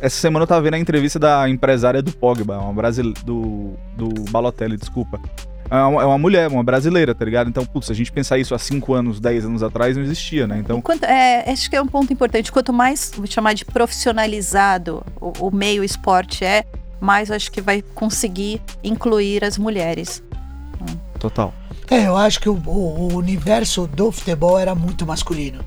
Essa 0.00 0.16
semana 0.16 0.42
eu 0.44 0.46
tava 0.46 0.62
vendo 0.62 0.74
a 0.74 0.78
entrevista 0.78 1.18
da 1.18 1.48
empresária 1.48 2.02
do 2.02 2.10
Pogba, 2.10 2.58
uma 2.58 2.72
brasile... 2.72 3.14
do, 3.24 3.74
do 3.96 4.08
Balotelli, 4.30 4.76
desculpa. 4.76 5.20
É 5.72 5.82
uma, 5.84 6.02
é 6.02 6.04
uma 6.04 6.18
mulher, 6.18 6.48
uma 6.48 6.62
brasileira, 6.62 7.14
tá 7.14 7.24
ligado? 7.24 7.48
Então, 7.48 7.64
putz, 7.64 7.86
se 7.86 7.92
a 7.92 7.94
gente 7.94 8.12
pensar 8.12 8.36
isso 8.38 8.54
há 8.54 8.58
5 8.58 8.92
anos, 8.92 9.18
10 9.18 9.46
anos 9.46 9.62
atrás, 9.62 9.96
não 9.96 10.04
existia, 10.04 10.46
né? 10.46 10.58
Então, 10.58 10.82
Quanto- 10.82 11.04
é, 11.04 11.50
acho 11.50 11.70
que 11.70 11.74
é 11.76 11.80
um 11.80 11.86
ponto 11.86 12.12
importante. 12.12 12.52
Quanto 12.52 12.72
mais, 12.72 13.10
vou 13.16 13.26
chamar 13.26 13.54
de 13.54 13.64
profissionalizado 13.64 15.02
o, 15.20 15.48
o 15.48 15.50
meio 15.54 15.82
esporte 15.82 16.44
é, 16.44 16.64
mais 17.00 17.30
acho 17.30 17.50
que 17.50 17.60
vai 17.62 17.82
conseguir 17.94 18.60
incluir 18.84 19.44
as 19.44 19.56
mulheres. 19.58 20.22
total. 21.18 21.54
É, 21.90 22.06
eu 22.06 22.16
acho 22.16 22.40
que 22.40 22.48
o, 22.48 22.54
o- 22.66 23.12
o 23.12 23.16
universo 23.16 23.86
do 23.86 24.10
futebol 24.12 24.58
era 24.58 24.74
muito 24.74 25.06
masculino. 25.06 25.62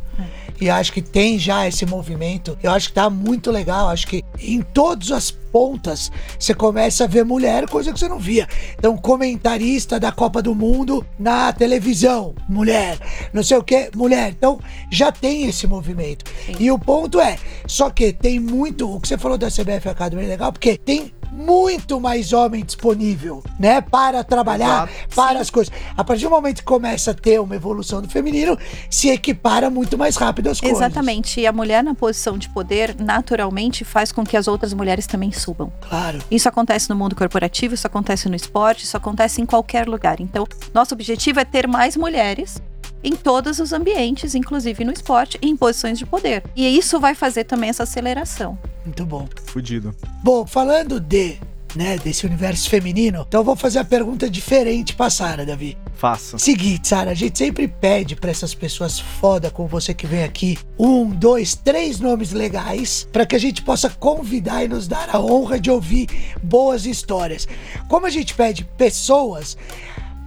E 0.60 0.70
acho 0.70 0.94
que 0.94 1.02
tem 1.02 1.38
já 1.38 1.68
esse 1.68 1.86
movimento. 1.86 2.58
Eu 2.64 2.72
acho 2.72 2.90
que 2.90 2.96
tá 2.96 3.10
muito 3.10 3.52
legal. 3.52 3.90
Acho 3.90 4.08
que 4.08 4.24
em 4.40 4.62
todas 4.62 5.12
as 5.12 5.32
pontas 5.32 6.12
você 6.38 6.54
começa 6.54 7.06
a 7.06 7.08
ver 7.08 7.24
mulher, 7.24 7.70
coisa 7.70 7.94
que 7.94 8.00
você 8.00 8.08
não 8.08 8.20
via. 8.20 8.48
Então, 8.78 8.98
comentarista 8.98 10.00
da 10.00 10.12
Copa 10.12 10.42
do 10.42 10.54
Mundo 10.54 11.06
na 11.18 11.52
televisão, 11.54 12.36
mulher. 12.48 12.98
Não 13.34 13.44
sei 13.44 13.58
o 13.58 13.64
que, 13.64 13.90
mulher. 13.96 14.32
Então, 14.32 14.60
já 14.90 15.12
tem 15.12 15.46
esse 15.46 15.68
movimento. 15.68 16.26
E 16.60 16.70
o 16.72 16.78
ponto 16.78 17.20
é, 17.20 17.38
só 17.68 17.90
que 17.90 18.12
tem 18.12 18.40
muito. 18.40 18.94
O 18.94 19.00
que 19.00 19.08
você 19.08 19.18
falou 19.18 19.38
da 19.38 19.48
CBF 19.48 19.90
Academy 19.90 20.24
é 20.24 20.28
legal, 20.28 20.52
porque 20.52 20.78
tem 20.78 21.14
muito 21.36 22.00
mais 22.00 22.32
homem 22.32 22.64
disponível, 22.64 23.44
né? 23.60 23.82
Para 23.82 24.24
trabalhar, 24.24 24.90
Exato. 24.90 25.16
para 25.16 25.40
as 25.40 25.50
coisas. 25.50 25.74
A 25.96 26.04
partir 26.04 26.24
do 26.24 26.30
momento 26.30 26.60
que 26.60 26.64
começa 26.64 27.12
a 27.12 27.14
ter 27.14 27.40
uma 27.40 27.56
evolução 27.56 28.02
do 28.02 28.10
feminino, 28.10 28.58
se 28.90 29.10
equipara 29.10 29.70
muito 29.70 29.98
mais 29.98 30.16
rápido 30.16 30.45
as 30.52 30.60
coisas. 30.60 30.78
Exatamente. 30.78 31.40
E 31.40 31.48
a 31.48 31.52
mulher 31.52 31.84
na 31.84 31.94
posição 31.94 32.38
de 32.38 32.50
poder, 32.50 32.96
naturalmente, 33.00 33.84
faz 33.84 34.12
com 34.12 34.24
que 34.24 34.38
as 34.38 34.48
outras 34.48 34.74
mulheres 34.74 35.08
também 35.08 35.32
subam. 35.32 35.72
Claro. 35.88 36.20
Isso 36.30 36.48
acontece 36.48 36.90
no 36.90 36.96
mundo 36.96 37.16
corporativo, 37.16 37.74
isso 37.74 37.88
acontece 37.88 38.30
no 38.30 38.36
esporte, 38.36 38.84
isso 38.84 38.98
acontece 38.98 39.42
em 39.42 39.46
qualquer 39.46 39.88
lugar. 39.88 40.20
Então, 40.20 40.48
nosso 40.74 40.94
objetivo 40.94 41.40
é 41.40 41.46
ter 41.46 41.68
mais 41.68 41.96
mulheres 41.96 42.62
em 43.04 43.16
todos 43.16 43.60
os 43.60 43.72
ambientes, 43.72 44.34
inclusive 44.34 44.84
no 44.84 44.92
esporte, 44.92 45.38
em 45.42 45.56
posições 45.56 46.00
de 46.00 46.06
poder. 46.06 46.44
E 46.56 46.78
isso 46.78 47.00
vai 47.00 47.14
fazer 47.14 47.44
também 47.44 47.70
essa 47.70 47.84
aceleração. 47.84 48.58
Muito 48.84 49.06
bom. 49.06 49.28
Fudido. 49.46 49.96
Bom, 50.24 50.46
falando 50.46 51.00
de, 51.00 51.38
né, 51.76 51.98
desse 52.00 52.26
universo 52.26 52.68
feminino, 52.68 53.24
então 53.28 53.42
eu 53.42 53.46
vou 53.46 53.56
fazer 53.56 53.80
a 53.80 53.86
pergunta 53.86 54.28
diferente 54.28 54.96
pra 54.96 55.10
Sara, 55.10 55.46
Davi. 55.46 55.78
Faça. 55.96 56.38
Seguinte, 56.38 56.88
Sara, 56.88 57.12
a 57.12 57.14
gente 57.16 57.38
sempre 57.38 57.68
pede 57.68 58.16
pra 58.16 58.30
essas 58.30 58.54
pessoas 58.54 59.00
foda 59.00 59.50
como 59.50 59.68
você 59.68 59.94
que 59.94 60.06
vem 60.06 60.24
aqui, 60.24 60.58
um, 60.78 61.10
dois, 61.10 61.56
três 61.56 62.00
nomes 62.00 62.32
legais 62.32 63.08
pra 63.12 63.26
que 63.26 63.36
a 63.36 63.40
gente 63.40 63.62
possa 63.62 63.90
convidar 63.90 64.64
e 64.64 64.68
nos 64.68 64.88
dar 64.88 65.10
a 65.14 65.20
honra 65.20 65.60
de 65.60 65.72
ouvir 65.72 66.08
boas 66.44 66.86
histórias. 66.86 67.48
Como 67.88 68.06
a 68.06 68.10
gente 68.10 68.34
pede 68.34 68.66
pessoas, 68.78 69.58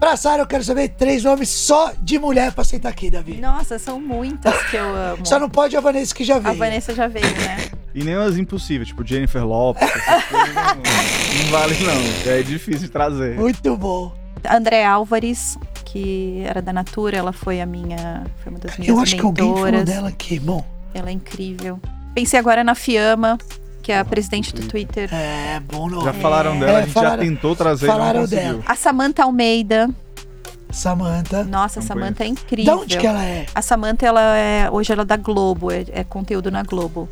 pra 0.00 0.16
Sara 0.16 0.42
eu 0.42 0.46
quero 0.46 0.64
saber 0.64 0.88
três 0.90 1.22
nomes 1.24 1.48
só 1.50 1.92
de 2.00 2.18
mulher 2.18 2.52
pra 2.52 2.64
sentar 2.64 2.90
aqui, 2.92 3.11
Davi. 3.11 3.35
Nossa, 3.35 3.78
são 3.78 4.00
muitas 4.00 4.54
que 4.70 4.76
eu 4.76 4.94
amo. 4.94 5.26
Só 5.26 5.38
não 5.38 5.50
pode 5.50 5.76
a 5.76 5.81
Vanessa 5.81 6.14
que 6.14 6.24
já 6.24 6.37
A 6.37 6.40
veio. 6.40 6.57
Vanessa 6.57 6.94
já 6.94 7.07
veio, 7.09 7.26
né? 7.26 7.68
E 7.94 8.04
nem 8.04 8.14
as 8.14 8.37
impossíveis, 8.37 8.88
tipo 8.88 9.04
Jennifer 9.04 9.44
Lopes, 9.44 9.83
essas 9.83 10.24
coisas 10.24 10.54
não, 10.54 11.42
não 11.44 11.50
vale 11.50 11.76
não. 11.83 12.33
É 12.33 12.42
difícil 12.42 12.88
trazer. 12.88 13.35
Muito 13.35 13.76
bom. 13.76 14.12
André 14.50 14.84
Álvares, 14.84 15.58
que 15.84 16.42
era 16.46 16.61
da 16.62 16.72
Natura, 16.72 17.16
ela 17.16 17.32
foi 17.32 17.61
a 17.61 17.66
minha. 17.66 18.24
Foi 18.42 18.50
uma 18.52 18.58
das 18.58 18.76
minhas 18.76 18.88
Eu 18.88 19.00
acho 19.00 19.16
que 19.16 19.22
alguém 19.22 19.44
falou 19.46 19.64
mentoras. 19.64 19.84
dela 19.84 20.08
aqui. 20.08 20.38
Bom, 20.38 20.64
Ela 20.94 21.11
é 21.11 21.12
incrível. 21.12 21.80
Pensei 22.14 22.38
agora 22.38 22.64
na 22.64 22.74
Fiamma, 22.74 23.38
que 23.82 23.92
é 23.92 23.98
a 23.98 24.04
presidente 24.04 24.52
do 24.54 24.66
Twitter. 24.66 25.08
é 25.12 25.61
bom 25.61 25.88
nome. 25.88 26.04
Já 26.04 26.12
falaram 26.14 26.58
dela, 26.58 26.72
É, 26.72 26.76
a 26.76 26.80
gente 26.82 26.92
falaram- 26.92 27.16
já 27.22 27.28
tentou 27.30 27.54
trazer 27.56 27.87
não 27.87 27.94
falaram 27.94 28.24
dela. 28.26 28.62
A 28.66 28.74
Samantha 28.74 29.22
Almeida. 29.24 29.88
Samantha. 30.70 31.44
Nossa, 31.44 31.80
a 31.80 31.82
Samantha 31.82 32.24
é 32.24 32.26
De 32.26 32.32
incrível. 32.32 32.78
onde 32.80 32.98
que 32.98 33.06
ela 33.06 33.24
é? 33.24 33.46
A 33.54 33.62
Samantha, 33.62 34.06
ela 34.06 34.37
é. 34.37 34.68
Hoje 34.70 34.92
ela 34.92 35.02
é 35.02 35.04
da 35.04 35.16
Globo, 35.16 35.70
é, 35.70 35.84
é 35.92 36.04
conteúdo 36.04 36.50
na 36.50 36.62
Globo. 36.62 37.08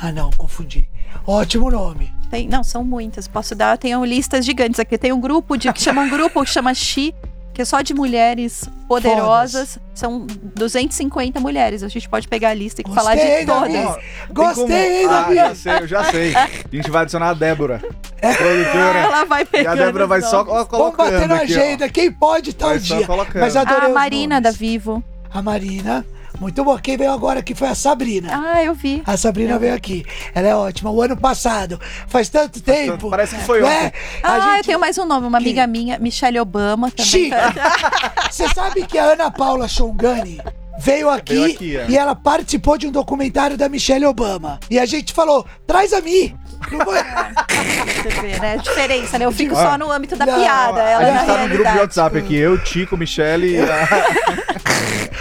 Ah, 0.00 0.12
não, 0.12 0.30
confundi. 0.36 0.86
Ótimo 1.26 1.70
nome. 1.70 2.12
Tem, 2.30 2.46
não, 2.48 2.62
são 2.62 2.84
muitas. 2.84 3.26
Posso 3.26 3.54
dar, 3.54 3.76
tem 3.78 3.94
listas 4.04 4.44
gigantes 4.44 4.78
aqui. 4.80 4.96
Tem 4.98 5.12
um 5.12 5.20
grupo 5.20 5.56
de 5.56 5.72
que 5.72 5.80
chama 5.82 6.02
um 6.02 6.08
grupo 6.10 6.42
que 6.44 6.50
chama 6.50 6.74
Xi, 6.74 7.14
que 7.54 7.62
é 7.62 7.64
só 7.64 7.80
de 7.80 7.94
mulheres 7.94 8.68
poderosas. 8.86 9.78
São 9.94 10.26
250 10.54 11.40
mulheres. 11.40 11.82
A 11.82 11.88
gente 11.88 12.08
pode 12.08 12.28
pegar 12.28 12.50
a 12.50 12.54
lista 12.54 12.80
e 12.80 12.84
Gostei, 12.84 13.02
falar 13.02 13.16
de 13.16 13.46
todas. 13.46 13.96
Gostei, 14.30 15.00
hein, 15.02 15.06
como- 15.08 15.14
Ah, 15.16 15.22
Davi? 15.22 15.34
já 15.36 15.54
sei, 15.54 15.72
eu 15.80 15.86
já 15.86 16.04
sei. 16.04 16.34
A 16.36 16.48
gente 16.72 16.90
vai 16.90 17.02
adicionar 17.02 17.30
a 17.30 17.34
Débora, 17.34 17.78
produtora. 17.78 18.98
Ela 19.08 19.24
vai 19.24 19.42
E 19.42 19.46
pegar. 19.46 19.72
a 19.72 19.74
Débora 19.74 20.06
vai 20.06 20.20
só 20.22 20.44
Vamos 20.44 20.68
colocando 20.68 21.10
bater 21.12 21.28
na 21.28 21.36
aqui, 21.36 21.54
ó. 21.54 21.56
agenda. 21.60 21.88
Quem 21.88 22.12
pode 22.12 22.52
tal 22.52 22.70
Vai 22.70 22.80
só 22.80 22.96
dia. 22.98 23.06
colocando. 23.06 23.40
Mas 23.42 23.56
adorei 23.56 23.84
A 23.86 23.88
os 23.88 23.94
Marina 23.94 24.40
da 24.40 24.48
nomes. 24.50 24.58
Vivo. 24.58 25.02
A 25.32 25.42
Marina. 25.42 26.06
Muito 26.40 26.62
bom. 26.64 26.78
Quem 26.78 26.96
veio 26.96 27.10
agora 27.12 27.40
aqui 27.40 27.54
foi 27.54 27.68
a 27.68 27.74
Sabrina. 27.74 28.28
Ah, 28.32 28.62
eu 28.62 28.74
vi. 28.74 29.02
A 29.04 29.16
Sabrina 29.16 29.58
veio 29.58 29.74
aqui. 29.74 30.04
Ela 30.34 30.48
é 30.48 30.54
ótima. 30.54 30.90
O 30.90 31.02
ano 31.02 31.16
passado. 31.16 31.80
Faz 32.06 32.28
tanto 32.28 32.60
tempo. 32.62 33.10
Parece 33.10 33.34
que 33.36 33.42
foi 33.44 33.60
né? 33.60 33.86
ontem. 33.86 33.92
A 34.22 34.32
Ah, 34.32 34.36
eu 34.36 34.56
gente- 34.56 34.66
tenho 34.66 34.78
mais 34.80 34.96
um 34.98 35.04
nome, 35.04 35.26
uma 35.26 35.38
amiga 35.38 35.66
minha, 35.66 35.98
Michelle 35.98 36.38
Obama 36.38 36.90
também. 36.90 37.06
Chique. 37.06 37.34
Você 38.30 38.48
sabe 38.50 38.86
que 38.86 38.96
a 38.98 39.04
Ana 39.12 39.30
Paula 39.30 39.66
Chongani 39.66 40.40
veio 40.80 41.10
aqui, 41.10 41.34
Veio 41.34 41.52
aqui, 41.54 41.76
é. 41.76 41.86
e 41.88 41.96
ela 41.98 42.14
participou 42.14 42.78
de 42.78 42.86
um 42.86 42.92
documentário 42.92 43.56
da 43.56 43.68
Michelle 43.68 44.06
Obama. 44.06 44.60
E 44.70 44.78
a 44.78 44.86
gente 44.86 45.12
falou, 45.12 45.44
traz 45.66 45.92
a 45.92 46.00
mim. 46.00 46.36
Não 46.70 46.84
foi? 46.84 46.98
Você 48.02 48.20
vê, 48.20 48.38
né? 48.38 48.52
A 48.52 48.56
diferença, 48.56 49.18
né? 49.18 49.24
Eu 49.24 49.32
fico 49.32 49.54
só 49.56 49.76
no 49.76 49.90
âmbito 49.90 50.14
da 50.16 50.24
não, 50.26 50.34
piada. 50.40 50.80
A 50.82 50.88
Ela 50.90 51.04
gente 51.18 51.26
na 51.26 51.34
tá 51.34 51.42
no 51.42 51.48
grupo 51.48 51.72
de. 51.72 51.78
WhatsApp 51.78 52.18
aqui, 52.18 52.36
eu, 52.36 52.62
Tico, 52.62 52.96
Michele 52.96 53.56
e 53.56 53.60
a... 53.60 53.88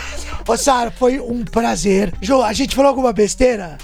Ô, 0.47 0.55
Sara, 0.55 0.89
foi 0.91 1.19
um 1.19 1.43
prazer. 1.43 2.13
Jô, 2.21 2.41
a 2.41 2.53
gente 2.53 2.75
falou 2.75 2.89
alguma 2.89 3.11
besteira? 3.11 3.77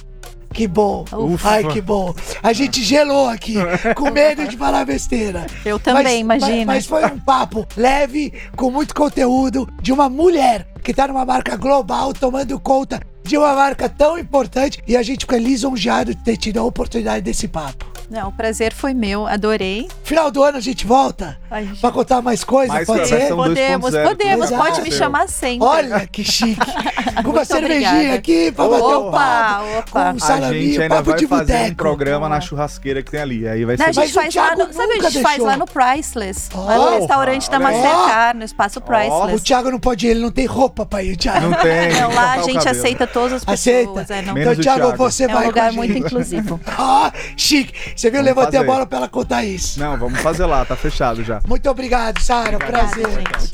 Que 0.54 0.68
bom. 0.68 1.04
Ufa. 1.12 1.50
Ai, 1.50 1.64
que 1.68 1.82
bom. 1.82 2.14
A 2.42 2.54
gente 2.54 2.82
gelou 2.84 3.28
aqui, 3.28 3.56
com 3.96 4.12
medo 4.12 4.48
de 4.48 4.56
falar 4.56 4.86
besteira. 4.86 5.46
Eu 5.66 5.80
também, 5.80 6.24
Mas- 6.24 6.42
imagina. 6.42 6.66
Mas, 6.66 6.66
mas 6.66 6.86
foi 6.86 7.06
um 7.06 7.20
papo 7.20 7.68
leve, 7.76 8.32
com 8.56 8.70
muito 8.70 8.94
conteúdo, 8.94 9.68
de 9.82 9.92
uma 9.92 10.08
mulher 10.08 10.68
que 10.84 10.94
tá 10.94 11.08
numa 11.08 11.26
marca 11.26 11.58
global, 11.58 12.14
tomando 12.14 12.58
conta 12.60 13.02
de 13.24 13.36
uma 13.38 13.54
marca 13.56 13.90
tão 13.90 14.18
importante. 14.18 14.82
E 14.88 14.96
a 14.96 15.02
gente 15.02 15.22
fica 15.22 15.38
lisonjeado 15.38 16.14
de 16.14 16.24
ter 16.24 16.38
tido 16.38 16.60
a 16.60 16.64
oportunidade 16.64 17.22
desse 17.26 17.48
papo. 17.48 17.92
Não, 18.10 18.30
o 18.30 18.32
prazer 18.32 18.74
foi 18.74 18.94
meu, 18.94 19.26
adorei. 19.28 19.88
Final 20.04 20.30
do 20.32 20.44
ano 20.44 20.58
a 20.58 20.62
gente 20.62 20.86
volta 20.86 21.38
gente- 21.52 21.80
pra 21.80 21.92
contar 21.92 22.22
mais 22.22 22.44
coisas, 22.44 22.74
Mais 22.74 22.86
pode 22.88 23.08
ser? 23.08 23.30
Podemos, 23.34 23.92
2.0, 23.92 24.08
podemos, 24.08 24.50
tudo 24.50 24.58
pode 24.58 24.82
me 24.82 24.92
chamar 24.92 25.28
sempre. 25.28 25.66
Olha 25.68 26.08
que 26.08 26.24
chique. 26.24 26.60
Com 27.24 27.32
uma 27.32 27.46
cervejinha 27.46 27.90
obrigada. 27.92 28.16
aqui 28.16 28.52
pra 28.52 28.68
bater 28.68 28.84
um 28.84 29.08
Opa, 29.08 29.18
papo. 29.18 29.66
opa. 29.80 29.92
Com 29.92 30.00
um 30.00 30.34
A 30.34 30.54
gente 30.54 30.82
ainda 30.82 30.96
papo 30.96 31.10
vai 31.12 31.20
de 31.20 31.28
fazer 31.28 31.54
um 31.54 31.58
boteco. 31.58 31.76
programa 31.76 32.30
na 32.30 32.42
churrasqueira 32.42 33.02
que 33.04 33.12
tem 33.12 33.22
ali. 33.22 33.48
Aí 33.48 33.64
vai 33.66 33.78
Não, 33.78 33.86
a 33.86 33.94
ser... 33.94 34.02
gente 34.02 34.12
o 34.12 34.14
faz 34.14 34.36
lá 34.36 34.56
no, 34.56 34.74
sabe, 34.74 34.94
a 34.94 35.10
gente 35.10 35.22
faz 35.24 35.40
lá 35.42 35.58
no 35.58 35.66
Priceless, 35.66 36.50
lá 36.56 36.78
Oh, 36.80 36.92
no 36.92 37.00
restaurante 37.00 37.50
da 37.50 37.58
olha 37.58 37.68
aí. 37.68 37.82
Mastercard, 37.82 38.40
no 38.40 38.46
espaço 38.46 38.80
O 38.80 38.82
Priceless. 38.82 39.44
Thiago 39.44 39.72
não 39.72 39.80
pode 39.80 40.06
ir, 40.08 40.10
ele 40.12 40.20
não 40.22 40.32
tem 40.32 40.46
roupa 40.46 40.86
pra 40.86 41.04
ir, 41.04 41.16
Thiago. 41.18 41.48
Não 41.50 41.54
tem. 41.58 41.94
Não, 41.94 42.14
lá 42.14 42.36
a 42.36 42.42
o 42.42 42.44
gente 42.44 42.68
aceita 42.68 43.06
todas 43.08 43.34
as 43.34 43.48
Aceita? 43.48 43.88
pessoas. 43.90 44.10
É, 44.12 44.22
não, 44.22 44.34
Menos 44.34 44.58
Então, 44.58 44.74
o 44.74 44.78
Thiago, 44.78 44.98
você 44.98 45.24
é 45.24 45.28
vai 45.28 45.36
um 45.36 45.40
com 45.40 45.44
a 45.44 45.48
lugar 45.48 45.74
muito 45.74 45.98
inclusivo. 45.98 46.60
Ah, 46.86 47.12
chique. 47.38 47.74
Você 47.96 48.10
viu? 48.10 48.20
Vamos 48.24 48.36
Levantei 48.36 48.60
a 48.60 48.64
fazer. 48.64 48.72
bola 48.74 48.86
pra 48.86 48.98
ela 49.00 49.08
contar 49.08 49.44
isso. 49.46 49.80
Não, 49.80 49.98
vamos 49.98 50.20
fazer 50.20 50.46
lá, 50.46 50.66
tá 50.66 50.76
fechado 50.76 51.24
já. 51.24 51.42
Muito 51.48 51.70
obrigado, 51.70 52.20
Sara. 52.20 52.58
Prazer. 52.58 53.08
gente. 53.10 53.54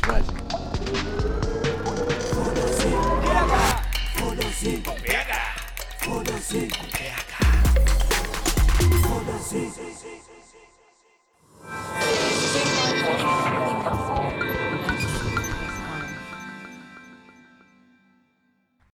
Pega! 5.03 5.39
Foda-se! 5.99 6.88